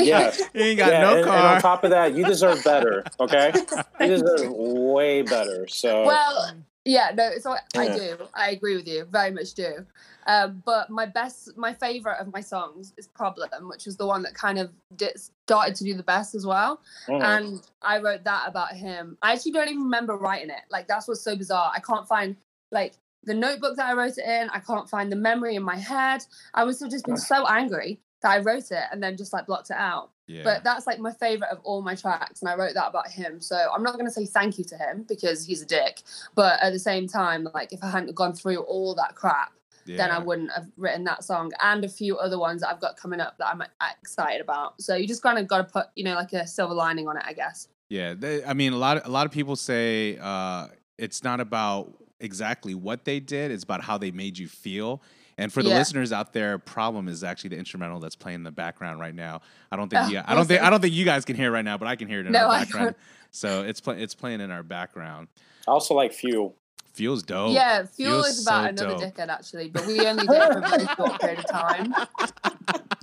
Yeah. 0.00 0.30
he 0.52 0.60
ain't 0.60 0.78
got 0.78 0.92
yeah, 0.92 1.00
no 1.00 1.16
and, 1.16 1.20
and 1.20 1.30
on 1.30 1.60
top 1.62 1.82
of 1.82 1.90
that, 1.90 2.14
you 2.14 2.24
deserve 2.24 2.62
better. 2.62 3.04
Okay, 3.18 3.52
you 4.00 4.06
deserve 4.06 4.52
way 4.52 5.22
better. 5.22 5.66
So 5.66 6.04
Well, 6.04 6.52
yeah, 6.88 7.12
no, 7.14 7.32
so 7.38 7.52
I, 7.52 7.58
I 7.76 7.96
do. 7.96 8.16
I 8.34 8.50
agree 8.50 8.74
with 8.74 8.88
you, 8.88 9.04
very 9.04 9.30
much 9.30 9.52
do. 9.52 9.84
Um, 10.26 10.62
but 10.64 10.88
my 10.88 11.04
best, 11.04 11.56
my 11.56 11.74
favorite 11.74 12.16
of 12.18 12.32
my 12.32 12.40
songs 12.40 12.94
is 12.96 13.06
"Problem," 13.08 13.68
which 13.68 13.84
was 13.84 13.98
the 13.98 14.06
one 14.06 14.22
that 14.22 14.32
kind 14.34 14.58
of 14.58 14.70
did, 14.96 15.12
started 15.46 15.74
to 15.76 15.84
do 15.84 15.94
the 15.94 16.02
best 16.02 16.34
as 16.34 16.46
well. 16.46 16.80
mm, 17.06 17.22
And 17.22 17.60
I 17.82 17.98
wrote 17.98 18.24
that 18.24 18.48
about 18.48 18.72
him. 18.72 19.18
I 19.20 19.32
actually 19.32 19.52
don't 19.52 19.68
even 19.68 19.82
remember 19.82 20.16
writing 20.16 20.48
it. 20.48 20.62
Like 20.70 20.88
that's 20.88 21.06
what's 21.06 21.20
so 21.20 21.36
bizarre. 21.36 21.70
I 21.74 21.80
can't 21.80 22.08
find 22.08 22.36
like 22.72 22.94
the 23.24 23.34
notebook 23.34 23.76
that 23.76 23.86
I 23.86 23.92
wrote 23.92 24.16
it 24.16 24.24
in. 24.24 24.48
I 24.50 24.60
can't 24.60 24.88
find 24.88 25.12
the 25.12 25.16
memory 25.16 25.56
in 25.56 25.62
my 25.62 25.76
head. 25.76 26.24
I 26.54 26.64
was 26.64 26.78
just 26.78 27.04
been 27.04 27.18
so 27.18 27.46
angry 27.46 28.00
that 28.22 28.30
I 28.30 28.38
wrote 28.38 28.70
it 28.70 28.84
and 28.92 29.02
then 29.02 29.16
just 29.16 29.32
like 29.32 29.46
blocked 29.46 29.70
it 29.70 29.76
out. 29.76 30.10
Yeah. 30.26 30.42
But 30.44 30.64
that's 30.64 30.86
like 30.86 30.98
my 30.98 31.12
favorite 31.12 31.50
of 31.50 31.60
all 31.64 31.80
my 31.80 31.94
tracks, 31.94 32.42
and 32.42 32.50
I 32.50 32.54
wrote 32.54 32.74
that 32.74 32.88
about 32.88 33.08
him. 33.10 33.40
So 33.40 33.56
I'm 33.74 33.82
not 33.82 33.96
gonna 33.96 34.10
say 34.10 34.26
thank 34.26 34.58
you 34.58 34.64
to 34.64 34.76
him 34.76 35.04
because 35.08 35.44
he's 35.46 35.62
a 35.62 35.66
dick. 35.66 36.02
But 36.34 36.60
at 36.60 36.72
the 36.72 36.78
same 36.78 37.06
time, 37.06 37.48
like 37.54 37.72
if 37.72 37.82
I 37.82 37.90
hadn't 37.90 38.14
gone 38.14 38.34
through 38.34 38.58
all 38.58 38.94
that 38.96 39.14
crap, 39.14 39.52
then 39.96 40.10
I 40.10 40.18
wouldn't 40.18 40.52
have 40.52 40.66
written 40.76 41.04
that 41.04 41.24
song 41.24 41.52
and 41.62 41.84
a 41.84 41.88
few 41.88 42.18
other 42.18 42.38
ones 42.38 42.60
that 42.60 42.68
I've 42.68 42.80
got 42.80 42.96
coming 42.96 43.20
up 43.20 43.38
that 43.38 43.46
I'm 43.46 43.62
excited 44.02 44.40
about. 44.40 44.80
So 44.82 44.94
you 44.94 45.06
just 45.06 45.22
kind 45.22 45.38
of 45.38 45.48
got 45.48 45.58
to 45.58 45.64
put, 45.64 45.86
you 45.94 46.04
know, 46.04 46.14
like 46.14 46.32
a 46.32 46.46
silver 46.46 46.74
lining 46.74 47.08
on 47.08 47.16
it, 47.16 47.22
I 47.26 47.32
guess. 47.32 47.68
Yeah, 47.88 48.14
they, 48.14 48.44
I 48.44 48.52
mean, 48.52 48.72
a 48.72 48.76
lot 48.76 48.98
of 48.98 49.06
a 49.06 49.10
lot 49.10 49.24
of 49.24 49.32
people 49.32 49.56
say 49.56 50.18
uh, 50.20 50.66
it's 50.98 51.24
not 51.24 51.40
about 51.40 51.94
exactly 52.20 52.74
what 52.74 53.04
they 53.06 53.18
did; 53.18 53.50
it's 53.50 53.64
about 53.64 53.82
how 53.82 53.96
they 53.96 54.10
made 54.10 54.36
you 54.36 54.46
feel. 54.46 55.00
And 55.38 55.52
for 55.52 55.62
the 55.62 55.68
Yeah. 55.70 55.78
listeners 55.78 56.12
out 56.12 56.32
there, 56.32 56.58
"Problem" 56.58 57.06
is 57.08 57.22
actually 57.22 57.50
the 57.50 57.56
instrumental 57.58 58.00
that's 58.00 58.16
playing 58.16 58.36
in 58.40 58.42
the 58.42 58.50
background 58.50 58.98
right 59.00 59.14
now. 59.14 59.40
I 59.70 59.76
don't 59.76 59.88
think 59.88 60.02
Oh, 60.02 60.08
you, 60.08 60.20
I 60.26 60.34
don't 60.34 60.46
think 60.46 60.60
I 60.62 60.68
don't 60.68 60.80
think 60.80 60.92
you 60.92 61.04
guys 61.04 61.24
can 61.24 61.36
hear 61.36 61.46
it 61.48 61.50
right 61.52 61.64
now, 61.64 61.78
but 61.78 61.86
I 61.88 61.94
can 61.96 62.08
hear 62.08 62.20
it 62.20 62.26
in 62.26 62.32
No, 62.32 62.46
our 62.48 62.58
background. 62.58 62.94
So 63.30 63.62
it's 63.62 63.80
play, 63.80 64.02
it's 64.02 64.14
playing 64.14 64.40
in 64.40 64.50
our 64.50 64.62
background. 64.64 65.28
I 65.66 65.70
also 65.70 65.94
like 65.94 66.12
Fuel. 66.12 66.56
Feels 66.94 67.22
dope. 67.22 67.52
yeah, 67.54 67.84
Fuel 67.86 68.22
Feels 68.24 68.26
is 68.38 68.42
about 68.42 68.64
so 68.64 68.68
another 68.84 69.04
dope. 69.06 69.14
dickhead 69.14 69.28
actually, 69.28 69.68
but 69.68 69.86
we 69.86 70.04
only 70.04 70.26
did 70.26 70.34
it 70.42 70.52
for 70.52 70.58
a 70.58 70.68
very 70.68 70.86
short 70.96 71.20
period 71.20 71.38
of 71.38 71.46
time. 71.48 71.94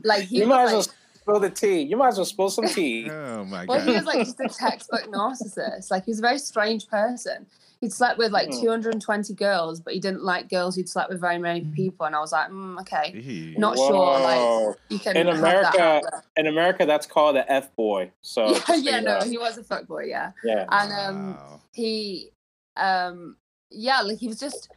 Like 0.03 0.23
he 0.25 0.39
You 0.39 0.41
was 0.41 0.49
might 0.49 0.63
as 0.63 0.67
like, 0.67 0.73
well 0.73 0.83
spill 1.21 1.39
the 1.39 1.49
tea. 1.49 1.81
You 1.83 1.95
might 1.97 2.07
as 2.09 2.17
well 2.17 2.25
spill 2.25 2.49
some 2.49 2.67
tea. 2.67 3.09
Oh 3.09 3.45
my 3.45 3.65
god. 3.65 3.69
well, 3.69 3.81
he 3.87 3.93
was 3.93 4.03
like 4.05 4.19
just 4.19 4.39
a 4.41 4.49
textbook 4.59 5.03
narcissist. 5.05 5.89
Like 5.89 6.03
he 6.05 6.11
was 6.11 6.19
a 6.19 6.21
very 6.21 6.37
strange 6.39 6.87
person. 6.87 7.45
He'd 7.81 7.93
slept 7.93 8.17
with 8.17 8.31
like 8.31 8.47
Hmm. 8.51 8.61
220 8.61 9.33
girls, 9.33 9.79
but 9.79 9.93
he 9.93 9.99
didn't 9.99 10.23
like 10.23 10.49
girls 10.49 10.75
who'd 10.75 10.89
slept 10.89 11.09
with 11.09 11.19
very 11.21 11.37
many 11.37 11.61
Hmm. 11.61 11.73
people. 11.73 12.05
And 12.05 12.15
I 12.15 12.19
was 12.19 12.31
like, 12.31 12.49
mm, 12.49 12.79
okay, 12.81 13.53
not 13.57 13.77
sure. 13.77 14.19
Like 14.19 14.77
you 14.89 14.99
can 14.99 15.17
In 15.17 15.27
have 15.27 15.37
America, 15.37 15.69
that 15.73 15.79
outlet. 15.79 16.23
In 16.37 16.47
America, 16.47 16.85
that's 16.85 17.05
called 17.05 17.35
an 17.37 17.45
F 17.47 17.75
boy. 17.75 18.11
So 18.21 18.47
Yeah, 18.69 18.75
yeah, 18.77 18.99
no, 19.01 19.19
he 19.21 19.37
was 19.37 19.57
a 19.57 19.63
fuck 19.63 19.87
boy, 19.87 20.05
yeah. 20.05 20.31
yeah. 20.43 20.65
And 20.69 20.91
um, 20.93 21.33
Wow. 21.35 21.61
he, 21.73 22.31
um, 22.77 23.37
yeah, 23.71 24.01
like 24.01 24.19
he 24.19 24.27
was 24.27 24.39
just. 24.39 24.69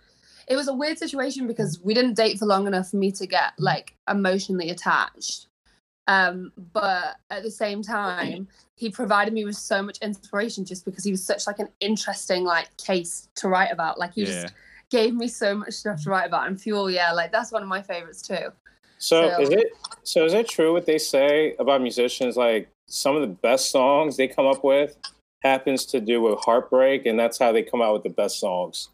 It 0.46 0.56
was 0.56 0.66
a 0.66 0.72
weird 0.72 0.98
situation 0.98 1.46
because 1.46 1.78
we 1.82 1.92
didn't 1.92 2.14
date 2.14 2.38
for 2.38 2.46
long 2.46 2.66
enough 2.66 2.88
for 2.88 2.96
me 2.96 3.12
to 3.12 3.26
get 3.26 3.52
like 3.58 3.94
emotionally 4.08 4.70
attached. 4.70 5.47
Um, 6.08 6.52
but 6.72 7.16
at 7.30 7.42
the 7.42 7.50
same 7.50 7.82
time, 7.82 8.48
he 8.76 8.90
provided 8.90 9.34
me 9.34 9.44
with 9.44 9.56
so 9.56 9.82
much 9.82 9.98
inspiration 9.98 10.64
just 10.64 10.84
because 10.86 11.04
he 11.04 11.10
was 11.10 11.22
such 11.22 11.46
like 11.46 11.58
an 11.58 11.68
interesting 11.80 12.44
like 12.44 12.74
case 12.78 13.28
to 13.36 13.48
write 13.48 13.70
about. 13.70 13.98
Like 13.98 14.14
he 14.14 14.22
Yeah. 14.22 14.42
just 14.42 14.54
gave 14.90 15.14
me 15.14 15.28
so 15.28 15.54
much 15.54 15.74
stuff 15.74 16.02
to 16.04 16.10
write 16.10 16.26
about. 16.26 16.46
And 16.48 16.60
Fuel, 16.60 16.90
yeah, 16.90 17.12
like 17.12 17.30
that's 17.30 17.52
one 17.52 17.62
of 17.62 17.68
my 17.68 17.82
favorites 17.82 18.22
too. 18.22 18.52
So 18.96 19.30
So- 19.30 19.40
is 19.42 19.50
it 19.50 19.66
so 20.02 20.24
is 20.24 20.32
it 20.32 20.48
true 20.48 20.72
what 20.72 20.86
they 20.86 20.98
say 20.98 21.54
about 21.58 21.82
musicians 21.82 22.36
like 22.36 22.70
some 22.88 23.14
of 23.14 23.20
the 23.20 23.28
best 23.28 23.70
songs 23.70 24.16
they 24.16 24.26
come 24.28 24.46
up 24.46 24.64
with 24.64 24.96
happens 25.42 25.84
to 25.86 26.00
do 26.00 26.22
with 26.22 26.38
heartbreak 26.40 27.04
and 27.04 27.20
that's 27.20 27.38
how 27.38 27.52
they 27.52 27.62
come 27.62 27.82
out 27.82 27.92
with 27.92 28.02
the 28.02 28.08
best 28.08 28.40
songs. 28.40 28.88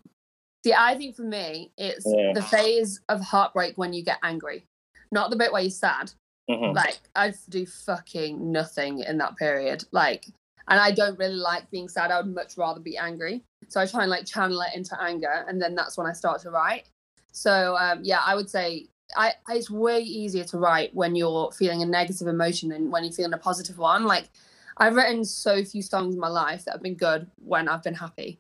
See, 0.65 0.75
I 0.75 0.97
think 0.97 1.15
for 1.15 1.23
me, 1.23 1.71
it's 1.79 2.05
Yeah. 2.07 2.33
the 2.35 2.43
phase 2.43 3.01
of 3.09 3.21
heartbreak 3.21 3.79
when 3.79 3.93
you 3.93 4.03
get 4.03 4.19
angry, 4.23 4.67
not 5.13 5.31
the 5.31 5.37
bit 5.37 5.53
where 5.53 5.63
you're 5.63 5.71
sad. 5.71 6.11
Mhm. 6.51 6.75
Like 6.75 6.99
I 7.15 7.33
do 7.49 7.65
fucking 7.67 8.53
nothing 8.53 9.01
in 9.01 9.19
that 9.19 9.37
period. 9.37 9.85
Like, 9.93 10.27
and 10.69 10.81
I 10.81 10.91
don't 10.91 11.19
really 11.19 11.37
like 11.37 11.71
being 11.71 11.89
sad. 11.89 12.11
I 12.11 12.21
would 12.21 12.35
much 12.35 12.57
rather 12.57 12.81
be 12.81 12.97
angry. 12.97 13.43
So 13.69 13.81
I 13.81 13.87
try 13.87 14.03
and 14.03 14.11
like 14.11 14.27
channel 14.27 14.61
it 14.61 14.75
into 14.75 15.01
anger, 15.03 15.45
and 15.49 15.61
then 15.61 15.75
that's 15.75 15.97
when 15.97 16.07
I 16.07 16.13
start 16.13 16.41
to 16.43 16.51
write. 16.51 16.85
So 17.33 17.77
um, 17.77 18.01
yeah, 18.03 18.21
I 18.25 18.35
would 18.35 18.51
say 18.51 18.87
I 19.17 19.35
it's 19.51 19.71
way 19.71 20.01
easier 20.01 20.45
to 20.45 20.59
write 20.59 20.95
when 20.95 21.15
you're 21.17 21.51
feeling 21.53 21.83
a 21.83 21.87
negative 21.87 22.27
emotion 22.29 22.69
than 22.71 22.91
when 22.91 23.05
you're 23.05 23.13
feeling 23.13 23.33
a 23.35 23.39
positive 23.39 23.79
one. 23.79 24.05
Like 24.05 24.29
I've 24.77 24.97
written 24.97 25.25
so 25.25 25.65
few 25.65 25.83
songs 25.83 26.15
in 26.15 26.21
my 26.21 26.29
life 26.29 26.65
that 26.65 26.73
have 26.73 26.83
been 26.83 26.95
good 26.97 27.31
when 27.43 27.69
I've 27.69 27.83
been 27.83 27.95
happy. 27.95 28.39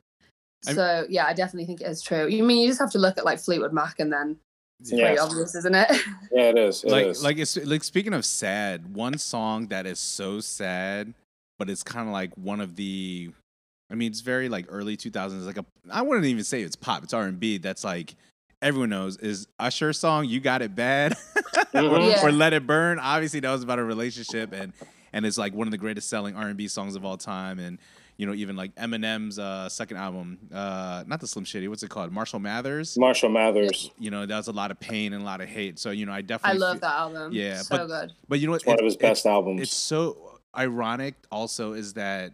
I'm- 0.67 0.75
So 0.77 1.07
yeah, 1.09 1.27
I 1.27 1.33
definitely 1.33 1.67
think 1.67 1.81
it 1.81 1.87
is 1.89 2.03
true. 2.03 2.27
You 2.27 2.43
mean 2.45 2.59
you 2.63 2.69
just 2.69 2.81
have 2.81 2.93
to 2.93 2.99
look 2.99 3.19
at 3.19 3.25
like 3.25 3.39
Fleetwood 3.39 3.73
Mac 3.73 3.99
and 4.01 4.13
then 4.13 4.39
it's 4.81 4.93
Yeah. 4.93 5.07
pretty 5.07 5.18
obvious, 5.18 5.55
isn't 5.55 5.75
it? 5.75 5.89
Yeah, 6.33 6.49
it 6.51 6.59
is. 6.59 6.83
It 6.85 6.91
like 6.91 7.07
is. 7.07 7.22
like 7.22 7.39
it's 7.39 7.57
like 7.57 7.85
speaking 7.85 8.12
of 8.12 8.25
sad, 8.25 8.95
one 8.95 9.18
song 9.18 9.68
that 9.68 9.87
is 9.87 9.99
so 10.01 10.41
sad, 10.41 11.14
but 11.59 11.70
it's 11.70 11.83
kind 11.83 12.09
of 12.09 12.12
like 12.12 12.35
one 12.37 12.61
of 12.61 12.77
the. 12.77 13.31
I 13.91 13.95
mean, 13.95 14.11
it's 14.11 14.20
very 14.22 14.49
like 14.49 14.66
early 14.68 14.97
2000s. 14.97 15.45
Like 15.47 15.59
a, 15.59 15.64
I 15.91 16.03
wouldn't 16.03 16.27
even 16.27 16.43
say 16.43 16.62
it's 16.62 16.75
pop. 16.75 17.05
It's 17.05 17.12
R 17.14 17.25
and 17.25 17.39
B. 17.39 17.59
That's 17.59 17.85
like 17.85 18.14
everyone 18.62 18.89
knows 18.91 19.16
is 19.18 19.47
Usher's 19.61 19.99
song 19.99 20.25
"You 20.27 20.41
Got 20.41 20.62
It 20.62 20.75
Bad" 20.75 21.12
or, 21.37 21.43
Mhm. 21.83 22.11
Yeah. 22.11 22.27
or 22.27 22.33
"Let 22.33 22.53
It 22.53 22.66
Burn." 22.66 22.99
Obviously, 22.99 23.41
that 23.41 23.53
was 23.53 23.62
about 23.62 23.79
a 23.79 23.85
relationship, 23.85 24.53
and 24.53 24.72
and 25.12 25.25
it's 25.25 25.39
like 25.39 25.55
one 25.55 25.68
of 25.68 25.70
the 25.70 25.79
greatest 25.79 26.09
selling 26.09 26.35
R 26.35 26.49
and 26.49 26.57
B 26.57 26.66
songs 26.66 26.97
of 26.97 27.05
all 27.05 27.16
time. 27.16 27.61
And 27.61 27.79
you 28.17 28.27
know, 28.27 28.35
even 28.35 28.55
like 28.57 28.75
Eminem's 28.77 29.39
uh, 29.39 29.69
second 29.69 29.97
album, 29.97 30.39
uh, 30.53 31.03
not 31.07 31.21
the 31.21 31.27
Slim 31.27 31.45
Shady, 31.45 31.67
what's 31.69 31.83
it 31.83 31.91
called? 31.91 32.12
Marshall 32.12 32.39
Mathers. 32.39 32.97
Marshall 32.97 33.31
Mathers. 33.31 33.91
You 33.99 34.11
know, 34.11 34.25
that 34.25 34.37
was 34.37 34.49
a 34.49 34.53
lot 34.53 34.71
of 34.71 34.79
pain 34.79 35.12
and 35.12 35.23
a 35.23 35.25
lot 35.25 35.41
of 35.41 35.49
hate. 35.49 35.79
So 35.79 35.91
you 35.91 36.07
know, 36.07 36.12
I 36.12 36.21
definitely. 36.23 36.59
I 36.62 36.67
love 36.67 36.77
fe- 36.77 36.81
that 36.83 36.95
album. 36.95 37.33
Yeah, 37.33 37.59
so 37.62 37.77
but- 37.79 37.87
good. 37.87 38.12
But 38.29 38.41
you 38.41 38.47
know 38.47 38.53
what? 38.53 38.57
It's 38.62 38.67
one 38.67 38.77
It- 38.77 38.81
of 38.81 38.85
his 38.85 38.95
it- 38.95 39.01
best 39.01 39.27
albums. 39.27 39.62
It's 39.62 39.75
so 39.75 40.39
ironic. 40.57 41.15
Also, 41.33 41.73
is 41.73 41.95
that 41.95 42.33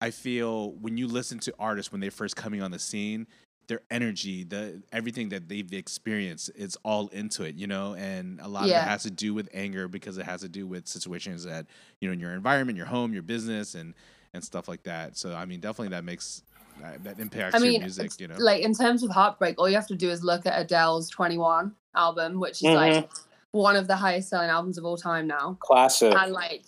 I 0.00 0.10
feel 0.10 0.72
when 0.72 0.96
you 0.96 1.06
listen 1.08 1.38
to 1.40 1.54
artists 1.58 1.92
when 1.92 2.00
they're 2.00 2.10
first 2.10 2.34
coming 2.34 2.62
on 2.62 2.70
the 2.70 2.78
scene, 2.78 3.26
their 3.68 3.80
energy, 3.90 4.42
the 4.44 4.82
everything 4.92 5.28
that 5.28 5.48
they've 5.48 5.72
experienced, 5.72 6.50
it's 6.56 6.76
all 6.84 7.08
into 7.08 7.44
it, 7.44 7.54
you 7.54 7.66
know. 7.66 7.94
And 7.94 8.40
a 8.40 8.48
lot 8.48 8.64
of 8.64 8.70
it 8.70 8.76
has 8.76 9.02
to 9.04 9.10
do 9.10 9.34
with 9.34 9.48
anger 9.54 9.86
because 9.88 10.18
it 10.18 10.24
has 10.26 10.40
to 10.40 10.48
do 10.48 10.66
with 10.66 10.88
situations 10.88 11.44
that 11.44 11.66
you 12.00 12.08
know 12.08 12.12
in 12.14 12.18
your 12.20 12.32
environment, 12.32 12.76
your 12.76 12.86
home, 12.86 13.12
your 13.12 13.22
business, 13.22 13.74
and 13.76 13.94
and 14.34 14.42
stuff 14.42 14.68
like 14.68 14.82
that. 14.84 15.16
So 15.16 15.34
I 15.34 15.44
mean, 15.44 15.60
definitely 15.60 15.88
that 15.88 16.04
makes 16.04 16.42
that, 16.80 17.04
that 17.04 17.18
impacts 17.18 17.54
I 17.54 17.58
your 17.58 17.80
music, 17.80 18.18
you 18.18 18.28
know. 18.28 18.36
like 18.38 18.62
in 18.62 18.74
terms 18.74 19.02
of 19.02 19.10
heartbreak, 19.10 19.56
all 19.58 19.68
you 19.68 19.74
have 19.74 19.86
to 19.88 19.96
do 19.96 20.10
is 20.10 20.22
look 20.24 20.46
at 20.46 20.58
Adele's 20.58 21.08
21 21.10 21.72
album, 21.94 22.40
which 22.40 22.62
is 22.62 22.68
Mhm. 22.68 22.74
like 22.74 23.10
one 23.50 23.76
of 23.76 23.86
the 23.86 23.96
highest 23.96 24.30
selling 24.30 24.48
albums 24.48 24.78
of 24.78 24.84
all 24.84 24.96
time 24.96 25.26
now. 25.26 25.58
Classic. 25.60 26.14
And 26.14 26.32
like 26.32 26.64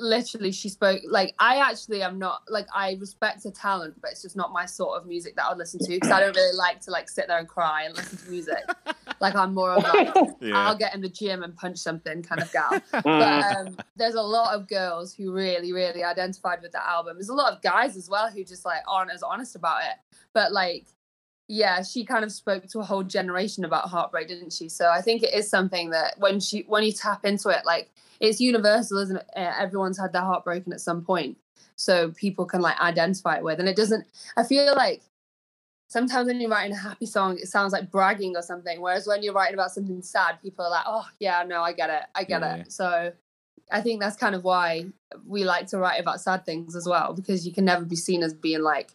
literally 0.00 0.50
she 0.50 0.68
spoke 0.68 1.00
like 1.08 1.34
I 1.38 1.56
actually 1.56 2.02
am 2.02 2.18
not 2.18 2.42
like 2.48 2.66
I 2.74 2.96
respect 3.00 3.44
her 3.44 3.50
talent, 3.50 4.00
but 4.00 4.10
it's 4.10 4.22
just 4.22 4.36
not 4.36 4.52
my 4.52 4.66
sort 4.66 5.00
of 5.00 5.06
music 5.06 5.36
that 5.36 5.46
I 5.46 5.48
would 5.50 5.58
listen 5.58 5.78
to 5.80 5.88
because 5.88 6.10
I 6.10 6.20
don't 6.20 6.34
really 6.34 6.56
like 6.56 6.80
to 6.82 6.90
like 6.90 7.08
sit 7.08 7.28
there 7.28 7.38
and 7.38 7.48
cry 7.48 7.84
and 7.84 7.96
listen 7.96 8.18
to 8.18 8.30
music. 8.30 8.58
like 9.20 9.36
I'm 9.36 9.54
more 9.54 9.72
of 9.72 9.82
like 9.82 10.16
I'll 10.52 10.76
get 10.76 10.94
in 10.94 11.00
the 11.00 11.08
gym 11.08 11.42
and 11.42 11.54
punch 11.56 11.78
something 11.78 12.22
kind 12.22 12.40
of 12.40 12.52
gal. 12.52 12.80
But 13.02 13.56
um, 13.56 13.76
there's 13.96 14.14
a 14.14 14.22
lot 14.22 14.54
of 14.54 14.68
girls 14.68 15.14
who 15.14 15.32
really, 15.32 15.72
really 15.72 16.02
identified 16.02 16.62
with 16.62 16.72
that 16.72 16.86
album. 16.86 17.16
There's 17.16 17.28
a 17.28 17.34
lot 17.34 17.52
of 17.52 17.62
guys 17.62 17.96
as 17.96 18.08
well 18.08 18.30
who 18.30 18.44
just 18.44 18.64
like 18.64 18.82
aren't 18.88 19.10
as 19.10 19.22
honest 19.22 19.56
about 19.56 19.82
it. 19.82 19.96
But 20.32 20.52
like, 20.52 20.86
yeah, 21.50 21.82
she 21.82 22.04
kind 22.04 22.22
of 22.24 22.30
spoke 22.30 22.68
to 22.68 22.78
a 22.78 22.84
whole 22.84 23.02
generation 23.02 23.64
about 23.64 23.88
heartbreak, 23.88 24.28
didn't 24.28 24.52
she? 24.52 24.68
So 24.68 24.88
I 24.88 25.00
think 25.00 25.24
it 25.24 25.34
is 25.34 25.50
something 25.50 25.90
that 25.90 26.16
when 26.18 26.38
she 26.38 26.64
when 26.68 26.84
you 26.84 26.92
tap 26.92 27.24
into 27.24 27.48
it, 27.48 27.66
like 27.66 27.90
it's 28.20 28.40
universal, 28.40 28.98
isn't 28.98 29.16
it? 29.16 29.26
Uh, 29.34 29.52
Everyone's 29.58 29.98
had 29.98 30.12
their 30.12 30.22
heart 30.22 30.44
broken 30.44 30.72
at 30.72 30.80
some 30.80 31.02
point, 31.02 31.36
so 31.74 32.12
people 32.12 32.44
can 32.46 32.60
like 32.60 32.78
identify 32.80 33.36
it 33.36 33.42
with. 33.42 33.58
And 33.58 33.68
it 33.68 33.74
doesn't. 33.74 34.06
I 34.36 34.44
feel 34.44 34.76
like 34.76 35.02
sometimes 35.88 36.28
when 36.28 36.40
you're 36.40 36.50
writing 36.50 36.72
a 36.72 36.78
happy 36.78 37.06
song, 37.06 37.36
it 37.36 37.48
sounds 37.48 37.72
like 37.72 37.90
bragging 37.90 38.36
or 38.36 38.42
something. 38.42 38.80
Whereas 38.80 39.08
when 39.08 39.24
you're 39.24 39.34
writing 39.34 39.54
about 39.54 39.72
something 39.72 40.02
sad, 40.02 40.40
people 40.40 40.64
are 40.64 40.70
like, 40.70 40.84
"Oh 40.86 41.08
yeah, 41.18 41.42
no, 41.44 41.62
I 41.62 41.72
get 41.72 41.90
it, 41.90 42.04
I 42.14 42.22
get 42.22 42.42
Yeah. 42.42 42.54
it." 42.58 42.70
So 42.70 43.12
I 43.72 43.80
think 43.80 44.00
that's 44.00 44.16
kind 44.16 44.36
of 44.36 44.44
why 44.44 44.86
we 45.26 45.42
like 45.42 45.66
to 45.68 45.78
write 45.78 46.00
about 46.00 46.20
sad 46.20 46.46
things 46.46 46.76
as 46.76 46.86
well, 46.86 47.12
because 47.12 47.44
you 47.44 47.52
can 47.52 47.64
never 47.64 47.84
be 47.84 47.96
seen 47.96 48.22
as 48.22 48.34
being 48.34 48.62
like, 48.62 48.94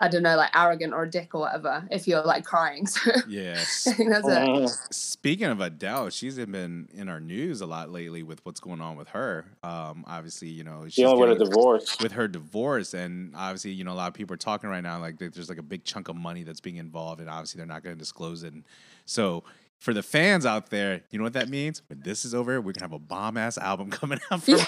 I 0.00 0.06
don't 0.08 0.22
know, 0.22 0.36
like 0.36 0.50
arrogant 0.54 0.94
or 0.94 1.02
a 1.02 1.10
dick 1.10 1.34
or 1.34 1.40
whatever 1.40 1.86
if 1.90 2.06
you're 2.06 2.22
like 2.22 2.44
crying. 2.44 2.86
So 2.86 3.10
Yes. 3.28 3.86
I 3.88 3.92
think 3.94 4.10
that's 4.10 4.26
it. 4.28 4.32
Mhm. 4.32 4.94
Speaking 4.94 5.46
of 5.48 5.60
Adele, 5.60 6.10
she's 6.10 6.36
been 6.36 6.88
in 6.94 7.08
our 7.08 7.18
news 7.20 7.60
a 7.60 7.66
lot 7.66 7.90
lately 7.90 8.22
with 8.22 8.44
what's 8.46 8.60
going 8.60 8.80
on 8.80 8.96
with 8.96 9.08
her. 9.08 9.46
Um, 9.62 10.04
obviously, 10.06 10.48
you 10.48 10.62
know, 10.64 10.84
she's 10.84 10.94
Dealing 10.96 11.18
with 11.18 11.40
a 11.40 11.44
divorce. 11.44 11.96
with 12.00 12.12
her 12.12 12.28
divorce, 12.28 12.94
and 12.94 13.34
obviously, 13.34 13.72
you 13.72 13.82
know, 13.84 13.92
a 13.92 13.94
lot 13.94 14.08
of 14.08 14.14
people 14.14 14.34
are 14.34 14.38
talking 14.38 14.70
right 14.70 14.82
now 14.82 15.00
like 15.00 15.18
there's 15.18 15.48
like 15.48 15.58
a 15.58 15.62
big 15.62 15.84
chunk 15.84 16.08
of 16.08 16.16
money 16.16 16.44
that's 16.44 16.60
being 16.60 16.76
involved, 16.76 17.20
and 17.20 17.28
obviously 17.28 17.58
they're 17.58 17.66
not 17.66 17.82
going 17.82 17.96
to 17.96 17.98
disclose 17.98 18.44
it. 18.44 18.52
And 18.52 18.64
so, 19.04 19.42
for 19.78 19.92
the 19.94 20.02
fans 20.02 20.44
out 20.46 20.70
there, 20.70 21.02
you 21.10 21.18
know 21.18 21.24
what 21.24 21.32
that 21.34 21.48
means? 21.48 21.82
When 21.88 22.00
this 22.00 22.24
is 22.24 22.34
over, 22.34 22.60
we're 22.60 22.72
gonna 22.72 22.84
have 22.84 22.92
a 22.92 22.98
bomb 22.98 23.36
ass 23.36 23.58
album 23.58 23.90
coming 24.00 24.18
out. 24.30 24.42
From 24.42 24.58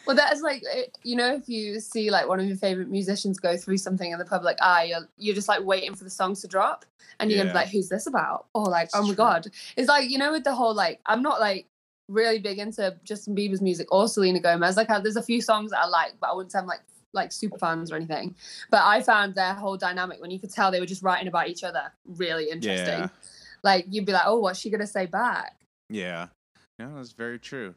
Well, 0.08 0.16
that's 0.16 0.41
like 0.41 0.64
eh, 0.72 0.86
you 1.03 1.16
know, 1.16 1.36
if 1.36 1.47
you 1.49 1.80
see 1.80 2.10
like 2.10 2.28
one 2.28 2.39
of 2.39 2.45
your 2.45 2.58
favorite 2.58 2.89
musicians 2.89 3.39
go 3.39 3.58
through 3.58 3.78
something 3.78 4.12
in 4.12 4.18
the 4.20 4.26
public 4.26 4.58
eye, 4.62 4.86
you're, 4.86 5.08
you're 5.18 5.36
just 5.36 5.47
like 5.47 5.64
waiting 5.64 5.95
for 5.95 6.03
the 6.03 6.10
songs 6.10 6.41
to 6.41 6.47
drop, 6.47 6.86
and 7.20 7.30
you're 7.30 7.39
gonna 7.39 7.51
be 7.51 7.55
like, 7.55 7.70
"Who's 7.70 7.89
this 7.89 8.08
about?" 8.08 8.45
Or 8.53 8.66
like, 8.66 8.86
It's 8.86 8.95
"Oh 8.95 9.01
my 9.01 9.08
true. 9.08 9.16
god!" 9.16 9.47
It's 9.76 9.89
like 9.89 10.10
you 10.10 10.18
know, 10.18 10.32
with 10.32 10.43
the 10.43 10.55
whole 10.55 10.74
like, 10.74 10.99
I'm 11.05 11.22
not 11.22 11.39
like 11.39 11.68
really 12.10 12.39
big 12.39 12.58
into 12.58 12.95
Justin 13.03 13.36
Bieber's 13.36 13.62
music 13.62 13.88
or 13.91 14.08
Selena 14.08 14.39
Gomez. 14.39 14.78
Like, 14.78 14.89
I, 14.89 14.99
there's 14.99 15.18
a 15.18 15.22
few 15.24 15.41
songs 15.41 15.72
that 15.72 15.80
I 15.80 15.88
like, 15.88 16.14
but 16.22 16.30
I 16.30 16.34
wouldn't 16.34 16.51
say 16.51 16.60
I'm 16.60 16.68
like 16.68 16.82
like 17.14 17.32
super 17.32 17.58
fans 17.58 17.91
or 17.91 17.95
anything. 17.95 18.36
But 18.70 18.84
I 18.84 19.01
found 19.01 19.36
their 19.36 19.53
whole 19.53 19.78
dynamic 19.78 20.22
when 20.22 20.32
you 20.32 20.39
could 20.39 20.53
tell 20.53 20.72
they 20.72 20.80
were 20.80 20.86
just 20.86 21.03
writing 21.03 21.28
about 21.28 21.49
each 21.49 21.64
other 21.64 21.91
really 22.05 22.49
interesting. 22.49 22.99
Yeah. 22.99 23.08
Like 23.64 23.86
you'd 23.89 24.05
be 24.05 24.12
like, 24.12 24.24
"Oh, 24.26 24.39
what's 24.39 24.60
she 24.60 24.70
gonna 24.70 24.88
say 24.88 25.05
back?" 25.05 25.55
Yeah, 25.89 26.28
yeah, 26.80 26.89
that's 26.95 27.12
very 27.12 27.39
true. 27.39 27.76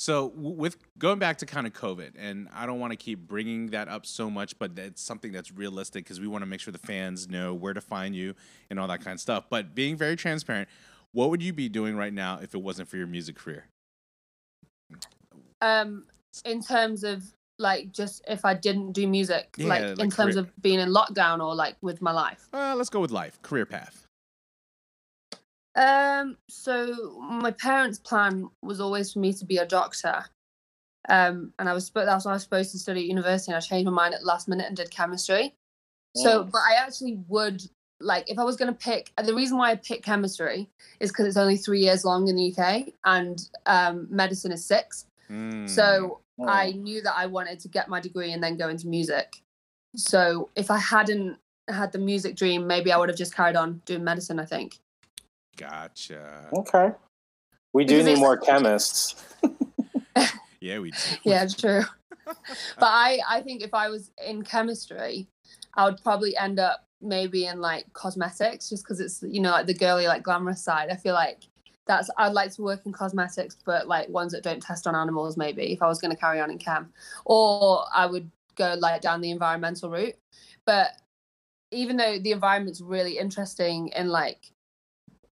So 0.00 0.32
with 0.34 0.78
going 0.98 1.18
back 1.18 1.36
to 1.38 1.46
kind 1.46 1.66
of 1.66 1.74
COVID, 1.74 2.12
and 2.18 2.48
I 2.54 2.64
don't 2.64 2.80
want 2.80 2.92
to 2.92 2.96
keep 2.96 3.28
bringing 3.28 3.66
that 3.72 3.86
up 3.86 4.06
so 4.06 4.30
much, 4.30 4.58
but 4.58 4.70
it's 4.78 5.02
something 5.02 5.30
that's 5.30 5.52
realistic 5.52 6.04
because 6.04 6.18
we 6.18 6.26
want 6.26 6.40
to 6.40 6.46
make 6.46 6.60
sure 6.60 6.72
the 6.72 6.78
fans 6.78 7.28
know 7.28 7.52
where 7.52 7.74
to 7.74 7.82
find 7.82 8.16
you 8.16 8.34
and 8.70 8.80
all 8.80 8.88
that 8.88 9.04
kind 9.04 9.12
of 9.12 9.20
stuff. 9.20 9.44
But 9.50 9.74
being 9.74 9.96
very 9.96 10.16
transparent, 10.16 10.70
what 11.12 11.28
would 11.28 11.42
you 11.42 11.52
be 11.52 11.68
doing 11.68 11.96
right 11.96 12.14
now 12.14 12.38
if 12.42 12.54
it 12.54 12.62
wasn't 12.62 12.88
for 12.88 12.96
your 12.96 13.06
music 13.06 13.36
career? 13.36 13.66
um 15.60 16.04
in 16.46 16.62
terms 16.62 17.04
of 17.04 17.22
like 17.58 17.92
just 17.92 18.22
if 18.26 18.44
i 18.46 18.54
didn't 18.54 18.92
do 18.92 19.06
music 19.06 19.54
Yeah, 19.58 19.66
like, 19.66 19.82
like 19.82 19.98
in 20.00 20.10
terms 20.10 20.36
of 20.36 20.50
being 20.62 20.80
in 20.80 20.88
lockdown 20.88 21.44
or 21.44 21.54
like 21.54 21.76
with 21.82 22.00
my 22.00 22.12
life 22.12 22.48
Uh, 22.54 22.74
let's 22.74 22.88
go 22.88 23.00
with 23.00 23.10
life, 23.10 23.40
career 23.42 23.66
path. 23.66 24.06
Um 25.80 26.36
so 26.48 27.18
my 27.20 27.50
parents 27.50 27.98
plan 27.98 28.48
was 28.62 28.80
always 28.80 29.12
for 29.12 29.18
me 29.18 29.32
to 29.32 29.44
be 29.44 29.56
a 29.56 29.66
doctor 29.66 30.24
um 31.08 31.52
and 31.58 31.68
i 31.68 31.72
was 31.72 31.90
that's 31.90 32.24
what 32.24 32.32
i 32.32 32.34
was 32.34 32.42
supposed 32.42 32.70
to 32.70 32.78
study 32.78 33.00
at 33.00 33.06
university 33.06 33.50
and 33.50 33.56
i 33.56 33.60
changed 33.60 33.86
my 33.86 33.92
mind 33.92 34.14
at 34.14 34.20
the 34.20 34.26
last 34.26 34.46
minute 34.48 34.66
and 34.66 34.76
did 34.76 34.90
chemistry 34.90 35.54
so 36.14 36.44
Mm. 36.44 36.50
but 36.52 36.58
i 36.70 36.74
actually 36.74 37.18
would 37.28 37.62
like 38.00 38.28
if 38.30 38.38
i 38.38 38.44
was 38.44 38.56
going 38.56 38.72
to 38.72 38.78
pick 38.78 39.12
the 39.24 39.34
reason 39.34 39.56
why 39.56 39.70
i 39.70 39.76
picked 39.76 40.04
chemistry 40.04 40.68
is 41.00 41.10
because 41.10 41.26
it's 41.26 41.36
only 41.36 41.56
three 41.56 41.80
years 41.80 42.04
long 42.04 42.28
in 42.28 42.36
the 42.36 42.52
uk 42.52 42.88
and 43.04 43.48
um 43.66 44.06
medicine 44.10 44.52
is 44.52 44.64
six 44.64 45.06
Mm, 45.30 45.68
so 45.68 46.20
Mm. 46.40 46.48
I 46.48 46.70
knew 46.72 47.02
that 47.02 47.14
I 47.16 47.26
wanted 47.26 47.60
to 47.60 47.68
get 47.68 47.88
my 47.88 48.00
degree 48.00 48.32
and 48.32 48.42
then 48.42 48.56
go 48.56 48.68
into 48.70 48.88
music. 48.88 49.42
So 49.94 50.48
if 50.56 50.70
I 50.70 50.78
hadn't 50.78 51.36
had 51.68 51.92
the 51.92 51.98
music 51.98 52.34
dream, 52.34 52.66
maybe 52.66 52.90
I 52.90 52.96
would 52.96 53.10
have 53.10 53.18
just 53.18 53.34
carried 53.34 53.56
on 53.56 53.82
doing 53.84 54.02
medicine, 54.02 54.40
I 54.40 54.46
think. 54.46 54.78
Gotcha. 55.56 56.48
Okay. 56.52 56.92
We 57.72 57.84
do 57.84 57.98
Because 57.98 58.06
need 58.06 58.18
more 58.18 58.36
chemists. 58.36 59.14
Yeah, 60.60 60.78
we. 60.78 60.90
Do. 60.90 60.98
Yeah, 61.24 61.46
true. 61.46 61.82
but 62.26 62.36
I, 62.80 63.20
I 63.28 63.40
think 63.40 63.62
if 63.62 63.74
I 63.74 63.88
was 63.88 64.10
in 64.24 64.42
chemistry, 64.42 65.26
I 65.74 65.84
would 65.86 66.02
probably 66.02 66.36
end 66.36 66.60
up 66.60 66.84
maybe 67.00 67.46
in 67.46 67.60
like 67.60 67.90
cosmetics 67.94 68.68
just 68.68 68.84
because 68.84 69.00
it's, 69.00 69.24
you 69.26 69.40
know, 69.40 69.50
like 69.50 69.66
the 69.66 69.74
girly, 69.74 70.06
like 70.06 70.22
glamorous 70.22 70.62
side. 70.62 70.90
I 70.90 70.96
feel 70.96 71.14
like 71.14 71.44
that's, 71.86 72.10
I'd 72.18 72.34
like 72.34 72.52
to 72.52 72.62
work 72.62 72.84
in 72.84 72.92
cosmetics, 72.92 73.56
but 73.64 73.88
like 73.88 74.08
ones 74.10 74.32
that 74.32 74.42
don't 74.42 74.62
test 74.62 74.86
on 74.86 74.94
animals, 74.94 75.36
maybe 75.36 75.72
if 75.72 75.82
I 75.82 75.86
was 75.86 76.00
going 76.00 76.14
to 76.14 76.20
carry 76.20 76.40
on 76.40 76.50
in 76.50 76.58
chem. 76.58 76.92
Or 77.24 77.84
I 77.94 78.06
would 78.06 78.30
go 78.56 78.76
like 78.78 79.00
down 79.00 79.22
the 79.22 79.30
environmental 79.30 79.90
route. 79.90 80.16
But 80.66 80.90
even 81.72 81.96
though 81.96 82.18
the 82.18 82.32
environment's 82.32 82.82
really 82.82 83.16
interesting 83.16 83.88
in 83.96 84.08
like 84.08 84.52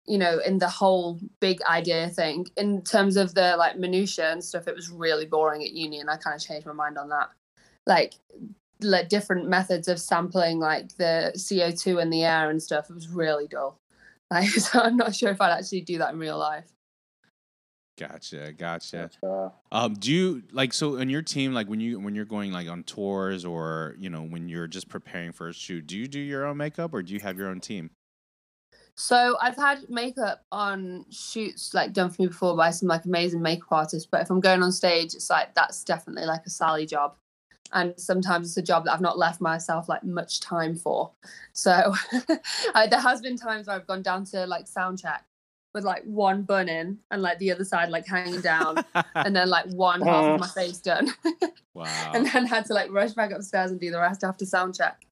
you 0.08 0.18
know 0.18 0.40
in 0.40 0.60
the 0.60 0.70
whole 0.70 1.20
big 1.40 1.62
idea 1.64 2.10
thing 2.10 2.46
in 2.58 2.82
terms 2.84 3.18
of 3.18 3.34
the 3.34 3.56
like 3.58 3.78
minutia 3.78 4.32
and 4.32 4.44
stuff 4.44 4.68
it 4.68 4.76
was 4.76 4.90
really 4.90 5.26
boring 5.26 5.64
at 5.64 5.72
uni 5.72 6.00
and 6.00 6.10
i 6.10 6.18
kind 6.18 6.36
of 6.36 6.42
changed 6.42 6.66
my 6.66 6.74
mind 6.74 6.98
on 6.98 7.10
that 7.10 7.30
like 7.86 8.14
like 8.82 9.10
different 9.10 9.48
methods 9.48 9.88
of 9.88 10.00
sampling 10.00 10.60
like 10.60 10.90
the 10.98 11.32
co2 11.36 12.02
in 12.02 12.10
the 12.10 12.24
air 12.24 12.50
and 12.50 12.62
stuff 12.62 12.90
it 12.90 12.94
was 12.94 13.10
really 13.10 13.48
dull 13.48 13.80
like 14.32 14.50
so 14.50 14.80
i'm 14.80 14.98
not 14.98 15.16
sure 15.16 15.32
if 15.32 15.42
i'd 15.42 15.58
actually 15.58 15.82
do 15.82 15.98
that 15.98 16.14
in 16.14 16.20
real 16.20 16.38
life 16.38 16.66
Gotcha, 17.98 18.52
gotcha. 18.52 19.10
Uh, 19.24 19.50
Um, 19.72 19.94
do 19.94 20.12
you 20.12 20.44
like 20.52 20.74
so 20.74 21.00
on 21.00 21.10
your 21.10 21.22
team 21.22 21.54
like 21.54 21.70
when 21.70 21.80
you 21.80 21.98
when 22.00 22.14
you're 22.14 22.26
going 22.26 22.52
like 22.52 22.68
on 22.68 22.84
tours 22.84 23.46
or 23.46 23.96
you 23.98 24.10
know 24.10 24.22
when 24.22 24.50
you're 24.50 24.68
just 24.68 24.90
preparing 24.90 25.32
for 25.32 25.48
a 25.48 25.54
shoot? 25.54 25.88
Do 25.88 25.98
you 25.98 26.08
do 26.08 26.20
your 26.20 26.46
own 26.46 26.58
makeup 26.58 26.94
or 26.94 27.02
do 27.02 27.14
you 27.14 27.22
have 27.22 27.38
your 27.38 27.48
own 27.48 27.62
team? 27.62 27.92
So 28.96 29.38
I've 29.42 29.58
had 29.58 29.90
makeup 29.90 30.46
on 30.54 31.06
shoots 31.10 31.74
like 31.74 31.92
done 31.92 32.10
for 32.10 32.22
me 32.22 32.28
before 32.30 32.56
by 32.56 32.72
some 32.72 32.88
like 32.88 33.04
amazing 33.04 33.42
makeup 33.42 33.72
artists, 33.72 34.08
but 34.10 34.22
if 34.22 34.30
I'm 34.30 34.40
going 34.40 34.64
on 34.64 34.72
stage, 34.72 35.14
it's 35.14 35.30
like 35.30 35.54
that's 35.54 35.84
definitely 35.84 36.26
like 36.26 36.46
a 36.46 36.50
Sally 36.50 36.86
job. 36.86 37.16
And 37.74 37.94
sometimes 38.00 38.48
it's 38.48 38.58
a 38.58 38.62
job 38.62 38.86
that 38.86 38.94
I've 38.94 39.02
not 39.02 39.18
left 39.18 39.42
myself 39.42 39.90
like 39.90 40.04
much 40.06 40.40
time 40.40 40.76
for. 40.76 41.12
So 41.52 41.94
I, 42.76 42.88
there 42.88 43.02
has 43.02 43.22
been 43.22 43.36
times 43.36 43.68
where 43.68 43.76
I've 43.76 43.88
gone 43.88 44.02
down 44.02 44.24
to 44.28 44.46
like 44.46 44.66
sound 44.66 45.00
check 45.00 45.26
with 45.74 45.84
like 45.84 46.04
one 46.06 46.44
bun 46.44 46.70
in 46.70 46.98
and 47.12 47.22
like 47.22 47.38
the 47.40 47.52
other 47.52 47.66
side 47.66 47.90
like 47.90 48.08
hanging 48.08 48.40
down 48.40 48.78
and 49.16 49.36
then 49.36 49.50
like 49.50 49.66
one 49.74 50.02
half 50.02 50.24
of 50.24 50.40
my 50.40 50.48
face 50.48 50.78
done. 50.78 51.14
wow. 51.74 52.12
and 52.14 52.26
then 52.28 52.46
had 52.46 52.66
to 52.68 52.74
like 52.74 52.90
rush 52.92 53.12
back 53.12 53.32
upstairs 53.32 53.72
and 53.72 53.80
do 53.80 53.92
the 53.92 54.00
rest 54.00 54.24
after 54.24 54.46
sound 54.46 54.74
check. 54.74 55.06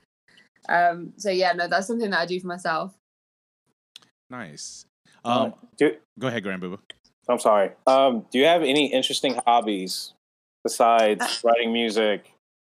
Um, 0.69 1.11
so 1.17 1.29
yeah, 1.29 1.51
no, 1.51 1.67
that's 1.67 1.87
something 1.87 2.11
that 2.11 2.19
I 2.21 2.25
do 2.25 2.39
for 2.39 2.47
myself. 2.47 2.97
Nice. 4.33 4.85
Uh, 5.23 5.45
Um, 5.45 5.53
do, 5.77 5.95
go 6.19 6.27
ahead, 6.27 6.43
Grand 6.43 6.61
Booba. 6.61 6.79
I'm 7.29 7.39
sorry. 7.39 7.71
Um, 7.87 8.25
do 8.31 8.39
you 8.39 8.45
have 8.45 8.63
any 8.63 8.91
interesting 8.91 9.39
hobbies 9.45 10.13
besides 10.63 11.41
writing 11.43 11.71
music 11.71 12.33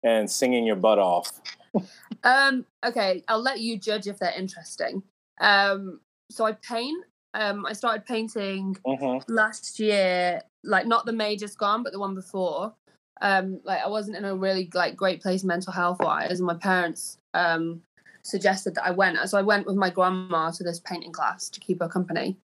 and 0.04 0.30
singing 0.30 0.66
your 0.66 0.76
butt 0.76 1.00
off? 1.00 1.32
Um, 2.24 2.66
okay, 2.86 3.22
I'll 3.28 3.42
let 3.42 3.60
you 3.60 3.78
judge 3.78 4.08
if 4.08 4.18
they're 4.20 4.38
interesting. 4.38 5.04
Um, 5.42 6.00
so 6.32 6.46
I 6.46 6.54
paint. 6.54 7.04
Um, 7.34 7.66
I 7.66 7.74
started 7.74 8.06
painting 8.06 8.78
hmm 8.86 9.18
last 9.28 9.80
year, 9.80 10.42
like 10.64 10.86
not 10.86 11.06
the 11.06 11.12
major 11.12 11.48
gone, 11.58 11.84
but 11.84 11.92
the 11.92 12.00
one 12.00 12.16
before. 12.16 12.74
Um, 13.22 13.60
like 13.66 13.82
I 13.82 13.90
wasn't 13.90 14.16
in 14.16 14.24
a 14.24 14.36
really 14.36 14.70
like 14.74 14.96
great 14.96 15.22
place 15.22 15.44
mental 15.44 15.74
health 15.74 16.00
wise, 16.00 16.40
and 16.40 16.48
my 16.48 16.54
parents 16.54 17.18
um 17.34 17.82
suggested 18.24 18.76
that 18.76 18.86
I 18.86 18.92
went. 18.92 19.18
So 19.30 19.38
I 19.38 19.42
went 19.42 19.68
with 19.68 19.76
my 19.76 19.90
grandma 19.90 20.52
to 20.52 20.64
this 20.64 20.80
painting 20.80 21.12
class 21.12 21.50
to 21.50 21.60
keep 21.60 21.82
her 21.82 21.88
company, 21.88 22.38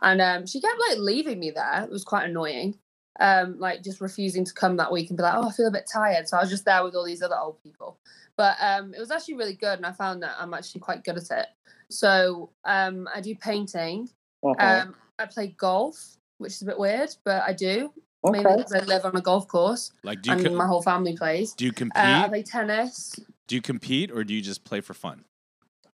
and 0.00 0.20
um, 0.20 0.46
she 0.46 0.60
kept 0.60 0.80
like 0.88 0.98
leaving 0.98 1.38
me 1.38 1.50
there. 1.50 1.82
It 1.84 1.90
was 1.90 2.04
quite 2.04 2.28
annoying. 2.28 2.78
Um, 3.20 3.58
like 3.58 3.82
just 3.82 4.00
refusing 4.00 4.44
to 4.44 4.54
come 4.54 4.78
that 4.78 4.90
week 4.90 5.10
and 5.10 5.18
be 5.18 5.22
like, 5.22 5.34
oh, 5.34 5.48
I 5.48 5.52
feel 5.52 5.66
a 5.66 5.72
bit 5.72 5.88
tired. 5.92 6.28
So 6.28 6.38
I 6.38 6.40
was 6.40 6.48
just 6.48 6.64
there 6.64 6.82
with 6.82 6.94
all 6.94 7.04
these 7.04 7.22
other 7.22 7.36
old 7.38 7.62
people. 7.62 7.98
But 8.38 8.56
um, 8.58 8.94
it 8.94 9.00
was 9.00 9.10
actually 9.10 9.34
really 9.34 9.54
good, 9.54 9.76
and 9.76 9.86
I 9.86 9.92
found 9.92 10.22
that 10.22 10.36
I'm 10.38 10.54
actually 10.54 10.80
quite 10.80 11.04
good 11.04 11.18
at 11.18 11.30
it. 11.30 11.46
So 11.90 12.50
um, 12.64 13.08
I 13.14 13.20
do 13.20 13.34
painting. 13.34 14.08
Uh-huh. 14.44 14.82
Um, 14.86 14.94
I 15.18 15.26
play 15.26 15.48
golf, 15.48 16.16
which 16.38 16.52
is 16.52 16.62
a 16.62 16.66
bit 16.66 16.78
weird, 16.78 17.14
but 17.24 17.42
I 17.46 17.52
do. 17.52 17.92
Maybe 18.24 18.46
okay. 18.46 18.56
because 18.56 18.72
I 18.72 18.84
live 18.84 19.04
on 19.04 19.16
a 19.16 19.20
golf 19.20 19.48
course 19.48 19.90
Like, 20.04 20.22
do 20.22 20.30
you 20.30 20.36
and 20.36 20.46
co- 20.46 20.54
my 20.54 20.66
whole 20.66 20.82
family 20.82 21.16
plays. 21.16 21.54
do 21.54 21.64
you 21.64 21.72
compete? 21.72 21.96
Uh, 21.96 22.22
I 22.24 22.28
play 22.28 22.42
tennis. 22.44 23.18
Do 23.46 23.54
you 23.54 23.62
compete, 23.62 24.10
or 24.10 24.24
do 24.24 24.34
you 24.34 24.42
just 24.42 24.64
play 24.64 24.80
for 24.80 24.94
fun? 24.94 25.24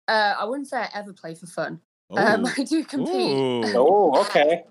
Uh, 0.08 0.36
I 0.40 0.46
wouldn't 0.46 0.68
say 0.68 0.78
I 0.78 0.90
ever 0.94 1.14
play 1.14 1.36
for 1.36 1.48
fun. 1.48 1.82
Um, 2.16 2.46
I 2.58 2.64
do 2.64 2.84
compete. 2.84 3.74
Oh, 3.76 4.20
okay. 4.22 4.64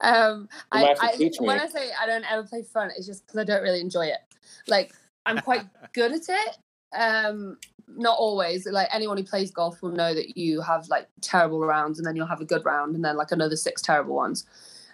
Um, 0.00 0.48
I, 0.70 0.82
might 0.82 0.98
have 0.98 1.16
to 1.16 1.24
I 1.24 1.44
when 1.44 1.60
I 1.60 1.66
say 1.66 1.90
I 2.00 2.06
don't 2.06 2.30
ever 2.30 2.44
play 2.44 2.62
fun, 2.62 2.90
it's 2.96 3.06
just 3.06 3.26
because 3.26 3.40
I 3.40 3.44
don't 3.44 3.62
really 3.62 3.80
enjoy 3.80 4.06
it. 4.06 4.18
Like 4.68 4.92
I'm 5.24 5.38
quite 5.38 5.64
good 5.92 6.12
at 6.12 6.28
it. 6.28 6.58
Um, 6.96 7.58
not 7.88 8.16
always. 8.18 8.66
Like 8.66 8.88
anyone 8.92 9.16
who 9.16 9.24
plays 9.24 9.50
golf 9.50 9.82
will 9.82 9.92
know 9.92 10.14
that 10.14 10.36
you 10.36 10.60
have 10.60 10.88
like 10.88 11.08
terrible 11.20 11.60
rounds, 11.60 11.98
and 11.98 12.06
then 12.06 12.16
you'll 12.16 12.26
have 12.26 12.40
a 12.40 12.46
good 12.46 12.64
round, 12.64 12.94
and 12.94 13.04
then 13.04 13.16
like 13.16 13.32
another 13.32 13.56
six 13.56 13.82
terrible 13.82 14.14
ones. 14.14 14.44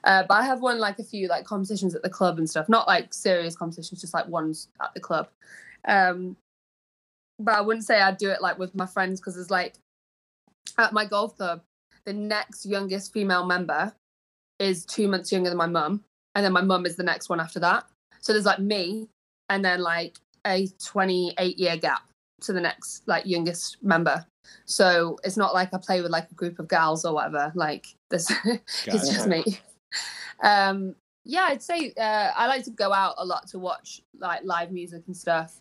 Uh, 0.05 0.24
but 0.28 0.34
I 0.34 0.42
have 0.44 0.61
won 0.61 0.78
like 0.78 0.98
a 0.98 1.05
few 1.05 1.28
like 1.28 1.44
competitions 1.44 1.94
at 1.94 2.03
the 2.03 2.11
club 2.11 2.38
and 2.38 2.48
stuff. 2.48 2.68
Not 2.68 2.86
like 2.86 3.14
serious 3.14 3.57
competitions, 3.57 4.00
just 4.00 4.14
like 4.14 4.26
ones 4.28 4.68
at 4.80 4.92
the 4.94 5.00
club. 5.00 5.28
Um, 5.86 6.36
but 7.38 7.54
I 7.54 7.60
wouldn't 7.60 7.86
say 7.86 8.00
I'd 8.00 8.16
do 8.16 8.30
it 8.30 8.42
like 8.42 8.58
with 8.58 8.74
my 8.74 8.86
friends 8.86 9.20
because 9.20 9.36
it's 9.36 9.50
like 9.50 9.74
at 10.78 10.92
my 10.92 11.04
golf 11.04 11.36
club, 11.36 11.62
the 12.04 12.12
next 12.12 12.66
youngest 12.66 13.12
female 13.12 13.46
member 13.46 13.92
is 14.58 14.84
two 14.84 15.08
months 15.08 15.32
younger 15.32 15.50
than 15.50 15.58
my 15.58 15.66
mum, 15.66 16.02
and 16.34 16.44
then 16.44 16.52
my 16.52 16.62
mum 16.62 16.86
is 16.86 16.96
the 16.96 17.02
next 17.02 17.28
one 17.28 17.40
after 17.40 17.60
that. 17.60 17.84
So 18.20 18.32
there's 18.32 18.46
like 18.46 18.58
me, 18.58 19.08
and 19.48 19.64
then 19.64 19.80
like 19.80 20.16
a 20.46 20.68
28 20.84 21.58
year 21.58 21.76
gap 21.76 22.02
to 22.42 22.52
the 22.52 22.60
next 22.60 23.06
like 23.06 23.26
youngest 23.26 23.82
member. 23.82 24.26
So 24.64 25.18
it's 25.24 25.36
not 25.36 25.54
like 25.54 25.72
I 25.72 25.78
play 25.78 26.00
with 26.00 26.10
like 26.10 26.30
a 26.30 26.34
group 26.34 26.58
of 26.58 26.68
gals 26.68 27.04
or 27.04 27.14
whatever. 27.14 27.52
Like 27.54 27.86
this, 28.10 28.32
it's 28.86 29.08
just 29.08 29.26
me. 29.26 29.44
Um, 30.42 30.94
yeah, 31.24 31.46
I'd 31.50 31.62
say 31.62 31.92
uh, 31.96 32.30
I 32.36 32.48
like 32.48 32.64
to 32.64 32.70
go 32.70 32.92
out 32.92 33.14
a 33.18 33.24
lot 33.24 33.46
to 33.48 33.58
watch 33.58 34.00
like 34.18 34.40
live 34.44 34.72
music 34.72 35.04
and 35.06 35.16
stuff, 35.16 35.60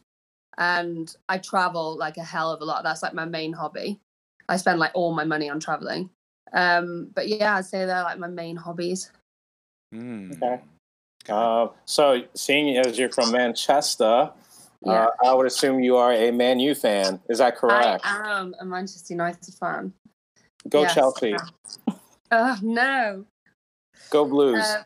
and 0.58 1.16
I 1.30 1.38
travel 1.38 1.98
like 1.98 2.18
a 2.18 2.24
hell 2.24 2.52
of 2.52 2.62
a 2.62 2.66
lot. 2.66 2.84
That's 2.84 3.04
like 3.04 3.14
my 3.14 3.26
main 3.26 3.54
hobby. 3.54 4.00
I 4.50 4.58
spend 4.58 4.80
like 4.80 4.92
all 4.94 5.14
my 5.14 5.24
money 5.24 5.50
on 5.50 5.60
traveling. 5.60 6.10
Um, 6.54 7.10
but 7.14 7.28
yeah, 7.28 7.56
I'd 7.56 7.66
say 7.66 7.86
they're 7.86 8.04
like 8.04 8.20
my 8.20 8.28
main 8.28 8.56
hobbies. 8.58 9.12
Mm. 9.94 10.36
Okay. 10.42 10.62
Uh, 11.30 11.68
so, 11.86 12.22
seeing 12.34 12.78
as 12.78 12.98
you're 12.98 13.12
from 13.12 13.32
Manchester, 13.32 14.32
Yeah. 14.82 15.06
uh, 15.06 15.10
I 15.30 15.34
would 15.34 15.46
assume 15.46 15.80
you 15.80 15.96
are 15.98 16.12
a 16.12 16.32
Man 16.32 16.60
U 16.60 16.74
fan. 16.76 17.22
Is 17.30 17.38
that 17.38 17.56
correct? 17.56 18.06
I 18.06 18.40
am 18.40 18.56
a 18.60 18.66
Manchester 18.66 19.14
United 19.14 19.54
fan. 19.54 19.94
Go 20.68 20.82
Yes. 20.82 20.94
Chelsea. 20.96 21.36
Oh 22.34 22.58
no. 22.62 23.26
Go 24.10 24.24
Blues. 24.24 24.64
Uh, 24.64 24.84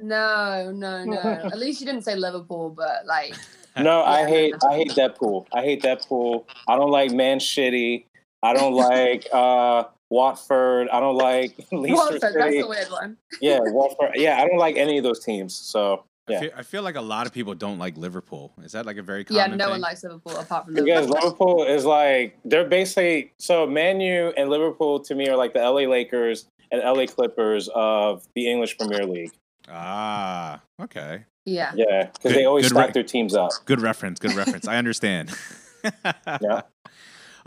no, 0.00 0.70
no, 0.72 1.04
no. 1.04 1.18
At 1.20 1.58
least 1.58 1.80
you 1.80 1.86
didn't 1.86 2.02
say 2.04 2.14
Liverpool, 2.14 2.70
but 2.70 3.06
like 3.06 3.34
no, 3.82 4.02
I 4.02 4.28
hate. 4.28 4.54
I 4.68 4.76
hate 4.76 4.90
Deadpool. 4.90 5.46
I 5.52 5.62
hate 5.62 5.82
Deadpool. 5.82 6.44
I 6.68 6.76
don't 6.76 6.90
like 6.90 7.12
Man 7.12 7.38
Shitty. 7.38 8.04
I 8.42 8.52
don't 8.54 8.74
like 8.74 9.26
uh, 9.32 9.84
Watford. 10.10 10.88
I 10.88 11.00
don't 11.00 11.16
like 11.16 11.56
Leicester 11.72 11.94
Watford, 11.94 12.20
that's 12.22 12.34
City. 12.34 12.60
a 12.60 12.66
weird 12.66 12.88
one. 12.90 13.16
Yeah, 13.40 13.60
Watford. 13.62 14.12
Yeah, 14.16 14.40
I 14.42 14.46
don't 14.46 14.58
like 14.58 14.76
any 14.76 14.98
of 14.98 15.04
those 15.04 15.22
teams. 15.24 15.54
So 15.54 16.04
I, 16.28 16.40
feel, 16.40 16.50
I 16.58 16.62
feel 16.62 16.82
like 16.82 16.94
a 16.96 17.00
lot 17.00 17.26
of 17.26 17.32
people 17.32 17.54
don't 17.54 17.78
like 17.78 17.96
Liverpool. 17.96 18.52
Is 18.62 18.72
that 18.72 18.86
like 18.86 18.96
a 18.98 19.02
very 19.02 19.24
common 19.24 19.50
Yeah, 19.50 19.56
no 19.56 19.64
thing? 19.64 19.70
one 19.72 19.80
likes 19.80 20.02
Liverpool 20.04 20.36
apart 20.36 20.64
from 20.66 20.74
because 20.74 21.08
Liverpool. 21.08 21.56
Liverpool 21.58 21.64
is 21.64 21.84
like 21.84 22.38
they're 22.44 22.68
basically 22.68 23.32
so 23.38 23.66
Manu 23.66 24.32
and 24.36 24.48
Liverpool 24.48 25.00
to 25.00 25.14
me 25.14 25.28
are 25.28 25.36
like 25.36 25.52
the 25.54 25.60
LA 25.60 25.82
Lakers 25.88 26.46
and 26.72 26.82
LA 26.82 27.06
Clippers 27.06 27.68
of 27.74 28.24
the 28.34 28.48
English 28.50 28.78
Premier 28.78 29.04
League. 29.06 29.32
Ah, 29.68 30.60
okay. 30.80 31.24
Yeah. 31.50 31.72
Yeah, 31.74 32.04
because 32.12 32.32
they 32.34 32.44
always 32.44 32.64
good 32.68 32.74
stack 32.76 32.86
re- 32.88 32.92
their 32.92 33.02
teams 33.02 33.34
up. 33.34 33.50
Good 33.64 33.80
reference. 33.80 34.18
Good 34.18 34.34
reference. 34.34 34.66
I 34.68 34.76
understand. 34.76 35.30
Yeah. 36.42 36.62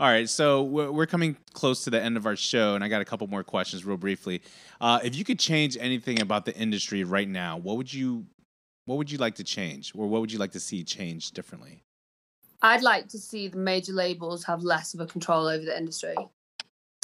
All 0.00 0.08
right, 0.08 0.28
so 0.28 0.64
we're 0.64 0.90
we're 0.90 1.06
coming 1.06 1.36
close 1.52 1.84
to 1.84 1.90
the 1.90 2.02
end 2.02 2.16
of 2.16 2.26
our 2.26 2.34
show, 2.34 2.74
and 2.74 2.82
I 2.82 2.88
got 2.88 3.00
a 3.00 3.04
couple 3.04 3.28
more 3.28 3.44
questions, 3.44 3.84
real 3.84 3.96
briefly. 3.96 4.42
Uh, 4.80 4.98
if 5.04 5.14
you 5.14 5.22
could 5.24 5.38
change 5.38 5.76
anything 5.80 6.20
about 6.20 6.44
the 6.46 6.54
industry 6.56 7.04
right 7.04 7.28
now, 7.28 7.58
what 7.58 7.76
would 7.76 7.94
you, 7.94 8.26
what 8.86 8.98
would 8.98 9.08
you 9.12 9.18
like 9.18 9.36
to 9.36 9.44
change, 9.44 9.92
or 9.94 10.08
what 10.08 10.20
would 10.20 10.32
you 10.32 10.40
like 10.40 10.50
to 10.50 10.58
see 10.60 10.82
change 10.82 11.30
differently? 11.30 11.84
I'd 12.60 12.82
like 12.82 13.08
to 13.10 13.18
see 13.18 13.46
the 13.46 13.56
major 13.58 13.92
labels 13.92 14.42
have 14.44 14.64
less 14.64 14.94
of 14.94 15.00
a 15.00 15.06
control 15.06 15.46
over 15.46 15.64
the 15.64 15.76
industry. 15.76 16.14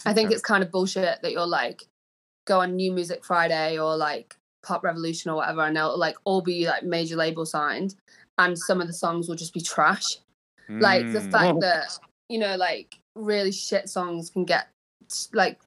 I 0.04 0.12
think 0.12 0.26
Okay. 0.26 0.34
it's 0.34 0.42
kind 0.42 0.64
of 0.64 0.72
bullshit 0.72 1.22
that 1.22 1.30
you're 1.30 1.46
like 1.46 1.84
go 2.44 2.60
on 2.60 2.74
New 2.74 2.90
Music 2.92 3.24
Friday 3.24 3.78
or 3.78 3.96
like 3.96 4.34
Pop 4.62 4.84
Revolution 4.84 5.30
or 5.30 5.36
whatever, 5.36 5.62
and 5.62 5.76
they'll 5.76 5.98
like 5.98 6.16
all 6.24 6.42
be 6.42 6.66
like 6.66 6.82
major 6.82 7.16
label 7.16 7.46
signed, 7.46 7.94
and 8.38 8.58
some 8.58 8.80
of 8.80 8.86
the 8.86 8.92
songs 8.92 9.28
will 9.28 9.36
just 9.36 9.54
be 9.54 9.60
trash. 9.60 10.18
Like 10.78 11.10
the 11.10 11.20
Mm. 11.20 11.30
fact 11.30 11.60
that 11.60 11.98
you 12.28 12.38
know, 12.38 12.56
like 12.56 12.98
really 13.14 13.52
shit 13.52 13.88
songs 13.88 14.30
can 14.30 14.44
get 14.44 14.68
like 15.32 15.58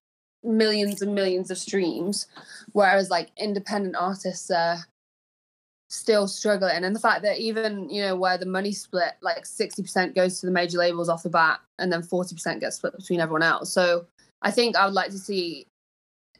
millions 0.43 1.01
and 1.01 1.13
millions 1.13 1.51
of 1.51 1.57
streams, 1.57 2.27
whereas 2.71 3.09
like 3.09 3.29
independent 3.37 3.95
artists 3.97 4.49
are 4.49 4.79
still 5.89 6.27
struggling. 6.27 6.83
And 6.83 6.95
the 6.95 6.99
fact 6.99 7.21
that 7.21 7.37
even, 7.37 7.89
you 7.89 8.01
know, 8.01 8.15
where 8.15 8.37
the 8.37 8.45
money 8.45 8.71
split, 8.71 9.13
like 9.21 9.45
60% 9.45 10.15
goes 10.15 10.39
to 10.39 10.47
the 10.47 10.51
major 10.51 10.77
labels 10.77 11.07
off 11.07 11.23
the 11.23 11.29
bat 11.29 11.59
and 11.79 11.91
then 11.91 12.01
40% 12.01 12.59
gets 12.59 12.77
split 12.77 12.97
between 12.97 13.19
everyone 13.19 13.43
else. 13.43 13.71
So 13.71 14.05
I 14.41 14.51
think 14.51 14.75
I 14.75 14.85
would 14.85 14.95
like 14.95 15.11
to 15.11 15.19
see 15.19 15.67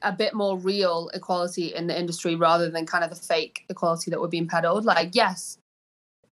a 0.03 0.11
bit 0.11 0.33
more 0.33 0.57
real 0.57 1.09
equality 1.13 1.73
in 1.73 1.87
the 1.87 1.97
industry 1.97 2.35
rather 2.35 2.69
than 2.69 2.85
kind 2.85 3.03
of 3.03 3.09
the 3.09 3.15
fake 3.15 3.65
equality 3.69 4.11
that 4.11 4.19
we're 4.19 4.27
being 4.27 4.47
peddled. 4.47 4.85
Like, 4.85 5.09
yes, 5.13 5.57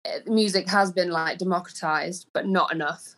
eh, 0.05 0.20
music 0.26 0.67
has 0.70 0.91
been 0.91 1.11
like 1.11 1.38
democratized, 1.38 2.28
but 2.34 2.47
not 2.47 2.74
enough. 2.74 3.15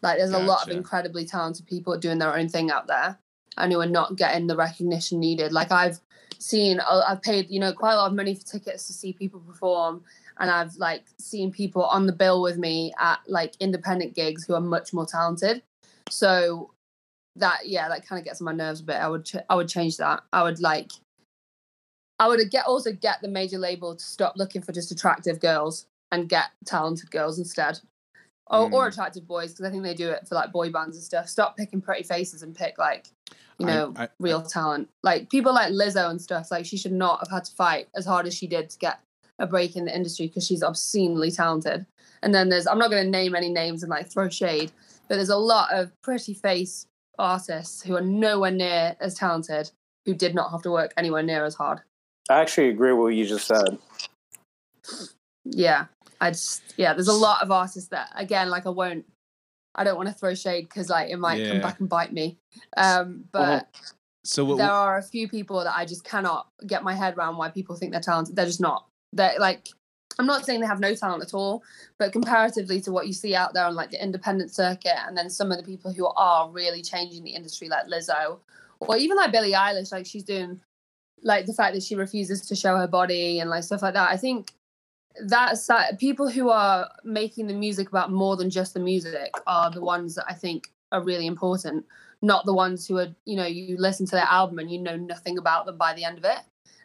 Like, 0.00 0.18
there's 0.18 0.32
a 0.32 0.38
lot 0.38 0.68
of 0.68 0.76
incredibly 0.76 1.24
talented 1.24 1.66
people 1.66 1.96
doing 1.96 2.18
their 2.18 2.36
own 2.36 2.48
thing 2.48 2.72
out 2.72 2.88
there 2.88 3.18
and 3.56 3.72
who 3.72 3.80
are 3.80 3.86
not 3.86 4.16
getting 4.16 4.48
the 4.48 4.56
recognition 4.56 5.20
needed. 5.20 5.52
Like, 5.52 5.70
I've 5.70 6.00
seen, 6.38 6.80
uh, 6.80 7.04
I've 7.06 7.22
paid, 7.22 7.50
you 7.50 7.60
know, 7.60 7.72
quite 7.72 7.92
a 7.92 7.96
lot 7.96 8.10
of 8.10 8.16
money 8.16 8.34
for 8.34 8.44
tickets 8.44 8.86
to 8.88 8.92
see 8.92 9.12
people 9.12 9.40
perform. 9.40 10.02
And 10.40 10.50
I've 10.50 10.74
like 10.76 11.04
seen 11.20 11.52
people 11.52 11.84
on 11.84 12.06
the 12.06 12.12
bill 12.12 12.42
with 12.42 12.56
me 12.56 12.92
at 12.98 13.20
like 13.28 13.54
independent 13.60 14.14
gigs 14.14 14.44
who 14.44 14.54
are 14.54 14.60
much 14.60 14.92
more 14.92 15.06
talented. 15.06 15.62
So 16.08 16.72
that 17.36 17.60
yeah, 17.66 17.88
that 17.88 18.06
kind 18.06 18.18
of 18.18 18.24
gets 18.24 18.40
on 18.40 18.44
my 18.44 18.52
nerves 18.52 18.80
a 18.80 18.84
bit. 18.84 18.96
I 18.96 19.08
would 19.08 19.24
ch- 19.24 19.36
I 19.48 19.54
would 19.54 19.68
change 19.68 19.96
that. 19.98 20.22
I 20.32 20.42
would 20.42 20.60
like 20.60 20.92
I 22.18 22.28
would 22.28 22.50
get 22.50 22.66
also 22.66 22.92
get 22.92 23.20
the 23.22 23.28
major 23.28 23.58
label 23.58 23.96
to 23.96 24.04
stop 24.04 24.34
looking 24.36 24.62
for 24.62 24.72
just 24.72 24.92
attractive 24.92 25.40
girls 25.40 25.86
and 26.12 26.28
get 26.28 26.46
talented 26.64 27.10
girls 27.10 27.38
instead. 27.38 27.80
or, 28.50 28.64
or 28.72 28.84
Mm. 28.84 28.88
attractive 28.92 29.26
boys 29.26 29.52
because 29.52 29.64
I 29.64 29.70
think 29.70 29.82
they 29.82 29.94
do 29.94 30.10
it 30.10 30.28
for 30.28 30.34
like 30.34 30.52
boy 30.52 30.70
bands 30.70 30.96
and 30.96 31.04
stuff. 31.04 31.28
Stop 31.28 31.56
picking 31.56 31.80
pretty 31.80 32.02
faces 32.02 32.42
and 32.42 32.54
pick 32.54 32.76
like 32.76 33.06
you 33.58 33.64
know 33.66 33.94
I- 33.96 34.08
real 34.18 34.42
talent. 34.42 34.88
Like 35.02 35.30
people 35.30 35.54
like 35.54 35.72
Lizzo 35.72 36.10
and 36.10 36.20
stuff. 36.20 36.50
Like 36.50 36.66
she 36.66 36.76
should 36.76 36.92
not 36.92 37.20
have 37.20 37.30
had 37.30 37.44
to 37.44 37.52
fight 37.52 37.88
as 37.94 38.04
hard 38.04 38.26
as 38.26 38.34
she 38.36 38.46
did 38.46 38.68
to 38.70 38.78
get 38.78 39.00
a 39.38 39.46
break 39.46 39.74
in 39.74 39.86
the 39.86 39.94
industry 39.96 40.26
because 40.26 40.46
she's 40.46 40.62
obscenely 40.62 41.30
talented. 41.30 41.86
And 42.22 42.34
then 42.34 42.50
there's 42.50 42.66
I'm 42.66 42.78
not 42.78 42.90
going 42.90 43.04
to 43.04 43.10
name 43.10 43.34
any 43.34 43.48
names 43.48 43.82
and 43.82 43.90
like 43.90 44.08
throw 44.10 44.28
shade, 44.28 44.70
but 45.08 45.14
there's 45.16 45.30
a 45.30 45.36
lot 45.36 45.72
of 45.72 45.90
pretty 46.02 46.34
face 46.34 46.86
artists 47.18 47.82
who 47.82 47.96
are 47.96 48.00
nowhere 48.00 48.50
near 48.50 48.96
as 49.00 49.14
talented 49.14 49.70
who 50.04 50.14
did 50.14 50.34
not 50.34 50.50
have 50.50 50.62
to 50.62 50.70
work 50.70 50.92
anywhere 50.96 51.22
near 51.22 51.44
as 51.44 51.54
hard. 51.54 51.80
I 52.30 52.40
actually 52.40 52.68
agree 52.68 52.92
with 52.92 53.02
what 53.02 53.14
you 53.14 53.26
just 53.26 53.46
said. 53.46 53.78
Yeah, 55.44 55.86
I 56.20 56.30
just 56.30 56.62
yeah. 56.76 56.94
There's 56.94 57.08
a 57.08 57.12
lot 57.12 57.42
of 57.42 57.50
artists 57.50 57.88
that 57.90 58.10
again, 58.14 58.48
like 58.48 58.66
I 58.66 58.70
won't. 58.70 59.04
I 59.74 59.84
don't 59.84 59.96
want 59.96 60.08
to 60.08 60.14
throw 60.14 60.34
shade 60.34 60.68
because 60.68 60.90
like 60.90 61.10
it 61.10 61.16
might 61.16 61.46
come 61.48 61.60
back 61.60 61.80
and 61.80 61.88
bite 61.88 62.12
me. 62.12 62.38
Um, 62.76 63.24
but 63.32 63.68
So 64.22 64.44
what? 64.44 64.58
there 64.58 64.70
are 64.70 64.98
a 64.98 65.02
few 65.02 65.28
people 65.28 65.64
that 65.64 65.74
I 65.74 65.86
just 65.86 66.04
cannot 66.04 66.46
get 66.66 66.84
my 66.84 66.94
head 66.94 67.16
around 67.16 67.38
why 67.38 67.48
people 67.48 67.74
think 67.74 67.92
they're 67.92 68.00
talented. 68.02 68.36
They're 68.36 68.46
just 68.46 68.60
not. 68.60 68.86
They're 69.14 69.38
like, 69.38 69.68
I'm 70.18 70.26
not 70.26 70.44
saying 70.44 70.60
they 70.60 70.66
have 70.66 70.80
no 70.80 70.94
talent 70.94 71.22
at 71.22 71.34
all, 71.34 71.62
but 71.98 72.12
comparatively 72.12 72.80
to 72.82 72.92
what 72.92 73.06
you 73.06 73.12
see 73.12 73.34
out 73.34 73.54
there 73.54 73.64
on 73.64 73.74
like 73.74 73.90
the 73.90 74.02
independent 74.02 74.54
circuit, 74.54 74.98
and 75.06 75.16
then 75.16 75.30
some 75.30 75.50
of 75.50 75.58
the 75.58 75.64
people 75.64 75.92
who 75.92 76.06
are 76.06 76.50
really 76.50 76.82
changing 76.82 77.24
the 77.24 77.30
industry, 77.30 77.68
like 77.68 77.86
Lizzo, 77.86 78.38
or 78.80 78.96
even 78.96 79.16
like 79.16 79.32
Billie 79.32 79.52
Eilish, 79.52 79.92
like 79.92 80.06
she's 80.06 80.24
doing, 80.24 80.60
like 81.22 81.46
the 81.46 81.54
fact 81.54 81.74
that 81.74 81.82
she 81.82 81.94
refuses 81.94 82.46
to 82.46 82.56
show 82.56 82.76
her 82.76 82.88
body 82.88 83.40
and 83.40 83.50
like 83.50 83.64
stuff 83.64 83.82
like 83.82 83.94
that. 83.94 84.10
I 84.10 84.16
think 84.16 84.52
that's 85.24 85.66
that 85.66 85.98
people 85.98 86.30
who 86.30 86.48
are 86.48 86.90
making 87.04 87.46
the 87.46 87.54
music 87.54 87.88
about 87.88 88.10
more 88.10 88.36
than 88.36 88.50
just 88.50 88.74
the 88.74 88.80
music 88.80 89.32
are 89.46 89.70
the 89.70 89.82
ones 89.82 90.14
that 90.14 90.24
I 90.28 90.34
think 90.34 90.70
are 90.90 91.02
really 91.02 91.26
important 91.26 91.84
not 92.22 92.46
the 92.46 92.54
ones 92.54 92.86
who 92.86 92.98
are, 92.98 93.08
you 93.24 93.36
know, 93.36 93.46
you 93.46 93.76
listen 93.76 94.06
to 94.06 94.16
their 94.16 94.24
album 94.24 94.60
and 94.60 94.70
you 94.70 94.78
know 94.78 94.96
nothing 94.96 95.38
about 95.38 95.66
them 95.66 95.76
by 95.76 95.92
the 95.92 96.04
end 96.04 96.18
of 96.18 96.24
it. 96.24 96.38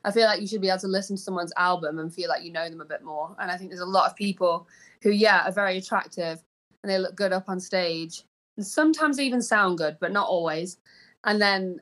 I 0.08 0.12
feel 0.12 0.26
like 0.26 0.40
you 0.40 0.48
should 0.48 0.62
be 0.62 0.70
able 0.70 0.80
to 0.80 0.88
listen 0.88 1.18
to 1.18 1.22
someone's 1.22 1.52
album 1.58 2.00
and 2.00 2.14
feel 2.14 2.30
like 2.30 2.42
you 2.42 2.52
know 2.54 2.70
them 2.70 2.80
a 2.80 2.86
bit 2.86 3.04
more. 3.04 3.36
And 3.40 3.52
I 3.52 3.58
think 3.58 3.70
there's 3.70 3.82
a 3.82 3.86
lot 3.86 4.10
of 4.10 4.16
people 4.16 4.66
who, 5.02 5.10
yeah, 5.10 5.46
are 5.46 5.52
very 5.52 5.78
attractive 5.78 6.42
and 6.82 6.90
they 6.90 6.98
look 6.98 7.18
good 7.18 7.34
up 7.34 7.50
on 7.50 7.60
stage. 7.60 8.24
And 8.56 8.66
sometimes 8.66 9.18
they 9.18 9.26
even 9.26 9.42
sound 9.42 9.80
good, 9.80 9.98
but 10.00 10.14
not 10.14 10.26
always. 10.26 10.78
And 11.26 11.42
then 11.42 11.82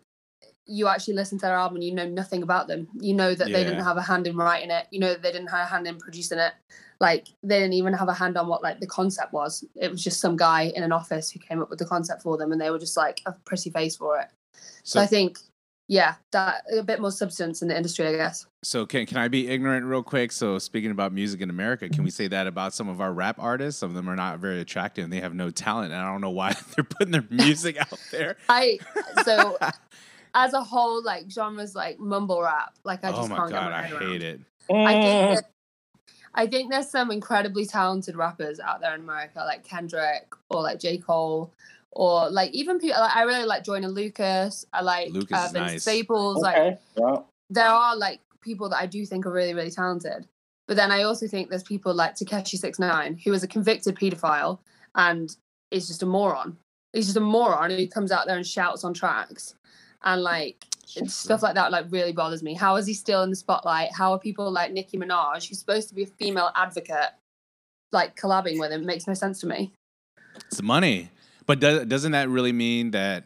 you 0.65 0.87
actually 0.87 1.13
listen 1.13 1.37
to 1.37 1.45
their 1.45 1.55
album 1.55 1.75
and 1.75 1.83
you 1.83 1.93
know 1.93 2.09
nothing 2.09 2.41
about 2.41 2.67
them. 2.67 2.87
You 2.99 3.13
know 3.13 3.35
that 3.35 3.45
they 3.45 3.63
didn't 3.63 3.83
have 3.83 3.97
a 3.97 4.01
hand 4.01 4.25
in 4.25 4.35
writing 4.35 4.71
it. 4.71 4.87
You 4.89 5.01
know 5.01 5.09
that 5.09 5.21
they 5.21 5.31
didn't 5.31 5.49
have 5.49 5.67
a 5.67 5.69
hand 5.69 5.85
in 5.85 5.99
producing 5.99 6.39
it. 6.39 6.53
Like 6.99 7.27
they 7.43 7.59
didn't 7.59 7.73
even 7.73 7.93
have 7.93 8.09
a 8.09 8.13
hand 8.13 8.37
on 8.37 8.47
what 8.47 8.63
like 8.63 8.79
the 8.79 8.87
concept 8.87 9.33
was. 9.33 9.63
It 9.75 9.91
was 9.91 10.03
just 10.03 10.19
some 10.19 10.35
guy 10.35 10.73
in 10.75 10.81
an 10.81 10.91
office 10.91 11.29
who 11.29 11.39
came 11.39 11.61
up 11.61 11.69
with 11.69 11.77
the 11.77 11.85
concept 11.85 12.23
for 12.23 12.37
them 12.37 12.51
and 12.51 12.59
they 12.59 12.71
were 12.71 12.79
just 12.79 12.97
like 12.97 13.21
a 13.27 13.33
pretty 13.33 13.69
face 13.69 13.95
for 13.95 14.17
it. 14.17 14.29
So, 14.81 14.97
so, 14.97 15.01
I 15.01 15.05
think, 15.05 15.37
yeah, 15.87 16.15
that 16.31 16.63
a 16.75 16.81
bit 16.83 16.99
more 16.99 17.11
substance 17.11 17.61
in 17.61 17.67
the 17.67 17.77
industry, 17.77 18.07
I 18.07 18.13
guess. 18.15 18.45
so 18.63 18.85
can 18.85 19.05
can 19.05 19.17
I 19.17 19.27
be 19.27 19.47
ignorant 19.47 19.85
real 19.85 20.01
quick? 20.03 20.31
So 20.31 20.57
speaking 20.57 20.91
about 20.91 21.13
music 21.13 21.41
in 21.41 21.49
America, 21.49 21.87
can 21.89 22.03
we 22.03 22.09
say 22.09 22.27
that 22.29 22.47
about 22.47 22.73
some 22.73 22.89
of 22.89 23.01
our 23.01 23.13
rap 23.13 23.37
artists? 23.39 23.79
Some 23.79 23.89
of 23.91 23.95
them 23.95 24.09
are 24.09 24.15
not 24.15 24.39
very 24.39 24.59
attractive 24.61 25.03
and 25.03 25.13
they 25.13 25.21
have 25.21 25.33
no 25.35 25.51
talent, 25.51 25.91
and 25.93 26.01
I 26.01 26.11
don't 26.11 26.21
know 26.21 26.31
why 26.31 26.53
they're 26.75 26.83
putting 26.83 27.11
their 27.11 27.25
music 27.29 27.77
out 27.77 27.99
there. 28.11 28.37
I 28.49 28.79
so 29.23 29.57
as 30.33 30.53
a 30.53 30.63
whole, 30.63 31.03
like 31.03 31.29
genres 31.29 31.75
like 31.75 31.99
mumble 31.99 32.41
rap, 32.41 32.73
like 32.83 33.03
I 33.03 33.11
just 33.11 33.21
oh 33.21 33.27
my 33.27 33.37
can't 33.37 33.51
god, 33.51 33.63
get 33.65 33.71
my 33.71 33.77
I 33.77 33.81
head 33.83 33.93
around. 33.93 34.11
hate 34.11 34.21
it. 34.21 34.41
I 34.69 34.93
think 35.01 35.21
Mm. 35.21 35.35
that, 35.35 35.43
I 36.33 36.47
think 36.47 36.71
there's 36.71 36.89
some 36.89 37.11
incredibly 37.11 37.65
talented 37.65 38.15
rappers 38.15 38.59
out 38.59 38.81
there 38.81 38.95
in 38.95 39.01
America, 39.01 39.39
like 39.45 39.63
Kendrick 39.63 40.33
or 40.49 40.63
like 40.63 40.79
J. 40.79 40.97
Cole, 40.97 41.53
or 41.95 42.29
like 42.29 42.51
even 42.51 42.79
people. 42.79 42.99
Like, 42.99 43.15
I 43.15 43.23
really 43.23 43.45
like 43.45 43.63
Joyner 43.63 43.87
Lucas. 43.87 44.65
I 44.73 44.81
like 44.81 45.11
Lucas 45.11 45.37
uh, 45.37 45.45
is 45.45 45.51
Vince 45.51 45.71
nice. 45.71 45.81
Staples. 45.81 46.41
Like 46.41 46.57
Okay. 46.57 46.77
Yeah. 46.97 47.17
there 47.49 47.67
are 47.67 47.95
like 47.95 48.19
people 48.41 48.69
that 48.69 48.77
I 48.77 48.85
do 48.85 49.05
think 49.05 49.25
are 49.25 49.31
really, 49.31 49.53
really 49.53 49.71
talented. 49.71 50.27
But 50.67 50.77
then 50.77 50.91
I 50.91 51.03
also 51.03 51.27
think 51.27 51.49
there's 51.49 51.63
people 51.63 51.93
like 51.93 52.15
Tekashi 52.15 52.57
Six 52.57 52.79
Nine, 52.79 53.19
who 53.23 53.33
is 53.33 53.43
a 53.43 53.47
convicted 53.47 53.95
paedophile 53.95 54.59
and 54.95 55.35
is 55.71 55.87
just 55.87 56.03
a 56.03 56.05
moron. 56.05 56.57
He's 56.93 57.05
just 57.05 57.17
a 57.17 57.21
moron 57.21 57.71
who 57.71 57.87
comes 57.87 58.11
out 58.11 58.25
there 58.25 58.37
and 58.37 58.45
shouts 58.45 58.83
on 58.83 58.93
tracks, 58.93 59.55
and 60.03 60.21
like 60.21 60.65
it's 60.95 61.13
stuff 61.13 61.43
like 61.43 61.55
that 61.55 61.71
like 61.71 61.85
really 61.89 62.13
bothers 62.13 62.41
me. 62.41 62.53
How 62.53 62.77
is 62.77 62.87
he 62.87 62.93
still 62.93 63.23
in 63.23 63.29
the 63.29 63.35
spotlight? 63.35 63.89
How 63.93 64.11
are 64.13 64.19
people 64.19 64.49
like 64.51 64.71
Nicki 64.71 64.97
Minaj, 64.97 65.47
who's 65.47 65.59
supposed 65.59 65.89
to 65.89 65.95
be 65.95 66.03
a 66.03 66.07
female 66.07 66.51
advocate, 66.55 67.11
like 67.91 68.15
collabing 68.15 68.59
with 68.59 68.71
him? 68.71 68.81
It 68.81 68.85
makes 68.85 69.07
no 69.07 69.13
sense 69.13 69.39
to 69.41 69.47
me. 69.47 69.71
It's 70.35 70.57
the 70.57 70.63
money. 70.63 71.09
But 71.45 71.59
does, 71.59 71.85
doesn't 71.85 72.13
that 72.13 72.29
really 72.29 72.51
mean 72.51 72.91
that 72.91 73.25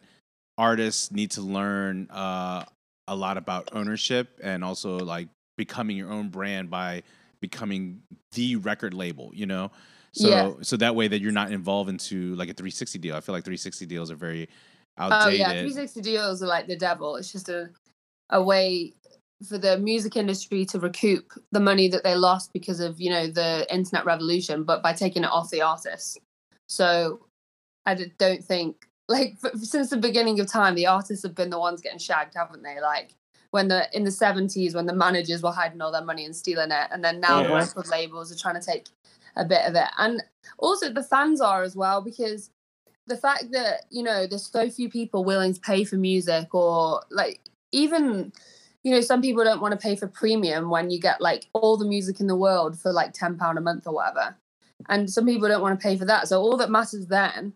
artists 0.57 1.11
need 1.11 1.31
to 1.31 1.41
learn 1.41 2.09
uh, 2.09 2.65
a 3.07 3.15
lot 3.15 3.37
about 3.37 3.69
ownership 3.71 4.39
and 4.43 4.63
also 4.63 4.99
like 4.99 5.29
becoming 5.57 5.97
your 5.97 6.11
own 6.11 6.29
brand 6.29 6.69
by 6.69 7.03
becoming 7.39 8.01
the 8.33 8.57
record 8.57 8.93
label, 8.93 9.31
you 9.33 9.45
know? 9.45 9.71
So 10.13 10.29
Yeah. 10.29 10.53
so 10.61 10.77
that 10.77 10.95
way 10.95 11.07
that 11.07 11.21
you're 11.21 11.31
not 11.31 11.51
involved 11.51 11.89
into 11.89 12.35
like 12.35 12.49
a 12.49 12.53
360 12.53 12.99
deal. 12.99 13.15
I 13.15 13.21
feel 13.21 13.33
like 13.33 13.43
360 13.43 13.85
deals 13.85 14.11
are 14.11 14.15
very 14.15 14.49
outdated. 14.97 15.25
Oh 15.27 15.29
yeah, 15.29 15.47
360 15.49 16.01
deals 16.01 16.43
are 16.43 16.47
like 16.47 16.67
the 16.67 16.75
devil. 16.75 17.15
It's 17.15 17.31
just 17.31 17.49
a 17.49 17.69
a 18.31 18.41
way 18.41 18.93
for 19.47 19.57
the 19.57 19.77
music 19.77 20.17
industry 20.17 20.65
to 20.65 20.79
recoup 20.79 21.31
the 21.51 21.59
money 21.59 21.87
that 21.87 22.03
they 22.03 22.15
lost 22.15 22.51
because 22.53 22.79
of 22.79 22.99
you 22.99 23.09
know 23.09 23.27
the 23.27 23.65
internet 23.73 24.05
revolution, 24.05 24.63
but 24.63 24.83
by 24.83 24.93
taking 24.93 25.23
it 25.23 25.29
off 25.29 25.49
the 25.51 25.61
artists. 25.61 26.17
So 26.67 27.19
I 27.89 27.95
don't 28.17 28.43
think 28.43 28.87
like 29.07 29.35
f- 29.43 29.55
since 29.61 29.89
the 29.89 29.97
beginning 29.97 30.39
of 30.39 30.47
time, 30.47 30.75
the 30.75 30.87
artists 30.87 31.23
have 31.23 31.35
been 31.35 31.49
the 31.49 31.59
ones 31.59 31.81
getting 31.81 31.99
shagged, 31.99 32.35
haven't 32.35 32.63
they? 32.63 32.79
Like 32.79 33.15
when 33.51 33.67
the 33.67 33.87
in 33.97 34.03
the 34.03 34.11
70s 34.11 34.75
when 34.75 34.85
the 34.85 34.93
managers 34.93 35.41
were 35.41 35.51
hiding 35.51 35.81
all 35.81 35.91
their 35.91 36.03
money 36.05 36.25
and 36.25 36.35
stealing 36.35 36.71
it, 36.71 36.87
and 36.91 37.03
then 37.03 37.19
now 37.19 37.41
the 37.43 37.49
Mhm. 37.49 37.55
record 37.55 37.87
labels 37.87 38.31
are 38.31 38.37
trying 38.37 38.59
to 38.59 38.65
take 38.65 38.87
a 39.35 39.45
bit 39.45 39.65
of 39.67 39.75
it, 39.75 39.89
and 39.97 40.23
also 40.57 40.89
the 40.91 41.03
fans 41.03 41.41
are 41.41 41.63
as 41.63 41.75
well 41.75 42.01
because 42.01 42.51
the 43.07 43.17
fact 43.17 43.51
that 43.51 43.85
you 43.89 44.03
know 44.03 44.27
there's 44.27 44.45
so 44.51 44.69
few 44.69 44.89
people 44.89 45.23
willing 45.23 45.53
to 45.53 45.59
pay 45.61 45.83
for 45.83 45.95
music 45.95 46.53
or 46.53 47.01
like 47.09 47.41
even 47.71 48.31
you 48.83 48.91
know 48.91 49.01
some 49.01 49.21
people 49.21 49.43
don't 49.43 49.61
want 49.61 49.71
to 49.71 49.77
pay 49.87 49.95
for 49.95 50.07
premium 50.07 50.69
when 50.69 50.91
you 50.91 50.99
get 50.99 51.19
like 51.19 51.47
all 51.53 51.75
the 51.77 51.85
music 51.85 52.19
in 52.19 52.27
the 52.27 52.35
world 52.35 52.77
for 52.79 52.91
like 52.93 53.13
10 53.13 53.37
pound 53.37 53.57
a 53.57 53.61
month 53.61 53.87
or 53.87 53.93
whatever 53.95 54.35
and 54.89 55.09
some 55.09 55.25
people 55.25 55.47
don't 55.47 55.61
want 55.61 55.79
to 55.79 55.83
pay 55.83 55.97
for 55.97 56.05
that 56.05 56.27
so 56.27 56.39
all 56.39 56.55
that 56.57 56.69
matters 56.69 57.07
then 57.07 57.51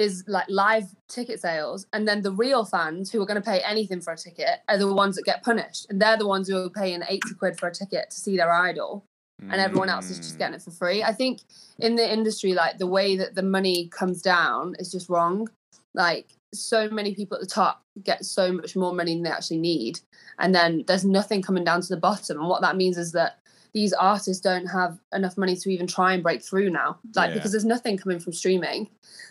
is 0.00 0.24
like 0.26 0.46
live 0.48 0.84
ticket 1.08 1.40
sales 1.40 1.86
and 1.92 2.06
then 2.06 2.22
the 2.22 2.32
real 2.32 2.64
fans 2.64 3.10
who 3.10 3.20
are 3.20 3.26
going 3.26 3.40
to 3.40 3.50
pay 3.50 3.60
anything 3.60 4.00
for 4.00 4.12
a 4.12 4.16
ticket 4.16 4.60
are 4.68 4.78
the 4.78 4.92
ones 4.92 5.16
that 5.16 5.24
get 5.24 5.42
punished 5.42 5.86
and 5.90 6.00
they're 6.00 6.16
the 6.16 6.26
ones 6.26 6.48
who 6.48 6.56
are 6.56 6.70
paying 6.70 7.02
80 7.08 7.34
quid 7.38 7.58
for 7.58 7.68
a 7.68 7.72
ticket 7.74 8.10
to 8.10 8.20
see 8.20 8.36
their 8.36 8.52
idol 8.52 9.04
and 9.48 9.60
everyone 9.60 9.88
else 9.88 10.10
is 10.10 10.18
just 10.18 10.38
getting 10.38 10.54
it 10.54 10.62
for 10.62 10.70
free. 10.70 11.02
I 11.02 11.12
think 11.12 11.40
in 11.78 11.96
the 11.96 12.12
industry, 12.12 12.52
like 12.52 12.78
the 12.78 12.86
way 12.86 13.16
that 13.16 13.34
the 13.34 13.42
money 13.42 13.88
comes 13.88 14.20
down 14.20 14.74
is 14.78 14.92
just 14.92 15.08
wrong. 15.08 15.48
Like 15.94 16.34
so 16.52 16.88
many 16.90 17.14
people 17.14 17.36
at 17.36 17.40
the 17.40 17.46
top 17.46 17.82
get 18.02 18.24
so 18.24 18.52
much 18.52 18.76
more 18.76 18.92
money 18.92 19.14
than 19.14 19.22
they 19.22 19.30
actually 19.30 19.58
need, 19.58 20.00
and 20.38 20.54
then 20.54 20.84
there's 20.86 21.04
nothing 21.04 21.42
coming 21.42 21.64
down 21.64 21.80
to 21.80 21.88
the 21.88 21.96
bottom. 21.96 22.38
And 22.38 22.48
what 22.48 22.60
that 22.62 22.76
means 22.76 22.98
is 22.98 23.12
that 23.12 23.38
these 23.72 23.92
artists 23.92 24.42
don't 24.42 24.66
have 24.66 24.98
enough 25.12 25.38
money 25.38 25.56
to 25.56 25.70
even 25.70 25.86
try 25.86 26.12
and 26.12 26.22
break 26.22 26.42
through 26.42 26.70
now, 26.70 26.98
like 27.16 27.30
Yeah. 27.30 27.34
because 27.34 27.52
there's 27.52 27.64
nothing 27.64 27.96
coming 27.96 28.20
from 28.20 28.32
streaming. 28.32 28.90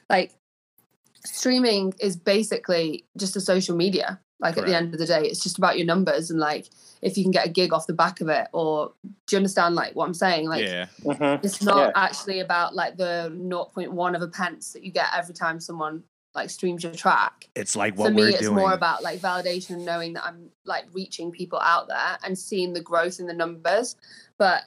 Like 0.09 0.34
streaming 1.36 1.93
is 1.99 2.15
basically 2.15 3.05
just 3.17 3.36
a 3.36 3.41
social 3.41 3.75
media. 3.75 4.19
Like 4.41 4.57
at 4.57 4.65
the 4.65 4.75
end 4.75 4.93
of 4.93 4.99
the 4.99 5.05
day, 5.05 5.23
it's 5.25 5.43
just 5.43 5.57
about 5.57 5.77
your 5.77 5.86
numbers 5.86 6.32
and 6.32 6.39
like 6.39 6.67
if 7.01 7.17
you 7.17 7.23
can 7.25 7.32
get 7.32 7.45
a 7.45 7.49
gig 7.49 7.73
off 7.73 7.88
the 7.88 7.93
back 7.93 8.21
of 8.21 8.30
it, 8.30 8.47
or 8.53 8.93
do 9.27 9.36
you 9.36 9.38
understand 9.38 9.75
like 9.75 9.95
what 9.95 10.05
I'm 10.05 10.13
saying? 10.13 10.47
Like 10.47 10.65
yeah. 10.65 10.86
Mhm. 11.03 11.43
it's 11.43 11.61
not 11.61 11.77
Yeah. 11.77 11.91
actually 11.95 12.39
about 12.39 12.73
like 12.73 12.95
the 12.95 13.30
0.1 13.36 14.15
of 14.15 14.21
a 14.21 14.27
pence 14.30 14.71
that 14.73 14.84
you 14.84 14.91
get 14.91 15.07
every 15.13 15.34
time 15.34 15.59
someone 15.59 16.03
like 16.36 16.49
streams 16.49 16.84
your 16.84 16.93
track. 16.93 17.49
It's 17.55 17.75
like 17.75 17.97
what 17.97 18.07
For 18.09 18.13
what 18.13 18.15
me, 18.15 18.21
we're 18.23 18.30
it's 18.30 18.39
doing. 18.39 18.55
more 18.55 18.71
about 18.73 19.03
like 19.03 19.19
validation 19.19 19.71
and 19.71 19.86
knowing 19.86 20.13
that 20.13 20.23
I'm 20.25 20.49
like 20.65 20.86
reaching 20.93 21.32
people 21.32 21.59
out 21.59 21.88
there 21.89 22.17
and 22.23 22.38
seeing 22.38 22.71
the 22.71 22.82
growth 22.82 23.19
in 23.19 23.27
the 23.27 23.34
numbers. 23.34 23.97
But 24.38 24.63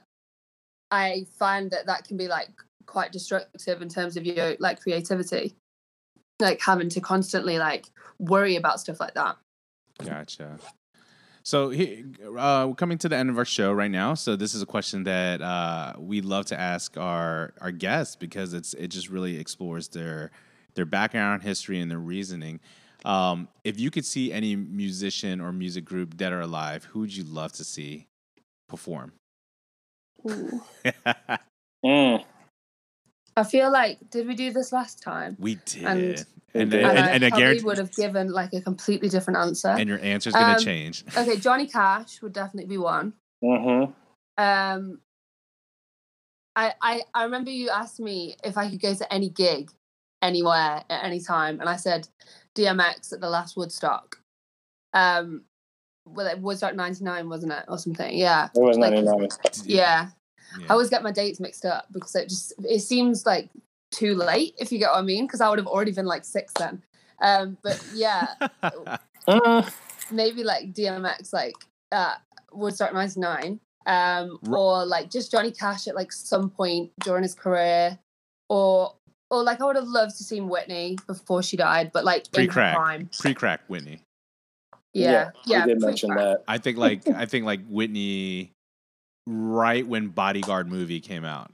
I 0.91 1.27
find 1.39 1.71
that 1.71 1.87
that 1.87 2.05
can 2.05 2.19
be 2.19 2.29
like 2.29 2.51
quite 2.87 3.13
destructive 3.13 3.81
in 3.81 3.89
terms 3.89 4.17
of 4.19 4.27
your 4.27 4.57
like 4.59 4.81
creativity, 4.83 5.55
like 6.41 6.61
having 6.61 6.89
to 6.91 7.01
constantly 7.01 7.59
like 7.59 7.87
worry 8.19 8.57
about 8.57 8.81
stuff 8.81 9.01
like 9.01 9.15
that. 9.15 9.37
Gotcha. 10.05 10.59
So 11.45 11.71
he, 11.71 12.05
uh, 12.25 12.67
we're 12.69 12.75
coming 12.75 12.99
to 12.99 13.09
the 13.09 13.17
end 13.17 13.29
of 13.29 13.37
our 13.37 13.45
show 13.45 13.73
right 13.73 13.91
now. 13.91 14.15
So 14.15 14.37
this 14.37 14.55
is 14.55 14.63
a 14.63 14.67
question 14.67 15.05
that 15.05 15.43
uh, 15.43 15.95
we 15.99 16.21
love 16.21 16.47
to 16.47 16.59
ask 16.59 16.97
our 16.97 17.53
our 17.61 17.73
guests 17.73 18.15
because 18.15 18.55
it's 18.55 18.75
it 18.75 18.89
just 18.89 19.09
really 19.09 19.39
explores 19.39 19.89
their 19.89 20.31
their 20.75 20.87
background, 20.87 21.43
history, 21.43 21.81
and 21.81 21.91
their 21.91 21.99
reasoning. 21.99 22.61
Um, 23.05 23.49
if 23.65 23.81
you 23.81 23.91
could 23.91 24.05
see 24.05 24.33
any 24.33 24.55
musician 24.55 25.41
or 25.41 25.53
music 25.53 25.85
group 25.85 26.17
dead 26.17 26.33
or 26.33 26.41
alive, 26.41 26.85
who 26.85 27.01
would 27.01 27.15
you 27.15 27.25
love 27.25 27.53
to 27.55 27.65
see 27.65 28.07
perform? 28.69 29.13
Mm. 31.85 32.25
I 33.37 33.45
feel 33.45 33.71
like 33.73 33.99
did 34.11 34.27
we 34.27 34.35
do 34.35 34.53
this 34.53 34.73
last 34.73 35.03
time? 35.03 35.37
We 35.39 35.57
did. 35.67 35.85
And- 35.85 36.27
And 36.55 36.71
We 36.71 36.79
and, 36.81 36.87
and, 36.87 36.99
And, 36.99 36.99
and, 36.99 37.25
I 37.25 37.27
I 37.29 37.31
probably 37.31 37.43
guarantee 37.45 37.65
would 37.65 37.79
have 37.79 37.93
given 37.95 38.29
like 38.31 38.53
a 38.53 38.61
completely 38.61 39.09
different 39.09 39.39
answer. 39.39 39.69
and 39.69 39.89
your 39.89 39.99
answer's 40.01 40.35
gonna 40.35 40.59
Um, 40.59 40.63
change. 40.63 41.03
okay, 41.17 41.39
Johnny 41.39 41.67
Cash 41.67 42.21
would 42.21 42.35
definitely 42.35 42.69
be 42.69 42.77
one. 42.77 43.15
Mm-hmm. 43.43 43.91
Um, 44.37 45.01
I, 46.55 46.75
I 46.83 47.03
I 47.15 47.25
remember 47.25 47.51
you 47.51 47.71
asked 47.71 48.01
me 48.01 48.37
if 48.45 48.59
I 48.59 48.69
could 48.69 48.83
go 48.83 48.93
to 48.95 49.11
any 49.13 49.31
gig, 49.31 49.71
anywhere 50.21 50.85
at 50.91 51.05
any 51.05 51.21
time, 51.21 51.59
and 51.61 51.71
I 51.71 51.77
said 51.77 52.09
DMX 52.55 53.15
at 53.15 53.23
the 53.23 53.31
last 53.31 53.57
Woodstock. 53.57 54.19
Um, 54.93 55.45
well, 56.05 56.27
it 56.27 56.39
was 56.39 56.61
like 56.61 56.75
'99, 56.75 57.31
wasn't 57.31 57.53
it, 57.53 57.65
or 57.69 57.79
something? 57.79 58.15
Yeah, 58.15 58.51
It 58.55 58.61
was 58.61 58.77
Like- 58.77 58.93
99. 58.93 59.29
yeah. 59.65 60.11
Yeah. 60.59 60.67
I 60.69 60.73
always 60.73 60.91
get 60.91 61.03
my 61.03 61.13
dates 61.13 61.41
mixed 61.41 61.65
up 61.65 61.87
because 61.93 62.15
it 62.15 62.29
just 62.29 62.53
it 62.65 62.81
seems 62.81 63.25
like 63.27 63.49
too 63.91 64.15
late 64.15 64.55
if 64.59 64.73
you 64.73 64.79
get 64.79 64.91
what 64.91 64.99
I 64.99 65.03
mean 65.03 65.27
because 65.27 65.41
I 65.41 65.49
would 65.49 65.59
have 65.59 65.67
already 65.69 65.93
been 65.93 66.07
like 66.07 66.25
six 66.25 66.53
then. 66.59 66.83
Um, 67.21 67.57
but 67.63 67.83
yeah, 67.95 68.27
Mm. 69.29 69.73
maybe 70.11 70.43
like 70.45 70.73
DMX 70.73 71.33
like 71.33 71.55
uh 71.93 72.15
Woodstock 72.53 72.93
'99, 72.93 73.61
um, 73.87 74.39
Ru- 74.43 74.57
or 74.59 74.85
like 74.85 75.11
just 75.11 75.31
Johnny 75.31 75.51
Cash 75.53 75.87
at 75.89 75.95
like 75.95 76.11
some 76.13 76.51
point 76.51 76.91
during 77.05 77.23
his 77.23 77.35
career, 77.35 77.99
or 78.49 78.95
or 79.31 79.43
like 79.43 79.61
I 79.61 79.65
would 79.65 79.77
have 79.77 79.87
loved 79.89 80.17
to 80.19 80.25
see 80.25 80.41
Whitney 80.41 80.99
before 81.07 81.43
she 81.43 81.57
died, 81.57 81.93
but 81.93 82.05
like 82.05 82.31
Pre-crack. 82.33 82.77
prime. 82.77 83.09
Pre-crack 83.19 83.61
Whitney. 83.69 84.01
Yeah, 84.93 85.31
yeah. 85.47 85.65
we 85.65 85.73
did 85.73 85.81
mention 85.81 86.11
that. 86.11 86.43
I 86.47 86.59
think 86.59 86.77
like 86.77 87.09
I 87.15 87.25
think 87.27 87.47
like 87.47 87.65
Whitney, 87.69 88.53
right 89.27 89.87
when 89.87 90.09
Bodyguard 90.09 90.69
movie 90.69 91.01
came 91.01 91.25
out, 91.25 91.51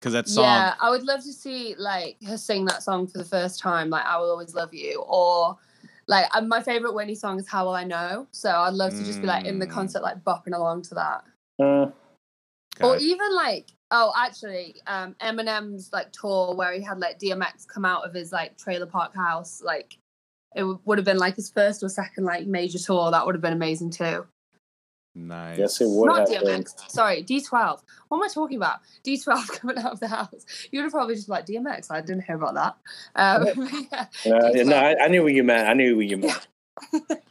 because 0.00 0.12
that 0.12 0.28
song. 0.28 0.44
Yeah, 0.44 0.74
I 0.80 0.90
would 0.90 1.04
love 1.04 1.22
to 1.24 1.32
see 1.32 1.74
like 1.78 2.16
her 2.26 2.36
sing 2.36 2.64
that 2.66 2.82
song 2.82 3.06
for 3.06 3.18
the 3.18 3.24
first 3.24 3.60
time, 3.60 3.90
like 3.90 4.04
"I 4.04 4.18
Will 4.18 4.30
Always 4.30 4.54
Love 4.54 4.72
You," 4.74 5.02
or 5.06 5.58
like 6.06 6.26
uh, 6.34 6.40
my 6.42 6.62
favorite 6.62 6.94
Whitney 6.94 7.14
song 7.14 7.38
is 7.38 7.48
"How 7.48 7.64
Will 7.64 7.74
I 7.74 7.84
Know." 7.84 8.26
So 8.32 8.50
I'd 8.50 8.74
love 8.74 8.92
to 8.92 9.04
just 9.04 9.20
be 9.20 9.26
like 9.26 9.44
in 9.46 9.58
the 9.58 9.66
Mm. 9.66 9.70
concert, 9.70 10.02
like 10.02 10.22
bopping 10.24 10.54
along 10.54 10.82
to 10.82 10.94
that. 10.94 11.24
Mm. 11.60 11.92
Or 12.80 12.96
even 12.96 13.34
like, 13.34 13.68
oh, 13.90 14.12
actually, 14.16 14.76
um, 14.86 15.14
Eminem's 15.20 15.92
like 15.92 16.10
tour 16.10 16.54
where 16.54 16.72
he 16.72 16.80
had 16.80 16.98
like 16.98 17.18
DMX 17.18 17.66
come 17.66 17.84
out 17.84 18.04
of 18.04 18.14
his 18.14 18.32
like 18.32 18.56
trailer 18.56 18.86
park 18.86 19.14
house, 19.14 19.62
like 19.62 19.98
it 20.56 20.60
w- 20.60 20.80
would 20.84 20.98
have 20.98 21.04
been 21.04 21.18
like 21.18 21.36
his 21.36 21.50
first 21.50 21.82
or 21.82 21.88
second 21.88 22.24
like 22.24 22.46
major 22.46 22.78
tour. 22.78 23.10
That 23.10 23.24
would 23.26 23.34
have 23.34 23.42
been 23.42 23.52
amazing 23.52 23.90
too. 23.90 24.26
Nice. 25.14 25.58
Yes, 25.58 25.80
it 25.80 25.88
would 25.88 26.06
Not 26.06 26.30
have 26.30 26.44
been. 26.44 26.62
DMX, 26.62 26.90
sorry, 26.90 27.22
D12. 27.22 27.80
What 28.08 28.18
am 28.18 28.22
I 28.22 28.28
talking 28.28 28.56
about? 28.56 28.80
D12 29.04 29.48
coming 29.60 29.78
out 29.78 29.92
of 29.92 30.00
the 30.00 30.08
house. 30.08 30.68
You 30.70 30.78
would 30.78 30.84
have 30.84 30.92
probably 30.92 31.14
just 31.14 31.28
like 31.28 31.46
DMX. 31.46 31.90
I 31.90 32.00
didn't 32.00 32.24
hear 32.24 32.36
about 32.36 32.54
that. 32.54 32.76
Um, 33.16 33.70
yeah. 33.90 34.06
No, 34.26 34.50
no, 34.64 34.76
I, 34.76 35.04
I 35.04 35.08
knew 35.08 35.22
what 35.22 35.32
you 35.32 35.44
meant. 35.44 35.68
I 35.68 35.74
knew 35.74 35.96
what 35.96 36.06
you 36.06 36.16
meant. 36.18 36.46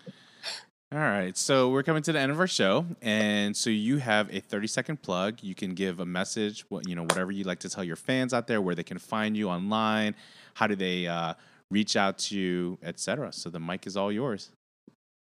All 0.93 0.99
right, 0.99 1.37
so 1.37 1.69
we're 1.69 1.83
coming 1.83 2.03
to 2.03 2.11
the 2.11 2.19
end 2.19 2.33
of 2.33 2.39
our 2.41 2.47
show, 2.47 2.85
and 3.01 3.55
so 3.55 3.69
you 3.69 3.99
have 3.99 4.27
a 4.33 4.41
thirty-second 4.41 5.01
plug. 5.01 5.37
You 5.41 5.55
can 5.55 5.73
give 5.73 6.01
a 6.01 6.05
message, 6.05 6.65
what 6.67 6.85
you 6.85 6.95
know, 6.95 7.03
whatever 7.03 7.31
you'd 7.31 7.47
like 7.47 7.59
to 7.59 7.69
tell 7.69 7.85
your 7.85 7.95
fans 7.95 8.33
out 8.33 8.45
there, 8.47 8.61
where 8.61 8.75
they 8.75 8.83
can 8.83 8.97
find 8.97 9.37
you 9.37 9.47
online, 9.47 10.15
how 10.53 10.67
do 10.67 10.75
they 10.75 11.07
uh, 11.07 11.35
reach 11.69 11.95
out 11.95 12.17
to 12.17 12.37
you, 12.37 12.77
etc. 12.83 13.31
So 13.31 13.49
the 13.49 13.59
mic 13.59 13.87
is 13.87 13.95
all 13.95 14.11
yours. 14.11 14.51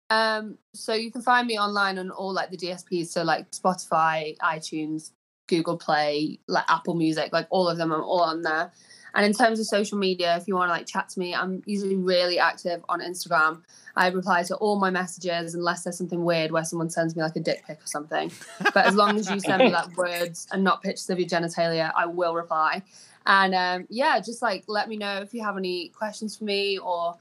Um, 0.09 0.57
so 0.73 0.93
you 0.93 1.11
can 1.11 1.21
find 1.21 1.47
me 1.47 1.59
online 1.59 1.97
on 1.97 2.11
all 2.11 2.33
like 2.33 2.51
the 2.51 2.57
DSPs, 2.57 3.07
so 3.07 3.23
like 3.23 3.51
Spotify, 3.51 4.37
iTunes, 4.37 5.11
Google 5.47 5.77
Play, 5.77 6.39
like 6.47 6.65
Apple 6.67 6.95
Music, 6.95 7.31
like 7.33 7.47
all 7.49 7.67
of 7.67 7.77
them. 7.77 7.91
I'm 7.91 8.01
all 8.01 8.21
on 8.21 8.41
there. 8.41 8.71
And 9.15 9.25
in 9.25 9.31
terms 9.31 9.61
of 9.61 9.65
social 9.65 9.97
media, 9.97 10.35
if 10.35 10.45
you 10.45 10.55
want 10.55 10.67
to 10.69 10.73
like 10.73 10.87
chat 10.87 11.07
to 11.09 11.19
me, 11.19 11.33
I'm 11.33 11.63
usually 11.65 11.95
really 11.95 12.37
active 12.37 12.83
on 12.89 12.99
Instagram. 12.99 13.61
I 13.95 14.09
reply 14.09 14.43
to 14.43 14.55
all 14.55 14.77
my 14.77 14.89
messages 14.89 15.55
unless 15.55 15.83
there's 15.83 15.97
something 15.97 16.25
weird 16.25 16.51
where 16.51 16.65
someone 16.65 16.89
sends 16.89 17.15
me 17.15 17.23
like 17.23 17.37
a 17.37 17.39
dick 17.39 17.63
pic 17.65 17.81
or 17.81 17.87
something. 17.87 18.29
But 18.59 18.85
as 18.85 18.93
long 18.93 19.17
as 19.17 19.31
you 19.31 19.39
send 19.39 19.63
me 19.63 19.71
like 19.71 19.95
words 19.97 20.47
and 20.51 20.65
not 20.65 20.83
pictures 20.83 21.09
of 21.09 21.17
your 21.17 21.29
genitalia, 21.29 21.93
I 21.95 22.07
will 22.07 22.35
reply. 22.35 22.83
And 23.25 23.55
um, 23.55 23.87
yeah, 23.89 24.19
just 24.19 24.41
like 24.41 24.65
let 24.67 24.89
me 24.89 24.97
know 24.97 25.21
if 25.21 25.33
you 25.33 25.41
have 25.43 25.55
any 25.55 25.89
questions 25.89 26.35
for 26.35 26.43
me 26.43 26.77
or 26.77 27.15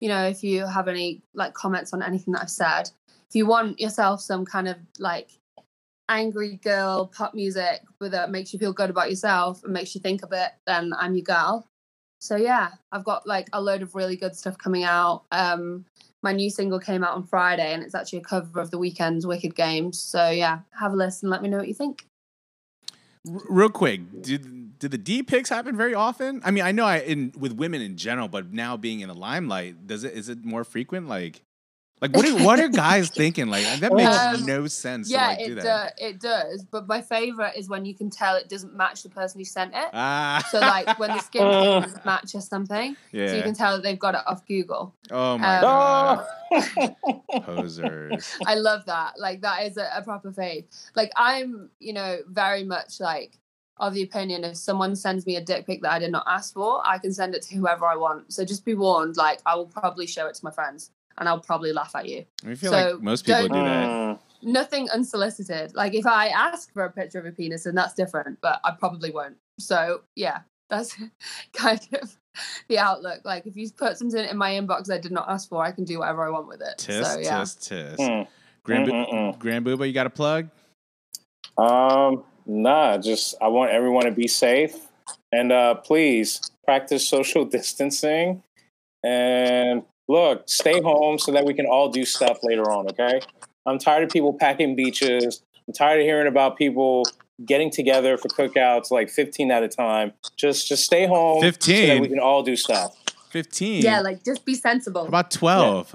you 0.00 0.08
know 0.08 0.26
if 0.26 0.42
you 0.42 0.66
have 0.66 0.88
any 0.88 1.22
like 1.34 1.54
comments 1.54 1.92
on 1.92 2.02
anything 2.02 2.32
that 2.34 2.42
I've 2.42 2.50
said. 2.50 2.90
If 3.28 3.34
you 3.34 3.46
want 3.46 3.78
yourself 3.78 4.20
some 4.20 4.44
kind 4.46 4.68
of 4.68 4.76
like 4.98 5.30
angry 6.08 6.56
girl 6.56 7.06
pop 7.06 7.34
music 7.34 7.82
that 8.00 8.30
makes 8.30 8.52
you 8.52 8.58
feel 8.58 8.72
good 8.72 8.88
about 8.88 9.10
yourself 9.10 9.62
and 9.64 9.72
makes 9.72 9.94
you 9.94 10.00
think 10.00 10.22
a 10.22 10.26
bit, 10.26 10.52
then 10.66 10.92
I'm 10.98 11.14
your 11.14 11.24
girl. 11.24 11.68
So 12.20 12.36
yeah, 12.36 12.70
I've 12.90 13.04
got 13.04 13.26
like 13.26 13.48
a 13.52 13.60
load 13.60 13.82
of 13.82 13.94
really 13.94 14.16
good 14.16 14.34
stuff 14.34 14.56
coming 14.56 14.84
out. 14.84 15.24
Um 15.30 15.84
my 16.22 16.32
new 16.32 16.50
single 16.50 16.80
came 16.80 17.04
out 17.04 17.14
on 17.14 17.24
Friday 17.24 17.72
and 17.72 17.82
it's 17.82 17.94
actually 17.94 18.18
a 18.20 18.22
cover 18.22 18.60
of 18.60 18.70
the 18.70 18.78
Weeknd's 18.78 19.26
Wicked 19.26 19.54
Games. 19.54 20.00
So 20.00 20.30
yeah, 20.30 20.60
have 20.78 20.92
a 20.92 20.96
listen, 20.96 21.30
let 21.30 21.42
me 21.42 21.48
know 21.48 21.58
what 21.58 21.68
you 21.68 21.74
think. 21.74 22.06
R- 23.30 23.42
real 23.48 23.68
quick, 23.68 24.00
did 24.22 24.67
did 24.78 24.90
the 24.90 24.98
D 24.98 25.22
pics 25.22 25.48
happen 25.48 25.76
very 25.76 25.94
often? 25.94 26.40
I 26.44 26.50
mean, 26.50 26.64
I 26.64 26.72
know 26.72 26.84
I 26.84 26.98
in 26.98 27.32
with 27.38 27.52
women 27.52 27.80
in 27.82 27.96
general, 27.96 28.28
but 28.28 28.52
now 28.52 28.76
being 28.76 29.00
in 29.00 29.08
the 29.08 29.14
limelight, 29.14 29.86
does 29.86 30.04
it 30.04 30.14
is 30.14 30.28
it 30.28 30.44
more 30.44 30.64
frequent? 30.64 31.08
Like, 31.08 31.42
like 32.00 32.14
what 32.14 32.24
are 32.26 32.44
what 32.44 32.60
are 32.60 32.68
guys 32.68 33.10
thinking? 33.20 33.48
Like 33.48 33.64
that 33.80 33.92
makes 33.92 34.16
Um, 34.16 34.46
no 34.46 34.66
sense. 34.68 35.10
yeah, 35.10 35.20
to, 35.22 35.26
like, 35.26 35.46
do 35.46 35.52
it 35.58 35.62
that. 35.62 35.96
do- 35.98 36.04
it 36.06 36.20
does. 36.20 36.64
But 36.64 36.86
my 36.86 37.00
favorite 37.02 37.54
is 37.56 37.68
when 37.68 37.84
you 37.84 37.94
can 37.94 38.08
tell 38.08 38.36
it 38.36 38.48
doesn't 38.48 38.74
match 38.76 39.02
the 39.02 39.08
person 39.08 39.40
who 39.40 39.44
sent 39.44 39.74
it. 39.74 39.88
Ah, 39.92 40.46
So 40.50 40.60
like 40.60 40.96
when 40.98 41.10
the 41.10 41.18
skin 41.28 41.42
doesn't 41.42 42.04
match 42.06 42.34
or 42.36 42.40
something, 42.40 42.96
yeah. 43.10 43.26
so 43.28 43.34
you 43.36 43.42
can 43.42 43.54
tell 43.54 43.72
that 43.74 43.82
they've 43.82 43.98
got 43.98 44.14
it 44.14 44.20
off 44.26 44.46
Google. 44.46 44.94
oh 45.10 45.38
my 45.38 45.56
um, 45.56 45.62
god, 45.62 46.94
posers. 47.42 48.36
I 48.46 48.54
love 48.54 48.84
that. 48.86 49.18
Like 49.18 49.40
that 49.42 49.64
is 49.66 49.76
a, 49.76 49.88
a 49.96 50.02
proper 50.02 50.30
fave. 50.30 50.64
Like 50.94 51.10
I'm, 51.16 51.70
you 51.80 51.92
know, 51.92 52.18
very 52.28 52.64
much 52.64 53.00
like 53.00 53.38
of 53.80 53.94
the 53.94 54.02
opinion 54.02 54.44
if 54.44 54.56
someone 54.56 54.96
sends 54.96 55.26
me 55.26 55.36
a 55.36 55.40
dick 55.40 55.66
pic 55.66 55.82
that 55.82 55.92
I 55.92 55.98
did 55.98 56.12
not 56.12 56.24
ask 56.26 56.54
for, 56.54 56.82
I 56.86 56.98
can 56.98 57.12
send 57.12 57.34
it 57.34 57.42
to 57.42 57.54
whoever 57.54 57.86
I 57.86 57.96
want. 57.96 58.32
So 58.32 58.44
just 58.44 58.64
be 58.64 58.74
warned, 58.74 59.16
like 59.16 59.40
I 59.46 59.54
will 59.54 59.66
probably 59.66 60.06
show 60.06 60.26
it 60.26 60.34
to 60.34 60.44
my 60.44 60.50
friends 60.50 60.90
and 61.18 61.28
I'll 61.28 61.40
probably 61.40 61.72
laugh 61.72 61.94
at 61.94 62.08
you. 62.08 62.24
I 62.46 62.54
feel 62.54 62.72
So, 62.72 62.90
like 62.92 63.02
most 63.02 63.26
people 63.26 63.48
do 63.48 63.54
that. 63.54 63.86
Mm. 63.88 64.18
Nothing 64.42 64.88
unsolicited. 64.90 65.74
Like 65.74 65.94
if 65.94 66.06
I 66.06 66.28
ask 66.28 66.72
for 66.72 66.84
a 66.84 66.90
picture 66.92 67.18
of 67.18 67.26
a 67.26 67.32
penis, 67.32 67.64
then 67.64 67.74
that's 67.74 67.94
different, 67.94 68.40
but 68.40 68.60
I 68.64 68.72
probably 68.72 69.10
won't. 69.10 69.36
So 69.58 70.02
yeah, 70.14 70.40
that's 70.70 70.96
kind 71.52 71.80
of 72.00 72.16
the 72.68 72.78
outlook. 72.78 73.20
Like 73.24 73.46
if 73.46 73.56
you 73.56 73.70
put 73.70 73.98
something 73.98 74.24
in 74.24 74.36
my 74.36 74.52
inbox 74.52 74.90
I 74.90 74.98
did 74.98 75.12
not 75.12 75.28
ask 75.28 75.48
for, 75.48 75.64
I 75.64 75.72
can 75.72 75.84
do 75.84 76.00
whatever 76.00 76.26
I 76.26 76.30
want 76.30 76.48
with 76.48 76.60
it. 76.60 76.78
Tisk, 76.78 77.04
so 77.04 77.18
yeah. 77.18 77.40
tisk, 77.40 77.68
tisk. 77.68 77.96
Mm. 77.98 78.26
Grand, 78.64 78.86
Bu- 78.86 78.92
Mm-mm-mm. 78.92 79.38
Grand 79.38 79.64
Booba, 79.64 79.86
you 79.86 79.92
got 79.94 80.06
a 80.06 80.10
plug? 80.10 80.48
Um, 81.56 82.22
nah, 82.48 82.98
just 82.98 83.34
I 83.40 83.48
want 83.48 83.70
everyone 83.70 84.04
to 84.04 84.10
be 84.10 84.26
safe 84.26 84.74
and 85.30 85.52
uh, 85.52 85.74
please 85.74 86.50
practice 86.64 87.08
social 87.08 87.44
distancing 87.44 88.42
and 89.04 89.82
look, 90.08 90.48
stay 90.48 90.80
home 90.80 91.18
so 91.18 91.32
that 91.32 91.44
we 91.44 91.54
can 91.54 91.66
all 91.66 91.88
do 91.88 92.04
stuff 92.04 92.38
later 92.42 92.70
on. 92.70 92.88
Okay, 92.88 93.20
I'm 93.66 93.78
tired 93.78 94.04
of 94.04 94.10
people 94.10 94.32
packing 94.32 94.74
beaches. 94.74 95.42
I'm 95.66 95.74
tired 95.74 96.00
of 96.00 96.06
hearing 96.06 96.26
about 96.26 96.56
people 96.56 97.04
getting 97.44 97.70
together 97.70 98.16
for 98.16 98.28
cookouts 98.28 98.90
like 98.90 99.10
15 99.10 99.50
at 99.50 99.62
a 99.62 99.68
time. 99.68 100.12
Just 100.36 100.66
just 100.66 100.84
stay 100.84 101.06
home 101.06 101.40
so 101.40 101.46
that 101.46 101.62
15? 101.62 102.02
we 102.02 102.08
can 102.08 102.18
all 102.18 102.42
do 102.42 102.56
stuff. 102.56 102.96
15. 103.30 103.82
Yeah, 103.82 104.00
like 104.00 104.24
just 104.24 104.44
be 104.44 104.54
sensible. 104.54 105.02
How 105.02 105.08
about 105.08 105.30
12? 105.30 105.94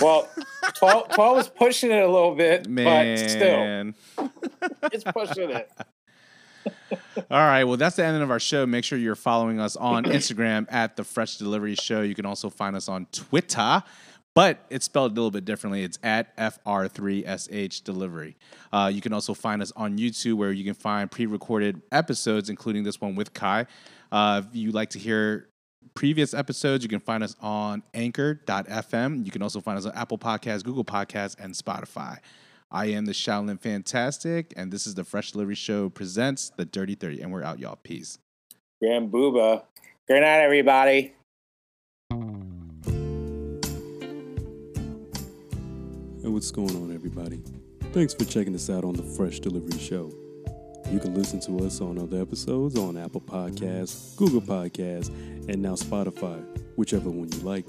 Well, 0.00 0.28
12, 0.74 1.08
12 1.10 1.38
is 1.38 1.48
pushing 1.48 1.90
it 1.90 2.02
a 2.02 2.10
little 2.10 2.34
bit, 2.34 2.66
but 2.72 3.16
still, 3.18 3.92
it's 4.92 5.04
pushing 5.12 5.50
it. 5.50 5.70
All 7.30 7.38
right. 7.38 7.64
Well, 7.64 7.76
that's 7.76 7.96
the 7.96 8.04
end 8.04 8.22
of 8.22 8.30
our 8.30 8.40
show. 8.40 8.66
Make 8.66 8.84
sure 8.84 8.98
you're 8.98 9.14
following 9.14 9.60
us 9.60 9.76
on 9.76 10.04
Instagram 10.06 10.66
at 10.70 10.96
the 10.96 11.04
Fresh 11.04 11.38
Delivery 11.38 11.74
Show. 11.74 12.02
You 12.02 12.14
can 12.14 12.26
also 12.26 12.50
find 12.50 12.76
us 12.76 12.88
on 12.88 13.06
Twitter, 13.12 13.82
but 14.34 14.58
it's 14.70 14.84
spelled 14.84 15.12
a 15.12 15.14
little 15.14 15.30
bit 15.30 15.44
differently. 15.44 15.82
It's 15.82 15.98
at 16.02 16.36
FR3SH 16.36 17.84
Delivery. 17.84 18.36
Uh, 18.72 18.90
you 18.92 19.00
can 19.00 19.12
also 19.12 19.34
find 19.34 19.62
us 19.62 19.72
on 19.76 19.98
YouTube 19.98 20.34
where 20.34 20.52
you 20.52 20.64
can 20.64 20.74
find 20.74 21.10
pre 21.10 21.26
recorded 21.26 21.82
episodes, 21.90 22.50
including 22.50 22.82
this 22.82 23.00
one 23.00 23.14
with 23.14 23.32
Caii. 23.32 23.66
Uh, 24.12 24.42
if 24.46 24.54
you 24.54 24.72
like 24.72 24.90
to 24.90 24.98
hear 24.98 25.48
previous 25.96 26.34
episodes, 26.34 26.84
you 26.84 26.88
can 26.88 27.00
find 27.00 27.24
us 27.24 27.34
on 27.40 27.82
anchor.fm. 27.94 29.24
You 29.24 29.32
can 29.32 29.42
also 29.42 29.60
find 29.60 29.76
us 29.78 29.86
on 29.86 29.92
Apple 29.96 30.18
Podcasts, 30.18 30.62
Google 30.62 30.84
Podcasts, 30.84 31.34
and 31.40 31.52
Spotify. 31.54 32.18
I 32.70 32.86
am 32.86 33.06
the 33.06 33.12
Shaolin 33.12 33.58
Fantastic, 33.60 34.52
and 34.56 34.72
this 34.72 34.86
is 34.86 34.94
the 34.94 35.02
Fresh 35.04 35.32
Delivery 35.32 35.54
Show 35.54 35.88
presents 35.88 36.52
the 36.56 36.64
Dirty 36.64 36.94
30, 36.94 37.22
and 37.22 37.32
we're 37.32 37.42
out, 37.42 37.58
y'all. 37.58 37.78
Peace. 37.82 38.18
Grand 38.80 39.10
Booba. 39.10 39.62
Good 40.06 40.20
night, 40.20 40.40
everybody. 40.40 41.14
Hey, 46.22 46.28
what's 46.28 46.50
going 46.50 46.76
on, 46.76 46.92
everybody? 46.94 47.42
Thanks 47.92 48.12
for 48.12 48.24
checking 48.24 48.54
us 48.54 48.68
out 48.68 48.84
on 48.84 48.94
the 48.94 49.02
Fresh 49.02 49.40
Delivery 49.40 49.78
Show. 49.78 50.12
You 50.90 51.00
can 51.00 51.14
listen 51.14 51.40
to 51.40 51.66
us 51.66 51.80
on 51.80 51.98
other 51.98 52.20
episodes 52.20 52.78
on 52.78 52.96
Apple 52.96 53.20
Podcasts, 53.20 54.16
Google 54.16 54.40
Podcasts, 54.40 55.08
and 55.48 55.60
now 55.60 55.74
Spotify, 55.74 56.42
whichever 56.76 57.10
one 57.10 57.30
you 57.32 57.40
like. 57.40 57.64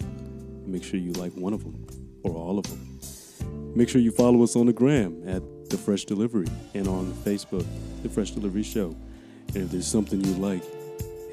Make 0.66 0.84
sure 0.84 1.00
you 1.00 1.14
like 1.14 1.34
one 1.34 1.54
of 1.54 1.64
them 1.64 1.88
or 2.24 2.36
all 2.36 2.60
of 2.60 2.66
them. 2.68 3.74
Make 3.76 3.90
sure 3.90 4.02
you 4.02 4.12
follow 4.12 4.44
us 4.44 4.56
on 4.56 4.68
the 4.68 4.74
gram 4.74 5.28
at 5.28 5.42
The 5.70 5.78
Fresh 5.78 6.06
Delivery 6.06 6.48
and 6.76 6.88
on 6.88 7.12
Facebook, 7.26 7.66
The 8.04 8.10
Fresh 8.10 8.32
Delivery 8.32 8.64
Show. 8.64 8.96
And 9.56 9.64
if 9.64 9.72
there's 9.72 9.88
something 9.88 10.24
you 10.24 10.34
like, 10.34 10.64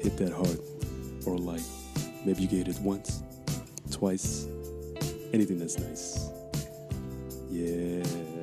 hit 0.01 0.17
that 0.17 0.31
heart 0.31 0.59
or 1.25 1.37
like. 1.37 1.61
Maybe 2.25 2.41
you 2.41 2.47
get 2.47 2.67
it 2.67 2.79
once, 2.79 3.21
twice, 3.91 4.47
anything 5.33 5.59
that's 5.59 5.77
nice. 5.77 6.29
Yeah. 7.49 8.34